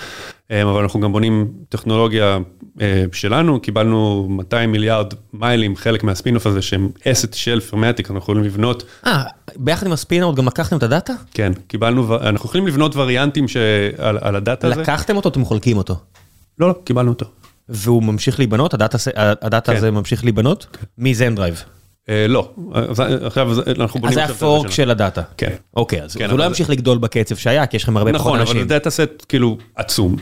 [0.50, 2.38] אה, אבל אנחנו גם בונים טכנולוגיה
[2.80, 8.44] אה, שלנו, קיבלנו 200 מיליארד מיילים, חלק מה-spin-off הזה, שהם asset של פרמטיק, אנחנו יכולים
[8.44, 9.22] לבנות, אה,
[9.56, 11.12] ביחד עם ה-spin-out גם לקחתם את ה-data?
[11.34, 14.82] כן, קיבלנו, אנחנו יכולים לבנות variantים שעל, על ה-data הזה.
[14.82, 15.96] לקחתם אותו, אתם חולקים אותו.
[16.58, 17.26] לא, לא, קיבלנו אותו.
[17.68, 19.78] והוא ממשיך להיבנות, ה-data, ה-data כן.
[19.78, 20.66] הזה ממשיך להיבנות?
[20.98, 21.64] מ-Zendrive.
[22.08, 24.70] אה, לא, אז עכשיו זה- אנחנו אז בונים זה עכשיו את ה-fork.
[24.70, 25.22] של ה-data.
[25.36, 25.52] כן.
[25.76, 28.20] אוקיי, אז כן, הוא לא אבל ימשיך לגדול בקצב שהיה, כי יש לכם הרבה פחות
[28.20, 28.62] נכון, אבל אנשים.
[28.62, 30.16] זה data set כאילו עצום.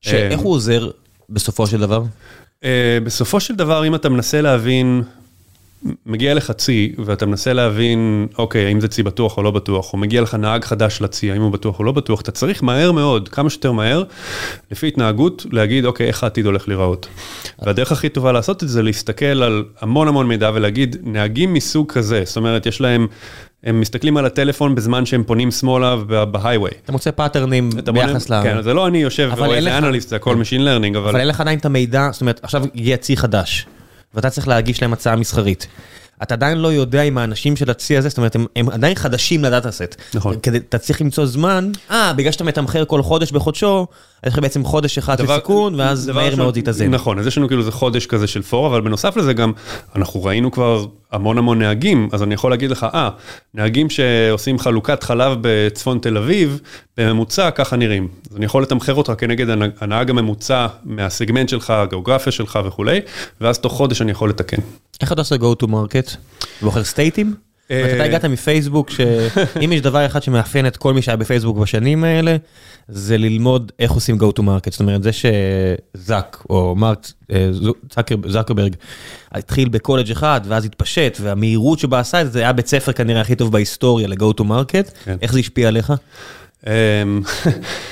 [0.00, 0.90] שאיך הוא עוזר
[1.30, 2.02] בסופו של דבר?
[2.64, 5.02] אה, בסופו של דבר, אם אתה מנסה להבין,
[6.06, 9.98] מגיע לך צי, ואתה מנסה להבין, אוקיי, האם זה צי בטוח או לא בטוח, או
[9.98, 13.28] מגיע לך נהג חדש לצי, האם הוא בטוח או לא בטוח, אתה צריך מהר מאוד,
[13.28, 14.02] כמה שיותר מהר,
[14.70, 17.08] לפי התנהגות, להגיד, אוקיי, איך העתיד הולך להיראות.
[17.62, 22.22] והדרך הכי טובה לעשות את זה, להסתכל על המון המון מידע ולהגיד, נהגים מסוג כזה,
[22.24, 23.06] זאת אומרת, יש להם,
[23.64, 25.96] הם מסתכלים על הטלפון בזמן שהם פונים שמאלה
[26.32, 26.74] ב-highway.
[26.84, 28.42] אתה מוצא patternים ביחס ל...
[28.42, 31.08] כן, זה לא אני יושב ורואה אין איזה לך- אנליסט, זה הכל Machine Learning, אבל...
[31.08, 33.66] אבל אין לך עדיין את המידע, זאת אומרת, עכשיו הגיע צי חדש,
[34.14, 35.66] ואתה צריך להגיש להם הצעה מסחרית.
[36.22, 39.44] אתה עדיין לא יודע אם האנשים של הצי הזה, זאת אומרת, הם, הם עדיין חדשים
[39.44, 39.96] לדאטה סט.
[40.14, 40.36] נכון.
[40.42, 43.86] כדי, אתה צריך למצוא זמן, אה, בגלל שאתה מתמחר כל חודש בחודשו,
[44.26, 46.90] יש לך בעצם חודש אחד של סיכון, ואז מהר מאוד יתאזן.
[46.90, 49.52] נכון, אז יש לנו כאילו איזה חודש כזה של פור, אבל בנוסף לזה גם,
[49.96, 53.08] אנחנו ראינו כבר המון המון נהגים, אז אני יכול להגיד לך, אה,
[53.54, 56.60] נהגים שעושים חלוקת חלב בצפון תל אביב,
[56.96, 58.08] בממוצע ככה נראים.
[58.30, 59.46] אז אני יכול לתמחר אותך כנגד
[59.80, 63.00] הנהג הממוצע מהסגמנט שלך, הגיאוגרפיה שלך וכולי,
[63.40, 64.62] ואז תוך חודש אני יכול לתקן.
[65.00, 66.16] איך אתה עושה go to market?
[66.62, 67.34] בוחר סטייטים?
[67.66, 72.36] אתה הגעת מפייסבוק, שאם יש דבר אחד שמאפיין את כל מי שהיה בפייסבוק בשנים האלה,
[72.88, 74.70] זה ללמוד איך עושים go to market.
[74.70, 77.50] זאת אומרת, זה שזאק או מרק אה,
[78.28, 78.74] זקרברג
[79.32, 83.20] התחיל בקולג' אחד ואז התפשט, והמהירות שבה עשה את זה, זה היה בית ספר כנראה
[83.20, 84.90] הכי טוב בהיסטוריה ל-go to market.
[85.04, 85.16] כן.
[85.22, 85.92] איך זה השפיע עליך?
[86.66, 86.72] אמ,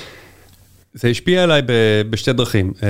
[0.93, 1.61] זה השפיע עליי
[2.09, 2.73] בשתי דרכים.
[2.83, 2.87] אה,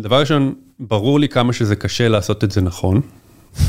[0.00, 3.00] דבר ראשון, ברור לי כמה שזה קשה לעשות את זה נכון.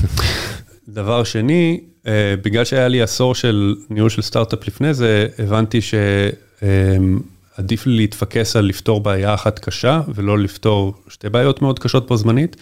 [0.88, 7.86] דבר שני, אה, בגלל שהיה לי עשור של ניהול של סטארט-אפ לפני זה, הבנתי שעדיף
[7.86, 12.56] לי להתפקס על לפתור בעיה אחת קשה, ולא לפתור שתי בעיות מאוד קשות בו זמנית.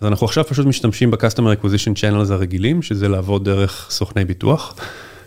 [0.00, 4.74] אז אנחנו עכשיו פשוט משתמשים ב-Customer Acquisition Channels הרגילים, שזה לעבוד דרך סוכני ביטוח,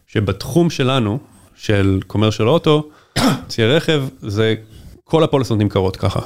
[0.07, 1.19] שבתחום שלנו,
[1.55, 2.89] של commercial אוטו,
[3.47, 4.55] ציי רכב, זה
[5.03, 6.19] כל הפוליסות נמכרות ככה.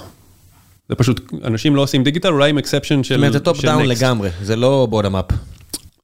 [0.89, 3.15] זה פשוט, אנשים לא עושים דיגיטל, אולי עם exception של...
[3.15, 3.85] זאת אומרת, זה top down.
[3.85, 5.25] לגמרי, זה לא bottom up.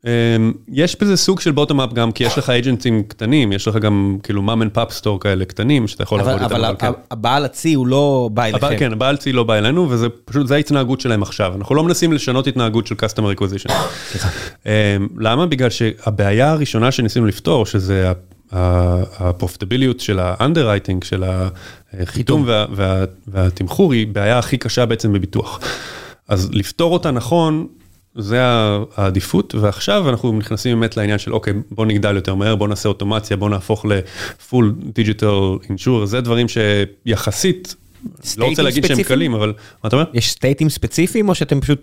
[0.05, 3.67] אמ, יש בזה סוג של bottom up גם, כי יש לך agent ים קטנים, יש
[3.67, 6.91] לך גם כאילו mom and pop store כאלה קטנים, שאתה יכול לעבוד איתם, אבל כן.
[7.11, 8.77] הבעל הצי הוא לא בא אליכם.
[8.77, 11.53] כן, הבעל צי לא בא אלינו, וזה פשוט, זה ההתנהגות שלהם עכשיו.
[11.55, 13.71] אנחנו לא מנסים לשנות התנהגות של customer acquisition.
[14.65, 14.71] אמ,
[15.17, 15.45] למה?
[15.45, 18.11] בגלל שהבעיה הראשונה שניסינו לפתור, שזה
[19.19, 21.23] ה profitability של ה underwriting, של
[21.93, 25.59] החיתום וה- וה- והתמחור, היא בעיה הכי קשה בעצם בביטוח.
[26.27, 27.67] אז לפתור אותה נכון,
[28.15, 28.39] זה
[28.95, 33.37] העדיפות, ועכשיו אנחנו נכנסים באמת לעניין של אוקיי, בוא נגדל יותר מהר, בוא נעשה אוטומציה,
[33.37, 35.27] בוא נהפוך ל full digital
[35.69, 37.75] insurer, זה דברים שיחסית,
[38.37, 39.17] לא רוצה להגיד שהם ספציפיים?
[39.17, 39.53] קלים, אבל
[39.83, 40.05] מה אתה אומר?
[40.13, 41.81] יש סטייטים ספציפיים או שאתם פשוט...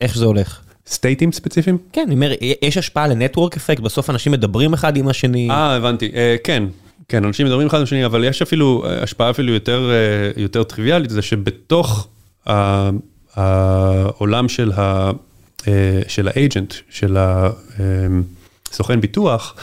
[0.00, 0.60] איך זה הולך?
[0.86, 1.78] סטייטים ספציפיים?
[1.92, 2.32] כן, אני אומר,
[2.62, 5.50] יש השפעה לנטוורק אפקט, בסוף אנשים מדברים אחד עם השני.
[5.50, 6.64] אה, הבנתי, אה, כן.
[7.08, 10.62] כן, אנשים מדברים אחד עם השני, אבל יש אפילו אה, השפעה אפילו יותר, אה, יותר
[10.62, 12.08] טריוויאלית, זה שבתוך
[13.36, 15.10] העולם של ה-
[16.08, 17.16] של האג'נט, של
[18.70, 19.54] הסוכן ביטוח,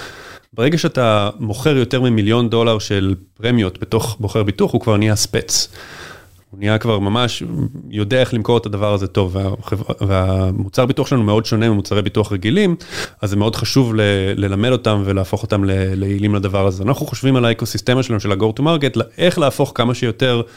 [0.53, 5.69] ברגע שאתה מוכר יותר ממיליון דולר של פרמיות בתוך בוחר ביטוח, הוא כבר נהיה ספץ.
[6.51, 7.43] הוא נהיה כבר ממש
[7.89, 9.35] יודע איך למכור את הדבר הזה טוב,
[10.01, 12.75] והמוצר ביטוח שלנו מאוד שונה ממוצרי ביטוח רגילים,
[13.21, 14.01] אז זה מאוד חשוב ל,
[14.35, 16.83] ללמד אותם ולהפוך אותם ל, ליעילים לדבר הזה.
[16.83, 20.51] אנחנו חושבים על האקוסיסטמה שלנו של ה-go to market, איך להפוך כמה שיותר אה,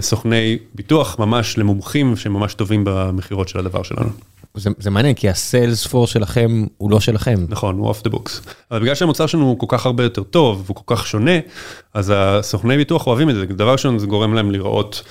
[0.00, 4.10] סוכני ביטוח ממש למומחים שממש טובים במכירות של הדבר שלנו.
[4.54, 7.46] זה, זה מעניין, כי הסיילס פורס שלכם הוא לא שלכם.
[7.48, 8.50] נכון, הוא off the books.
[8.70, 11.38] אבל בגלל שהמוצר שלנו הוא כל כך הרבה יותר טוב, והוא כל כך שונה,
[11.94, 13.46] אז הסוכני ביטוח אוהבים את זה.
[13.46, 15.02] דבר ראשון, זה גורם להם לראות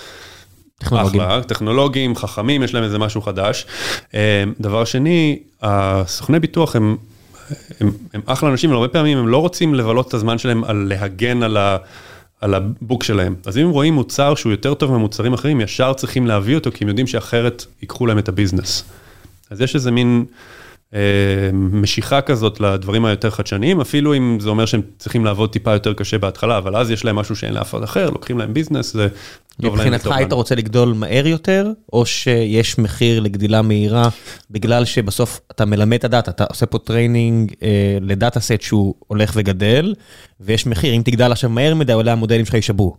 [0.77, 1.21] טכנולוגים.
[1.21, 3.65] אחלה, טכנולוגים, חכמים, יש להם איזה משהו חדש.
[4.13, 6.97] אה, דבר שני, הסוכני ביטוח הם,
[7.79, 10.85] הם, הם אחלה אנשים, אבל הרבה פעמים הם לא רוצים לבלות את הזמן שלהם על
[10.89, 11.77] להגן על ה...
[12.41, 13.35] על הבוק שלהם.
[13.45, 16.83] אז אם הם רואים מוצר שהוא יותר טוב ממוצרים אחרים, ישר צריכים להביא אותו, כי
[16.83, 18.83] הם יודעים שאחרת ייקחו להם את הביזנס.
[19.49, 20.25] אז יש איזה מין
[21.53, 26.17] משיכה כזאת לדברים היותר חדשניים, אפילו אם זה אומר שהם צריכים לעבוד טיפה יותר קשה
[26.17, 29.07] בהתחלה, אבל אז יש להם משהו שאין לאף אחד אחר, לוקחים להם ביזנס, זה
[29.61, 30.33] טוב להם מבחינתך היית.
[30.33, 34.09] רוצה לגדול מהר יותר, או שיש מחיר לגדילה מהירה,
[34.51, 39.31] בגלל שבסוף אתה מלמד את הדאטה, אתה עושה פה training אה, לדאטה סט שהוא הולך
[39.35, 39.93] וגדל,
[40.39, 42.95] ויש מחיר, אם תגדל עכשיו מהר מדי, אולי המודלים שלך יישברו.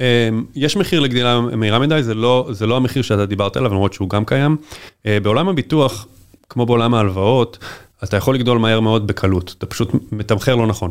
[0.00, 3.92] אה, יש מחיר לגדילה מהירה מדי, זה לא, זה לא המחיר שאתה דיברת עליו, למרות
[3.92, 4.56] שהוא גם קיים.
[5.06, 6.06] אה, בעולם הביטוח,
[6.48, 7.58] כמו בעולם ההלוואות,
[8.04, 10.90] אתה יכול לגדול מהר מאוד בקלות, אתה פשוט מתמחר לא נכון.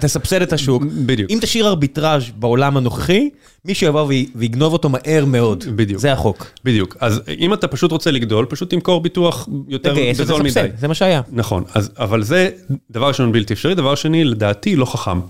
[0.00, 0.82] תסבסד את השוק.
[0.82, 1.30] בדיוק.
[1.30, 3.30] אם תשאיר ארביטראז' בעולם הנוכחי,
[3.64, 5.64] מישהו יבוא וי- ויגנוב אותו מהר מאוד.
[5.76, 6.00] בדיוק.
[6.00, 6.46] זה החוק.
[6.64, 10.68] בדיוק, אז אם אתה פשוט רוצה לגדול, פשוט תמכור ביטוח יותר בזול מדי.
[10.78, 11.20] זה מה שהיה.
[11.32, 12.50] נכון, אז, אבל זה
[12.90, 15.20] דבר ראשון בלתי אפשרי, דבר שני, לדעתי לא חכם.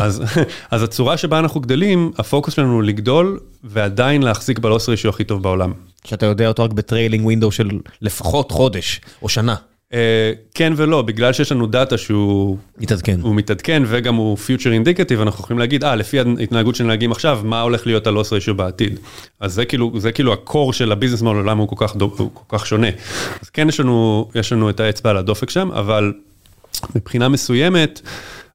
[0.00, 0.22] אז,
[0.70, 5.24] אז הצורה שבה אנחנו גדלים, הפוקוס שלנו הוא לגדול ועדיין להחזיק ב loss ratio הכי
[5.24, 5.72] טוב בעולם.
[6.04, 7.70] שאתה יודע אותו רק ב trailing window של
[8.02, 9.54] לפחות חודש או שנה.
[9.94, 13.20] אה, כן ולא, בגלל שיש לנו דאטה שהוא מתעדכן.
[13.22, 17.40] הוא מתעדכן וגם הוא future indicative, אנחנו יכולים להגיד, אה, לפי ההתנהגות של נהגים עכשיו,
[17.44, 18.98] מה הולך להיות ה loss ratio בעתיד.
[19.40, 21.96] אז זה כאילו, זה כאילו ה core של ה business model, למה הוא כל כך,
[21.96, 22.88] דו- הוא כל כך שונה.
[23.42, 26.12] אז כן, יש לנו, יש לנו את האצבע על הדופק שם, אבל
[26.94, 28.00] מבחינה מסוימת,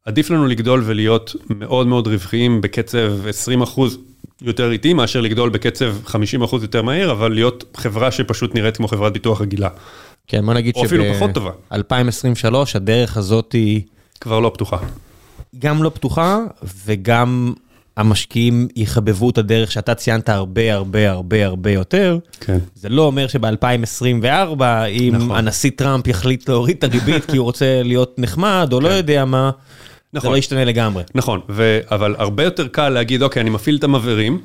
[0.06, 3.98] עדיף לנו לגדול ולהיות מאוד מאוד רווחיים בקצב 20 אחוז
[4.42, 8.88] יותר איטי, מאשר לגדול בקצב 50 אחוז יותר מהיר, אבל להיות חברה שפשוט נראית כמו
[8.88, 9.70] חברת ביטוח רגילה.
[10.28, 11.52] כן, בוא נגיד או אפילו פחות טובה.
[11.72, 13.82] ב-2023 הדרך הזאת היא
[14.22, 14.78] כבר לא פתוחה.
[15.60, 16.40] גם לא פתוחה
[16.86, 17.54] וגם
[17.98, 22.20] המשקיעים יחבבו את הדרך שאתה ציינת הרבה הרבה הרבה הרבה יותר.
[22.40, 22.58] כן.
[22.76, 25.32] זה לא אומר שב-2024 אם נכון.
[25.38, 29.52] הנשיא טראמפ יחליט להוריד את הריבית כי הוא רוצה להיות נחמד או לא יודע מה,
[30.12, 30.32] זה נכון.
[30.32, 31.04] לא ישתנה לגמרי.
[31.16, 31.80] נכון, ו...
[31.92, 34.40] אבל הרבה יותר קל להגיד, אוקיי, אני מפעיל את המבערים,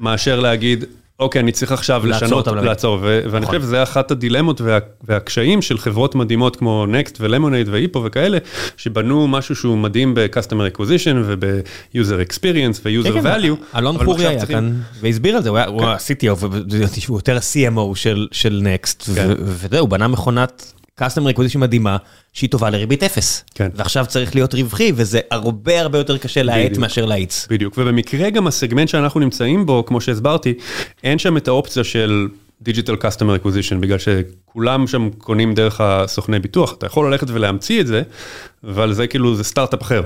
[0.00, 0.84] מאשר להגיד,
[1.22, 3.20] אוקיי, אני צריך עכשיו לשנות, לעצור, ו...
[3.24, 3.44] ואני נכון.
[3.44, 4.78] חושב שזה אחת הדילמות וה...
[5.04, 8.38] והקשיים של חברות מדהימות כמו נקסט ולמונייד ואיפו וכאלה,
[8.76, 11.96] שבנו משהו שהוא מדהים ב-customer acquisition וב-user
[12.30, 13.78] experience ו-user כן, כן, value.
[13.78, 17.18] אלון אבל חורי עכשיו היה צריכים- כאן והסביר על זה, הוא היה- הוא ה-CTO, והוא
[17.18, 19.30] יותר ה-CMO של- של נקסט, כן.
[19.38, 21.96] וזהו, הוא בנה מכונת customer acquisition מדהימה,
[22.32, 23.44] שהיא טובה לריבית אפס.
[23.54, 23.68] כן.
[23.74, 26.76] ועכשיו צריך להיות רווחי, וזה הרבה הרבה יותר קשה להאט.
[26.76, 27.46] מאשר להאיץ.
[27.50, 30.54] בדיוק, ובמקרה גם הסגמנט שאנחנו נמצאים בו, כמו שהסברתי,
[31.04, 32.28] אין שם את האופציה של
[32.62, 37.86] digital customer acquisition, בגלל שכולם שם קונים דרך הסוכני ביטוח, אתה יכול ללכת ולהמציא את
[37.86, 38.02] זה,
[38.64, 40.02] אבל זה כאילו, זה סטארט-אפ אחר.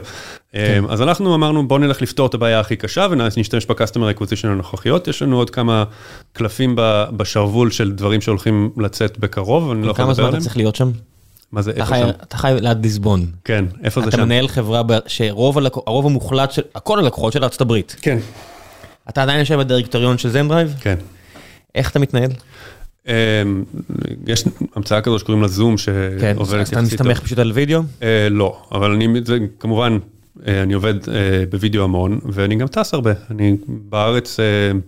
[0.52, 0.84] כן.
[0.88, 5.08] אז אנחנו אמרנו בוא נלך לפתור את הבעיה הכי קשה ונשתמש ב customer acquisition הנוכחיות,
[5.08, 5.84] יש לנו עוד כמה
[6.32, 6.74] קלפים
[7.16, 10.42] בשרוול של דברים שהולכים לצאת בקרוב, אני לא יכול כמה לדבר זמן אתה עליהם.
[10.42, 10.90] צריך להיות שם?
[11.52, 12.08] מה זה, אתה איפה שם?
[12.22, 13.26] אתה חי ליד ליסבון.
[13.44, 14.22] כן, איפה זה אתה שם?
[14.22, 17.96] מנהל חברה שרוב המוחלט של, כל הלקוחות של ארצות הברית.
[18.00, 18.18] כן,
[19.08, 20.74] אתה עדיין יושב בדירקטוריון של זנדרייב?
[20.80, 20.96] כן.
[21.76, 22.30] איך אתה מתנהל?
[23.06, 23.12] אמ,
[24.26, 24.44] יש
[24.76, 25.74] המצאה כזו שקוראים לה זום
[26.20, 27.80] כן, שעובדת אז אתה מסתמך פשוט על וידאו?
[28.02, 29.08] אה, לא, אבל אני,
[29.60, 29.98] כמובן,
[30.46, 33.12] אה, אני עובד אה, בווידאו המון, ואני גם טס הרבה.
[33.30, 34.36] אני בארץ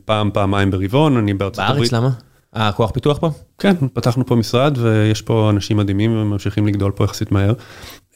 [0.04, 1.92] פעם, פעמיים ברבעון, אני בארצות בארץ הברית.
[1.92, 2.10] למה?
[2.56, 3.30] אה, כוח פיתוח פה?
[3.58, 7.52] כן, פתחנו פה משרד, ויש פה אנשים מדהימים, וממשיכים לגדול פה יחסית מהר.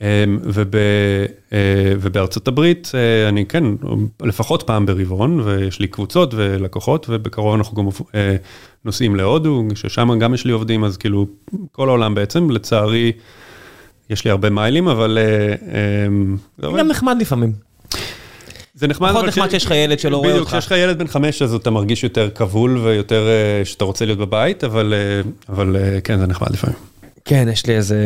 [0.02, 0.76] אה, וב,
[1.52, 1.58] אה,
[2.00, 3.64] ובארצות הברית, אה, אני כן,
[4.22, 8.36] לפחות פעם ברבעון, ויש לי קבוצות ולקוחות, ובקרוב אנחנו גם אה,
[8.84, 11.26] נוסעים להודו, ששם גם יש לי עובדים, אז כאילו,
[11.72, 13.12] כל העולם בעצם, לצערי,
[14.10, 15.18] יש לי הרבה מיילים, אבל...
[15.20, 16.06] אה,
[16.58, 16.78] זה.
[16.78, 17.52] גם נחמד לפעמים.
[18.74, 20.50] זה נחמד, פחות נחמד ש- שיש לך ילד שלא רואה בדיוק, אותך.
[20.52, 23.28] כשיש לך ילד בן חמש, אז אתה מרגיש יותר כבול ויותר
[23.64, 26.76] שאתה רוצה להיות בבית, אבל כן, זה נחמד לפעמים.
[27.24, 27.96] כן, יש לי איזה...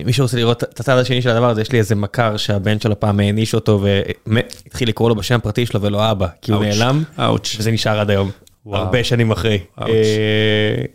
[0.00, 2.80] אם מישהו רוצה לראות את הצד השני של הדבר הזה, יש לי איזה מכר שהבן
[2.80, 3.84] שלו פעם העניש אותו
[4.26, 6.64] והתחיל לקרוא לו בשם הפרטי שלו ולא אבא, כי הוא.
[6.64, 7.02] נעלם.
[7.58, 8.30] וזה נשאר עד היום.
[8.66, 8.82] וואו.
[8.82, 9.58] הרבה שנים אחרי.
[9.80, 9.86] אה,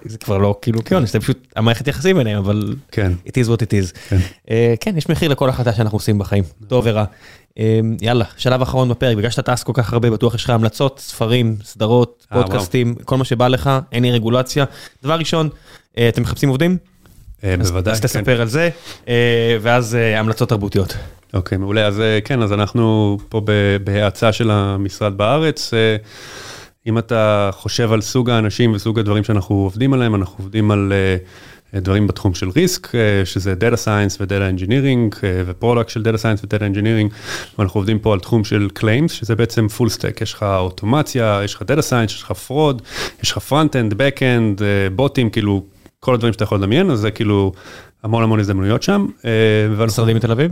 [0.06, 3.12] זה כבר לא כאילו כן, זה פשוט המערכת יחסים ביניהם, אבל כן.
[3.28, 3.98] it is what it is.
[4.10, 4.18] כן.
[4.52, 7.06] אה, כן, יש מחיר לכל החלטה שאנחנו עושים בחיים, טוב ורע.
[7.60, 11.00] אה, יאללה, שלב אחרון בפרק, בגלל שאתה טס כל כך הרבה, בטוח יש לך המלצות,
[11.00, 12.48] ספרים, סדרות, אה, וואו.
[12.48, 14.66] פודקאסטים, כל מה שבא לך, אין לי רגולציה.
[15.04, 15.50] דבר ראשון,
[15.98, 16.78] אה, אתם מחפשים עובדים?
[17.44, 17.94] אה, בוודאי.
[17.94, 18.08] אז כן.
[18.08, 18.70] תספר על זה,
[19.08, 20.96] אה, ואז אה, המלצות תרבותיות.
[21.34, 21.88] אוקיי, מעולה.
[21.88, 23.42] אז כן, אז אנחנו פה
[23.84, 25.74] בהאצה של המשרד בארץ.
[26.88, 30.94] אם אתה חושב על סוג האנשים וסוג הדברים שאנחנו עובדים עליהם, אנחנו עובדים על
[31.74, 32.92] דברים בתחום של risk,
[33.26, 37.14] שזה Data Science ו-Data Engineering ופרודקט של Data Science ו-Data Engineering,
[37.58, 41.56] ואנחנו עובדים פה על תחום של Claims, שזה בעצם full stack, יש לך אוטומציה, יש
[41.56, 42.82] לך Data Science, יש לך fraud,
[43.24, 44.62] יש לך front-end, back-end,
[44.96, 45.64] בוטים, כאילו
[46.00, 47.52] כל הדברים שאתה יכול לדמיין, אז זה כאילו
[48.04, 49.06] המון המון הזדמנויות שם.
[49.26, 50.52] אה, משרדים בתל אביב?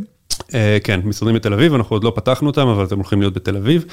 [0.53, 3.57] אה, כן, משרדים בתל אביב, אנחנו עוד לא פתחנו אותם, אבל אתם הולכים להיות בתל
[3.57, 3.85] אביב.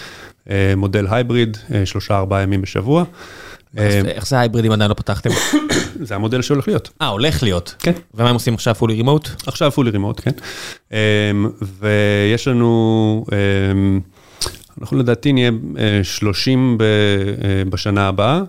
[0.51, 3.05] אה, מודל הייבריד, שלושה ארבעה ימים בשבוע.
[3.77, 5.31] איך זה הייברידים עדיין לא פתחתם?
[6.03, 6.91] זה המודל שהולך להיות.
[7.03, 7.75] אה, הולך להיות.
[7.79, 7.93] כן.
[8.15, 9.29] ומה הם עושים עכשיו פולי רימוט?
[9.47, 10.31] עכשיו פולי רימוט, כן.
[11.81, 13.25] ויש לנו,
[14.81, 18.43] אנחנו לדעתי נהיה אה, 30 ב- אה, בשנה הבאה, אה,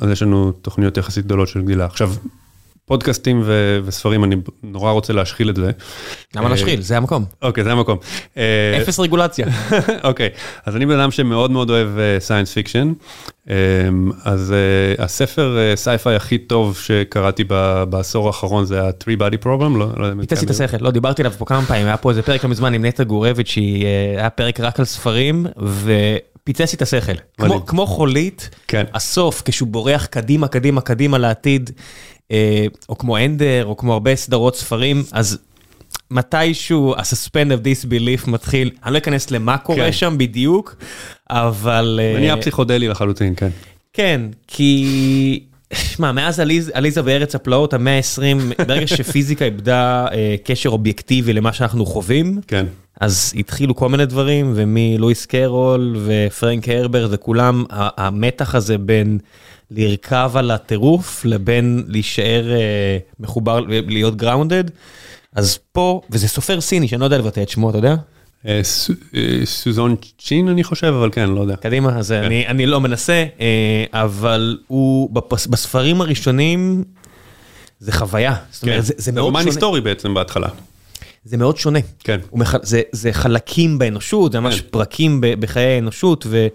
[0.00, 1.84] אז יש לנו תוכניות יחסית גדולות של גדילה.
[1.84, 2.12] עכשיו,
[2.90, 5.70] פודקאסטים ו- וספרים, אני נורא רוצה להשחיל את זה.
[6.34, 6.80] למה אה, להשחיל?
[6.80, 7.24] זה המקום.
[7.42, 7.98] אוקיי, זה המקום.
[8.36, 9.46] אה, אפס רגולציה.
[10.04, 10.28] אוקיי,
[10.66, 11.88] אז אני בן אדם שמאוד מאוד אוהב
[12.18, 12.92] science fiction,
[14.24, 17.44] אז אה, הספר sci-fi הכי טוב שקראתי
[17.90, 21.22] בעשור האחרון זה ה-Three Body Problem, לא לא יודע אם פיצצתי את השכל, לא, דיברתי
[21.22, 24.14] עליו פה כמה פעמים, היה פה איזה פרק לא מזמן עם נטע גורביץ', שהיא, אה,
[24.18, 25.46] היה פרק רק על ספרים,
[26.42, 27.12] ופיצץ לי את השכל.
[27.38, 28.84] כמו- כמו חולית, כן.
[28.94, 31.70] הסוף, כשהוא בורח קדימה, קדימה, קדימה לעתיד,
[32.32, 35.38] אה, או כמו אנדר, או כמו הרבה סדרות ספרים, אז
[36.10, 39.92] מתישהו ה-suspend of disbelief מתחיל, אני לא אכנס למה קורה כן.
[39.92, 40.76] שם בדיוק,
[41.30, 42.00] אבל...
[42.02, 43.48] אה, זה נהיה פסיכודלי לחלוטין, כן.
[43.92, 45.44] כן, כי...
[45.74, 51.52] שמע, מאז עליז, עליזה בארץ הפלאות, המאה ה-20, ברגע שפיזיקה איבדה אה, קשר אובייקטיבי למה
[51.52, 52.66] שאנחנו חווים, כן.
[53.00, 59.18] אז התחילו כל מיני דברים, ומלואיס קרול ופרנק הרבר וכולם, המתח הזה בין
[59.70, 64.64] לרכב על הטירוף לבין להישאר אה, מחובר, להיות גראונדד.
[65.34, 67.94] אז פה, וזה סופר סיני שאני לא יודע לבטא את שמו, אתה יודע?
[68.46, 68.60] אה,
[69.14, 71.56] אה, סוזון צ'ין אני חושב, אבל כן, לא יודע.
[71.56, 75.10] קדימה, אז אני, אני לא מנסה, אה, אבל הוא
[75.50, 76.84] בספרים הראשונים,
[77.80, 78.34] זה חוויה.
[78.50, 79.44] זאת אומרת, כן, זה, מאוד שונה.
[79.44, 80.48] היסטורי בעצם בהתחלה.
[81.24, 81.78] זה מאוד שונה.
[81.98, 82.20] כן.
[82.32, 82.54] מח...
[82.62, 84.66] זה, זה חלקים באנושות, זה ממש כן.
[84.70, 85.40] פרקים ב...
[85.40, 86.46] בחיי האנושות, ו...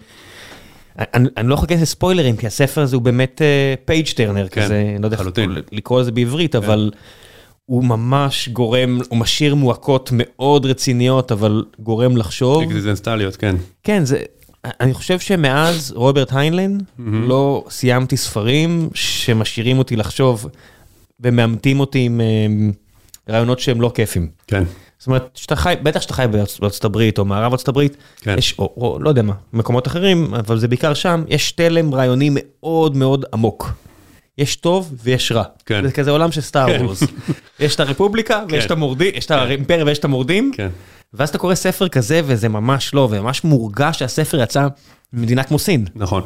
[1.00, 3.42] אני, אני לא יכול להיכנס לספוילרים, כי הספר הזה הוא באמת
[3.86, 5.28] פייג' טרנר כן, כזה, לא יודע איך.
[5.36, 5.50] כן.
[5.72, 6.92] לקרוא לזה בעברית, אבל
[7.66, 12.64] הוא ממש גורם, הוא משאיר מועקות מאוד רציניות, אבל גורם לחשוב.
[12.64, 13.56] אקזיסטנציאליות, כן.
[13.84, 14.20] כן, זה,
[14.66, 20.46] אני חושב שמאז רוברט היינלן, לא סיימתי ספרים שמשאירים אותי לחשוב
[21.20, 22.26] ומאמתים אותי עם אה,
[23.34, 24.28] רעיונות שהם לא כיפים.
[24.48, 24.64] כן.
[25.00, 28.36] זאת אומרת, שאתה חי, בטח שאתה חי בארצ- בארצות הברית או מערב ארצות הברית, כן.
[28.38, 32.30] יש, או, או לא יודע מה, מקומות אחרים, אבל זה בעיקר שם, יש תלם רעיוני
[32.34, 33.72] מאוד מאוד עמוק.
[34.38, 35.44] יש טוב ויש רע.
[35.66, 35.84] כן.
[35.86, 36.86] זה כזה עולם של סטאר כן.
[36.86, 37.04] וורס.
[37.60, 38.66] יש את הרפובליקה ויש כן.
[38.66, 40.70] את המורדים, יש את האימפריה ויש את המורדים, כן.
[41.14, 44.68] ואז אתה קורא ספר כזה וזה ממש לא, וממש מורגש שהספר יצא
[45.14, 46.24] ממדינה כמו סין, נכון.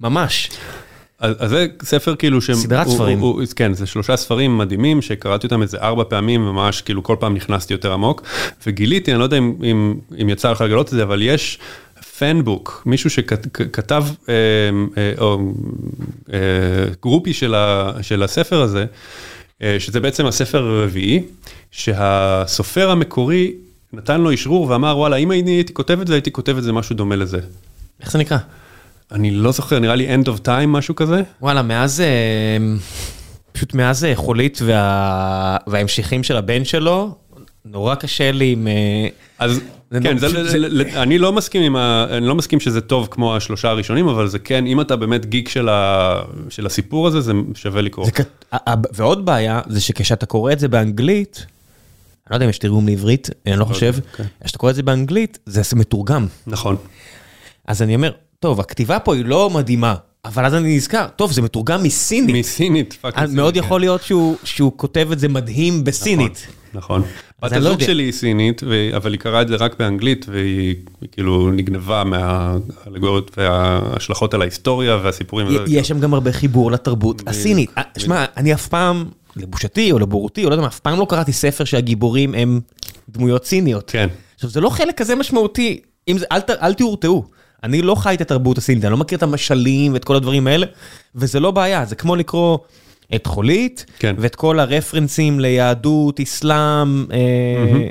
[0.00, 0.50] ממש.
[1.18, 2.54] אז אז זה ספר כאילו שהם...
[2.56, 3.18] סדרת הוא- ספרים.
[3.18, 7.16] הוא- הוא- כן, זה שלושה ספרים מדהימים שקראתי אותם איזה ארבע פעמים, וממש כאילו כל
[7.20, 8.22] פעם נכנסתי יותר עמוק,
[8.66, 11.58] וגיליתי, אני לא יודע אם, אם, אם יצא לך לגלות את זה, אבל יש
[12.22, 14.34] פנבוק, מישהו שכתב, אה,
[14.98, 15.38] אה, או
[16.32, 16.38] אה,
[17.02, 18.86] גרופי של, הספר הזה,
[19.78, 21.22] שזה בעצם הספר הרביעי,
[21.70, 23.52] שהסופר המקורי
[23.92, 26.72] נתן לו אשרור ואמר, וואלה, אם אני הייתי כותב את זה, הייתי כותב את זה
[26.72, 27.38] משהו דומה לזה.
[28.00, 28.38] איך זה נקרא?
[29.12, 31.22] אני לא זוכר, נראה לי end of time, משהו כזה.
[31.40, 32.02] וואלה, מאז,
[33.52, 35.56] פשוט מאז חולית וה...
[35.66, 37.14] וההמשכים של הבן שלו,
[37.64, 38.66] נורא קשה לי עם...
[38.66, 39.08] אה,
[39.38, 39.60] אז
[40.02, 40.16] כן,
[40.58, 42.06] לא- אני לא מסכים עם ה...
[42.10, 45.48] אני לא מסכים שזה טוב כמו השלושה הראשונים, אבל זה כן, אם אתה באמת גיק
[45.48, 45.68] של,
[46.66, 48.06] הסיפור הזה, זה שווה לקרוא.
[48.92, 53.30] ועוד בעיה, זה שכשאתה קורא את זה באנגלית, אני לא יודע אם יש תרגום לעברית,
[53.46, 54.26] אני לא חושב, אוקיי.
[54.44, 56.26] כשאתה קורא את זה באנגלית, זה מתורגם.
[56.46, 56.76] נכון.
[57.66, 58.12] אז אני אומר,
[58.42, 59.94] טוב, הכתיבה פה היא לא מדהימה,
[60.24, 62.36] אבל אז אני נזכר, טוב, זה מתורגם מסינית.
[62.36, 66.46] מסינית, fucking אז מאוד יכול להיות שהוא שהוא כותב את זה מדהים בסינית.
[66.74, 67.02] נכון.
[67.42, 67.80] אז בת לא הזוג.
[67.82, 72.04] שלי היא סינית, ו- אבל היא קראה את זה רק באנגלית, והיא היא כאילו נגנבה
[72.04, 75.46] מהאלגוריות וההשלכות על ההיסטוריה והסיפורים.
[75.68, 77.70] יש שם גם הרבה חיבור לתרבות הסינית.
[77.78, 79.04] אה, שמע, אני אף פעם,
[79.36, 82.60] לבושתי או לבורותי, או לא יודע מה, אף פעם לא קראתי ספר שהגיבורים הם
[83.08, 83.90] דמויות סיניות.
[83.90, 84.08] כן.
[84.34, 87.24] עכשיו, זה לא חלק כזה משמעותי, אם זה, אל, ת- אל תורתעו.
[87.64, 90.66] אני לא חי את התרבות הסינית, אני לא מכיר את המשלים ואת כל הדברים האלה,
[91.14, 92.58] וזה לא בעיה, זה כמו לקרוא
[93.14, 94.14] את חולית, כן.
[94.18, 97.88] ואת כל הרפרנסים ליהדות, אסלאם, אה,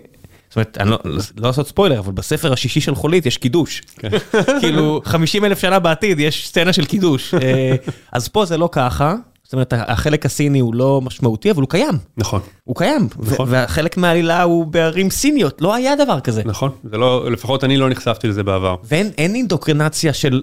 [0.49, 0.99] זאת אומרת, אני לא,
[1.37, 3.81] לא לעשות ספוילר, אבל בספר השישי של חולית יש קידוש.
[3.97, 4.09] כן.
[4.61, 7.33] כאילו, 50 אלף שנה בעתיד יש סצנה של קידוש.
[7.41, 7.75] אה,
[8.11, 9.15] אז פה זה לא ככה,
[9.51, 11.97] זאת אומרת, החלק הסיני הוא לא משמעותי, אבל הוא קיים.
[12.17, 12.41] נכון.
[12.63, 13.45] הוא קיים, נכון.
[13.49, 16.41] והחלק מהעלילה הוא בערים סיניות, לא היה דבר כזה.
[16.45, 16.69] נכון.
[16.83, 18.75] זה לא, לפחות אני לא נחשפתי לזה בעבר.
[18.83, 20.41] ואין אין אינדוקרינציה של,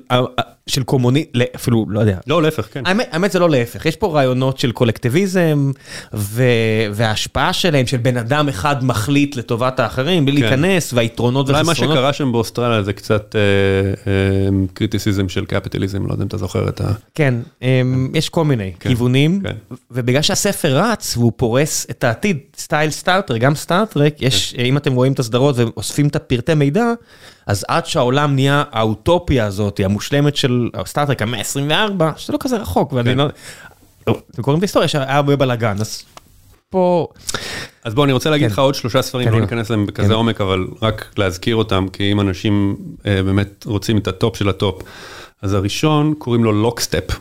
[0.68, 2.18] של קומוני, לא, אפילו, לא יודע.
[2.26, 2.82] לא, להפך, כן.
[2.86, 5.72] האמת, האמת זה לא להפך, יש פה רעיונות של קולקטיביזם
[6.14, 6.42] ו,
[6.92, 10.42] וההשפעה שלהם, של בן אדם אחד מחליט לטובת האחרים, בלי כן.
[10.42, 11.96] להיכנס, והיתרונות אולי מה והחסרונות.
[11.96, 13.40] שקרה שם באוסטרליה זה קצת אה,
[14.12, 16.92] אה, criticism של קפיטליזם, לא יודע אם אתה זוכר את ה...
[17.14, 19.54] כן, אמ, יש כל מיני כן, כיוונים, כן.
[19.90, 24.62] ובגלל שהספר רץ והוא פורס את העתיד, סטייל סטארטרק, גם סטארטרק, יש, כן.
[24.62, 26.92] אם אתם רואים את הסדרות ואוספים את הפרטי מידע,
[27.48, 32.92] אז עד שהעולם נהיה האוטופיה הזאת, המושלמת של סטארטרק המאה ה-24, שזה לא כזה רחוק,
[32.92, 33.18] ואני כן.
[33.18, 33.28] לא...
[34.30, 36.02] אתם קוראים את ההיסטוריה שהיה הרבה בלאגן, אז
[36.70, 37.08] פה...
[37.84, 38.52] אז בוא, אני רוצה להגיד כן.
[38.52, 39.40] לך עוד שלושה ספרים, לא.
[39.40, 40.14] ניכנס להם בכזה.
[40.14, 42.76] עומק, אבל רק להזכיר אותם, כי אם אנשים
[43.06, 44.82] אה, באמת רוצים את ה top של ה top.
[45.42, 47.18] אז הראשון, קוראים לו Lockstep.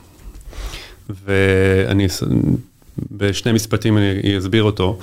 [1.26, 2.08] ואני,
[3.12, 4.99] בשני משפטים אני אסביר אותו.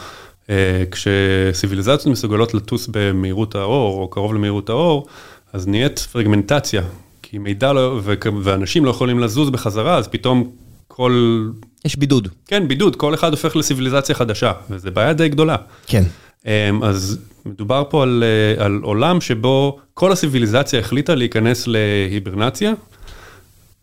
[0.51, 5.07] אה, כשסיביליזציות מסוגלות לטוס במהירות האור, או קרוב למהירות האור,
[5.53, 6.83] אז נהיית פרגמנטציה,
[7.23, 8.01] כי מידע לא,
[8.43, 10.51] ואנשים לא יכולים לזוז בחזרה, אז פתאום
[10.89, 11.45] כל,
[11.85, 12.29] יש בידוד.
[12.47, 15.57] כן, בידוד, כל אחד הופך לסיביליזציה חדשה, וזו בעיה די גדולה.
[15.87, 16.03] כן.
[16.47, 22.73] אמ, אז מדובר פה על, אה, על עולם שבו כל הסיביליזציה החליטה להיכנס להיברנציה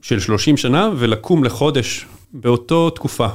[0.01, 3.27] של 30 שנה ולקום לחודש באותו תקופה.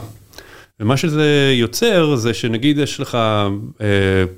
[0.80, 3.86] ומה שזה יוצר זה שנגיד יש לך אה,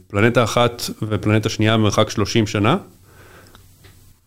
[0.06, 2.77] פלנטה אחת ופלנטה שנייה במרחק 30 שנה,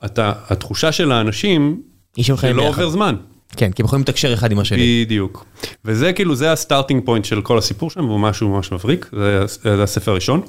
[0.05, 1.81] אתה, התחושה של האנשים
[2.17, 2.81] איש הם חיים שלא ביחד.
[2.81, 3.15] עובר זמן.
[3.57, 5.03] כן, כי הם יכולים לתקשר אחד עם השני.
[5.05, 5.45] בדיוק.
[5.85, 9.45] וזה כאילו, זה ה starting point של כל הסיפור שם, והוא משהו ממש מבריק, זה,
[9.47, 10.41] זה הספר הראשון.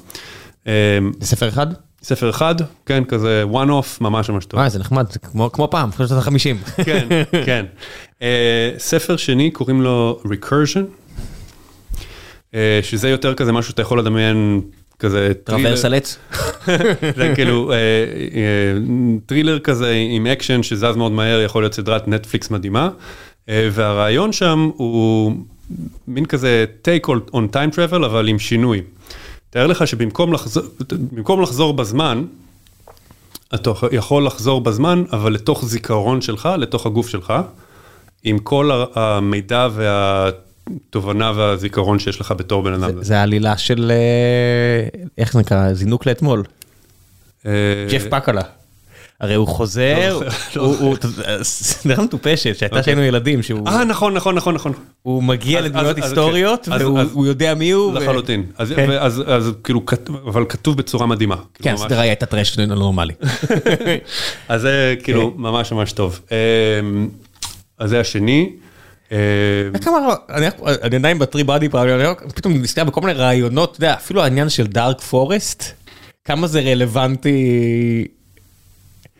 [0.67, 0.71] אמ,
[1.19, 1.67] זה ספר אחד?
[2.03, 4.59] ספר אחד, כן, כזה one off, ממש ממש טוב.
[4.59, 6.83] וואי, זה נחמד, זה כמו כמו פעם, כמו שנות ה-50.
[6.83, 7.07] כן,
[7.45, 7.65] כן.
[8.21, 10.83] אה, ספר שני קוראים לו Recursion, אה,
[12.81, 14.61] שזה יותר כזה משהו שאתה יכול לדמיין,
[15.03, 16.17] כזה traverse על עץ.
[17.17, 17.81] זה כאילו אה, אה,
[19.25, 22.89] thriller כזה עם אקשן שזז מאוד מהר, יכול להיות סדרת נטפליקס מדהימה.
[23.49, 25.33] אה, והרעיון שם הוא
[26.07, 28.81] מין כזה take on time travel, אבל עם שינוי.
[29.49, 30.63] תאר לך שבמקום לחזור,
[31.41, 32.23] לחזור בזמן,
[33.55, 37.33] אתה יכול לחזור בזמן, אבל לתוך זיכרון שלך, לתוך הגוף שלך,
[38.23, 39.67] עם כל המידע
[40.69, 43.03] והתובנה והזיכרון שיש לך בתור בן אדם.
[43.03, 46.43] זה העלילה של, אה, איך זה נקרא, זינוק לאתמול.
[47.45, 47.51] אה,
[47.91, 48.41] ג'ף פקלה.
[49.19, 50.19] הרי הוא חוזר,
[50.55, 50.95] לא הוא,
[51.41, 54.71] סדרה מטופשת שהייתה שהיינו ילדים, שהוא אה, נכון, נכון, נכון, נכון.
[55.01, 57.93] הוא מגיע לדמויות אז- היסטוריות אז- והוא יודע מי הוא.
[57.93, 58.43] לחלוטין.
[58.57, 58.89] אז, כן.
[59.63, 59.81] כאילו,
[60.27, 61.35] אבל כתוב בצורה מדהימה.
[61.35, 63.13] כן, כאילו, ממש- הסדרה הייתה טרש נורמלי.
[64.49, 65.41] אז זה כאילו כן.
[65.41, 66.19] ממש ממש טוב.
[67.79, 68.49] אז זה השני.
[69.11, 69.17] אמ,
[69.81, 69.97] כמה,
[70.29, 70.45] אני
[70.83, 71.43] אני עדיין בטרי
[72.23, 75.63] אני פתאום נזכר בכל מיני רעיונות, אתה יודע, אפילו העניין של דארק פורסט,
[76.25, 78.07] כמה זה רלוונטי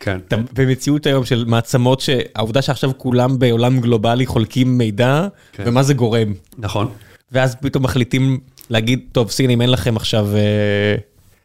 [0.00, 0.18] כן.
[0.52, 5.62] במציאות היום של מעצמות שהעובדה שעכשיו כולם בעולם גלובלי חולקים מידע, כן.
[5.66, 6.32] ומה זה גורם.
[6.58, 6.88] נכון.
[7.32, 8.40] ואז פתאום מחליטים
[8.70, 10.40] להגיד, טוב, סינים, אין לכם עכשיו אה,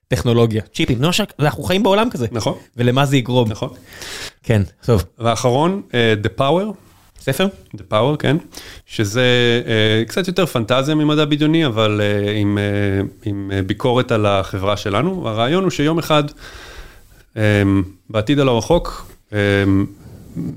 [0.07, 0.61] טכנולוגיה.
[0.73, 2.27] צ'יפים, ש- אנחנו חיים בעולם כזה.
[2.31, 2.57] נכון.
[2.77, 3.49] ולמה זה יגרום.
[3.49, 3.69] נכון.
[4.43, 5.03] כן, טוב.
[5.17, 6.88] והאחרון, אה, The Power.
[7.19, 7.47] ספר?
[7.75, 8.37] The Power, כן,
[8.85, 9.21] שזה
[9.67, 15.27] אה, קצת יותר פנטזיה ממדע בדיוני, אבל אה, עם, אה, עם ביקורת על החברה שלנו.
[15.27, 16.23] הרעיון הוא שיום אחד,
[17.37, 17.63] אה,
[18.09, 19.39] בעתיד הלא רחוק, אה,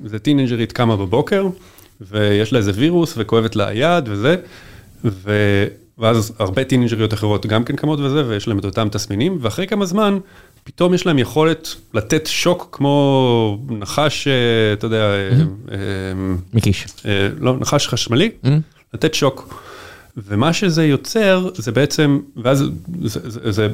[0.04, 1.46] זה טינג'רית קמה בבוקר,
[2.00, 4.36] ויש לה איזה וירוס, וכואבת לה היד וזה,
[5.04, 5.32] ו...
[5.98, 9.86] ואז הרבה טינג'ריות אחרות גם כן קמות וזה, ויש להם את אותם תסמינים, ואחרי כמה
[9.86, 10.18] זמן,
[10.64, 14.32] פתאום יש להם יכולת לתת שוק כמו נחש, אה,
[14.72, 15.30] אתה יודע, אה,
[15.72, 15.76] אה,
[16.54, 16.86] מקיש.
[17.40, 18.30] לא, נחש חשמלי,
[18.94, 19.64] לתת שוק.
[20.16, 22.64] ומה שזה יוצר, זה בעצם, ואז
[23.04, 23.68] זה, זה, זה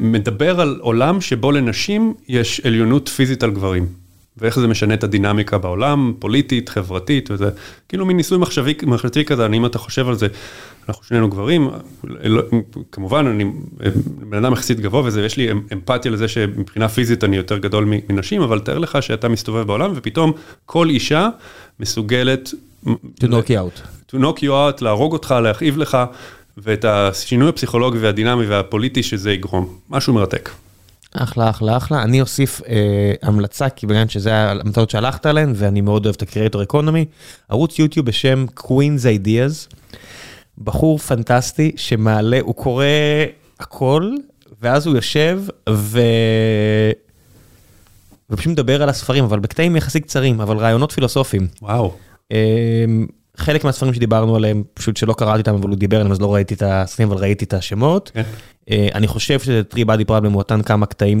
[0.00, 4.03] מדבר על עולם שבו לנשים יש עליונות פיזית על גברים.
[4.36, 7.50] ואיך זה משנה את הדינמיקה בעולם, פוליטית, חברתית, וזה
[7.88, 10.26] כאילו מין ניסוי מחשבי, מחשבי כזה, אם אתה חושב על זה,
[10.88, 11.70] אנחנו שנינו גברים,
[12.04, 12.42] לא,
[12.92, 13.44] כמובן, אני
[14.28, 17.84] בן אדם יחסית גבוה וזה, יש לי אמ- אמפתיה לזה שמבחינה פיזית אני יותר גדול
[18.08, 20.32] מנשים, אבל תאר לך שאתה מסתובב בעולם ופתאום
[20.66, 21.28] כל אישה
[21.80, 22.50] מסוגלת
[22.86, 22.88] To
[23.26, 23.80] knock you out.
[24.12, 25.98] to knock you out, להרוג אותך, להכאיב לך,
[26.58, 29.78] ואת השינוי הפסיכולוגי והדינמי והפוליטי שזה יגרום.
[29.90, 30.50] משהו מרתק.
[31.14, 32.02] אחלה, אחלה, אחלה.
[32.02, 36.62] אני אוסיף אה, המלצה, כי בגלל שזה המתנות שהלכת עליהן, ואני מאוד אוהב את הקריאטור
[36.62, 37.04] אקונומי,
[37.48, 39.74] ערוץ יוטיוב בשם Queen's Ideas,
[40.58, 42.86] בחור פנטסטי שמעלה, הוא קורא
[43.60, 44.10] הכל,
[44.62, 46.00] ואז הוא יושב ו...
[48.30, 51.46] ופשוט מדבר על הספרים, אבל בקטעים יחסית קצרים, אבל רעיונות פילוסופיים.
[51.62, 51.94] וואו.
[52.30, 56.34] אמ, חלק מהספרים שדיברנו עליהם, פשוט שלא קראתי אותם, אבל הוא דיבר עליהם, אז לא
[56.34, 58.10] ראיתי את הספרים, אבל ראיתי את השמות.
[58.14, 58.22] כן.
[58.70, 61.20] אה, אני חושב שזה טרי באדי פרבלם, הוא נתן כמה קטעים.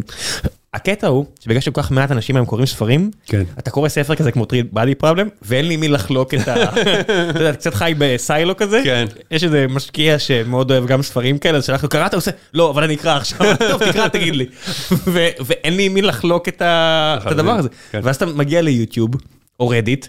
[0.74, 3.42] הקטע הוא, שבגלל שכל כך מעט אנשים היום קוראים ספרים, כן.
[3.58, 6.54] אתה קורא ספר כזה כמו טרי באדי פרבלם, ואין לי מי לחלוק את ה...
[7.30, 8.80] אתה יודע, קצת חי בסיילו כזה.
[8.84, 9.06] כן.
[9.30, 12.14] יש איזה משקיע שמאוד אוהב גם ספרים כאלה, אז שלחנו, קראת?
[12.14, 13.38] הוא עושה, לא, אבל אני אקרא עכשיו.
[13.70, 14.46] טוב, תקרא, תגיד לי.
[15.46, 17.68] ואין לי מי לחלוק את הדבר הזה.
[17.94, 19.10] ואז אתה מגיע ליוטיוב,
[19.60, 20.06] או רדיט,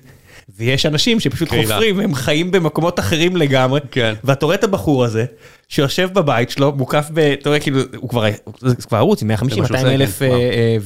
[0.57, 1.75] ויש אנשים שפשוט קהילה.
[1.75, 4.13] חופרים, הם חיים במקומות אחרים לגמרי, כן.
[4.23, 5.25] ואתה רואה את הבחור הזה,
[5.69, 7.19] שיושב בבית שלו, מוקף ב...
[7.19, 8.25] אתה רואה כאילו, הוא כבר,
[8.61, 10.25] זה כבר ערוץ עם 150, זה מה שהוא 200 עושה, אלף כן,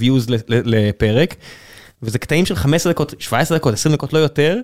[0.10, 0.18] וואו.
[0.20, 1.36] views ל- ל- לפרק,
[2.04, 4.58] וזה קטעים של 15 דקות, 17 דקות, 20 דקות, לא יותר,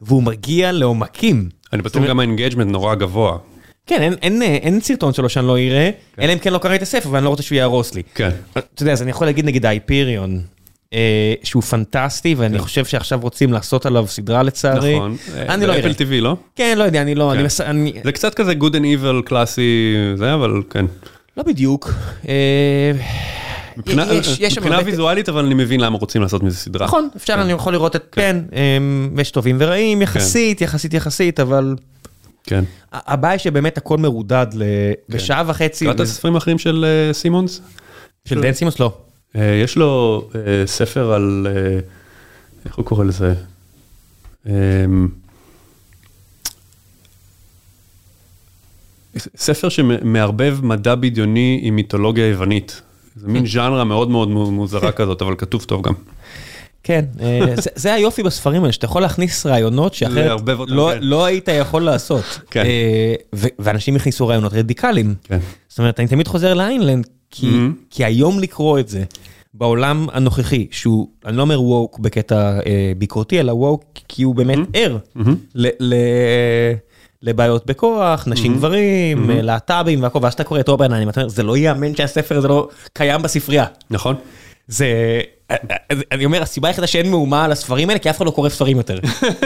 [0.00, 1.48] והוא מגיע לעומקים.
[1.72, 3.38] אני בטוח גם ה engagement נורא גבוה.
[3.86, 5.90] כן, אין, אין, אין סרטון שלו שאני לא אראה,
[6.20, 8.02] אלא אם כן לא קראתי את הספר ואני לא רוצה שהוא יהרוס לי.
[8.14, 8.30] כן.
[8.52, 10.40] אתה יודע, אז אני יכול להגיד נגיד ההיפריון, אה,
[11.42, 14.94] שהוא פנטסטי, ואני חושב שעכשיו רוצים לעשות עליו סדרה לצערי.
[14.96, 15.16] נכון.
[15.34, 15.92] אני לא אפל אראה.
[15.92, 16.36] TV, לא?
[16.56, 18.00] כן, לא יודע, אני לא, כן.
[18.04, 20.84] זה קצת כזה good and evil קלאסי, זה, אבל כן.
[21.36, 21.92] לא בדיוק.
[22.28, 22.92] אה,
[23.76, 26.86] מבחינה יש- יש שם מבחינה הרבה- ויזואלית, אבל אני מבין למה רוצים לעשות מזה סדרה.
[26.86, 28.78] נכון, אפשר, אני יכול לראות את, כן, אה,
[29.20, 31.74] יש טובים ורעים, יחסית, יחסית, יחסית, אבל
[32.44, 32.64] כן.
[32.92, 34.62] הבעיה שבאמת הכל מרודד ל-
[35.08, 35.84] בשעה וחצי.
[35.84, 37.60] קראת את הספרים האחרים של אה, סימונס?
[38.28, 38.80] של דן סימוס?
[38.80, 38.92] לא.
[39.36, 41.78] אה, יש לו אה, ספר על, אה,
[42.64, 43.34] איך הוא קורא לזה?
[44.46, 45.08] אמ,
[49.36, 52.82] ספר שמערבב מדע בדיוני עם מיתולוגיה יוונית.
[53.16, 55.94] זה מין ז'אנרה מאוד מאוד מוזרה כזאת, אבל כתוב טוב גם.
[56.82, 57.04] כן,
[57.64, 60.98] זה- זה היופי בספרים האלה, שאתה יכול להכניס רעיונות שאחרת לא- כן.
[61.02, 62.24] לא היית יכול לעשות.
[62.50, 62.64] כן.
[63.34, 65.14] ו- ואנשים הכניסו רעיונות רדיקליים.
[65.24, 65.38] כן.
[65.68, 67.72] זאת אומרת, אני תמיד חוזר לאיינלנד, כי Mhm.
[67.90, 69.04] כי היום לקרוא את זה,
[69.58, 74.58] בעולם הנוכחי, שהוא, אני לא אומר ווק בקטע אה, ביקורתי, אלא ווק כי הוא באמת
[74.74, 74.98] ער
[75.54, 75.94] ל- ל-
[77.22, 81.42] לבעיות בכוח, נשים גברים, אה, להט"בים והכל, ואז אתה קורא את אורבן, אני אומר, זה
[81.42, 83.64] לא ייאמן שהספר הזה לא קיים בספרייה.
[83.90, 84.14] נכון?
[84.68, 84.86] זה,
[86.12, 88.76] אני אומר, הסיבה היחידה שאין מהומה על הספרים האלה, כי אף אחד לא קורא ספרים
[88.76, 88.98] יותר.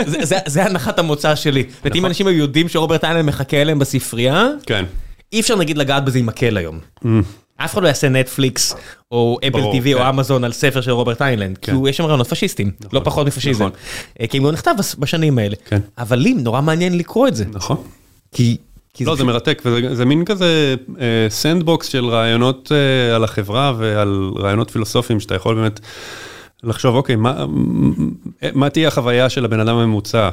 [0.46, 1.64] זה הנחת המוצא שלי.
[1.84, 4.84] אומרת, אם אנשים היו יודעים שרוברט איינלנד מחכה אליהם בספרייה, כן.
[5.32, 6.78] אי אפשר נגיד לגעת בזה עם מקל היום.
[7.64, 8.74] אף אחד לא יעשה נטפליקס,
[9.12, 10.00] או אפל ברור, TV, כן.
[10.00, 11.72] או אמזון על ספר של רוברט היינליין, כי כן.
[11.74, 13.64] הוא- יש שם רעיונות פשיסטים, לא פחות מפשיזם.
[13.64, 13.70] נכון.
[14.20, 15.56] אה, כי הוא לא נכתב בשנים האלה.
[15.64, 15.80] כן.
[15.98, 17.44] אבל לי נורא מעניין לקרוא את זה.
[17.52, 17.76] נכון.
[18.34, 18.56] כי...
[18.94, 20.74] כי לא, זה מרתק, וזה זה מין כזה
[21.28, 25.80] sandbox של רעיונות אה, על החברה ועל רעיונות פילוסופיים שאתה יכול באמת
[26.64, 27.44] לחשוב, אוקיי, מה,
[28.54, 30.28] מה תהיה החוויה של הבן אדם הממוצע?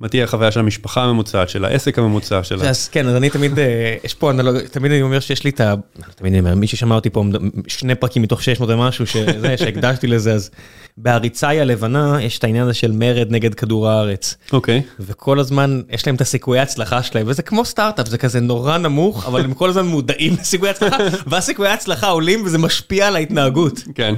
[0.00, 2.62] מה תהיה החוויה של המשפחה הממוצעת, של העסק הממוצע, של...
[2.62, 5.50] ה- אז כן, אז אני תמיד, אה, יש פה אנלוגיה, תמיד אני אומר שיש לי
[5.50, 5.74] את ה...
[6.14, 7.24] תמיד אני אומר, מי ששמע אותי פה,
[7.66, 10.50] שני פרקים מתוך 600 ומשהו, שזה, שהקדשתי לזה, אז
[10.96, 14.36] בהריצאי הלבנה יש את העניין הזה של מרד נגד כדור הארץ.
[14.52, 18.78] אוקיי, וכל הזמן יש להם את הסיכויי הצלחה שלהם, וזה כמו סטארט-אפ, זה כזה נורא
[18.78, 20.96] נמוך, אבל הם כל הזמן מודעים לסיכויי הצלחה,
[21.30, 23.80] ואז הצלחה עולים וזה משפיע על ההתנהגות.
[23.94, 24.14] כן.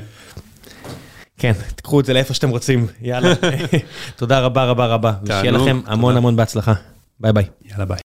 [1.38, 3.34] כן, תקחו את זה לאיפה שאתם רוצים, יאללה.
[4.16, 6.16] תודה רבה רבה רבה, ושיהיה לכם המון.
[6.16, 6.72] המון בהצלחה.
[7.20, 7.44] ביי ביי.
[7.70, 7.96] יאללה ביי.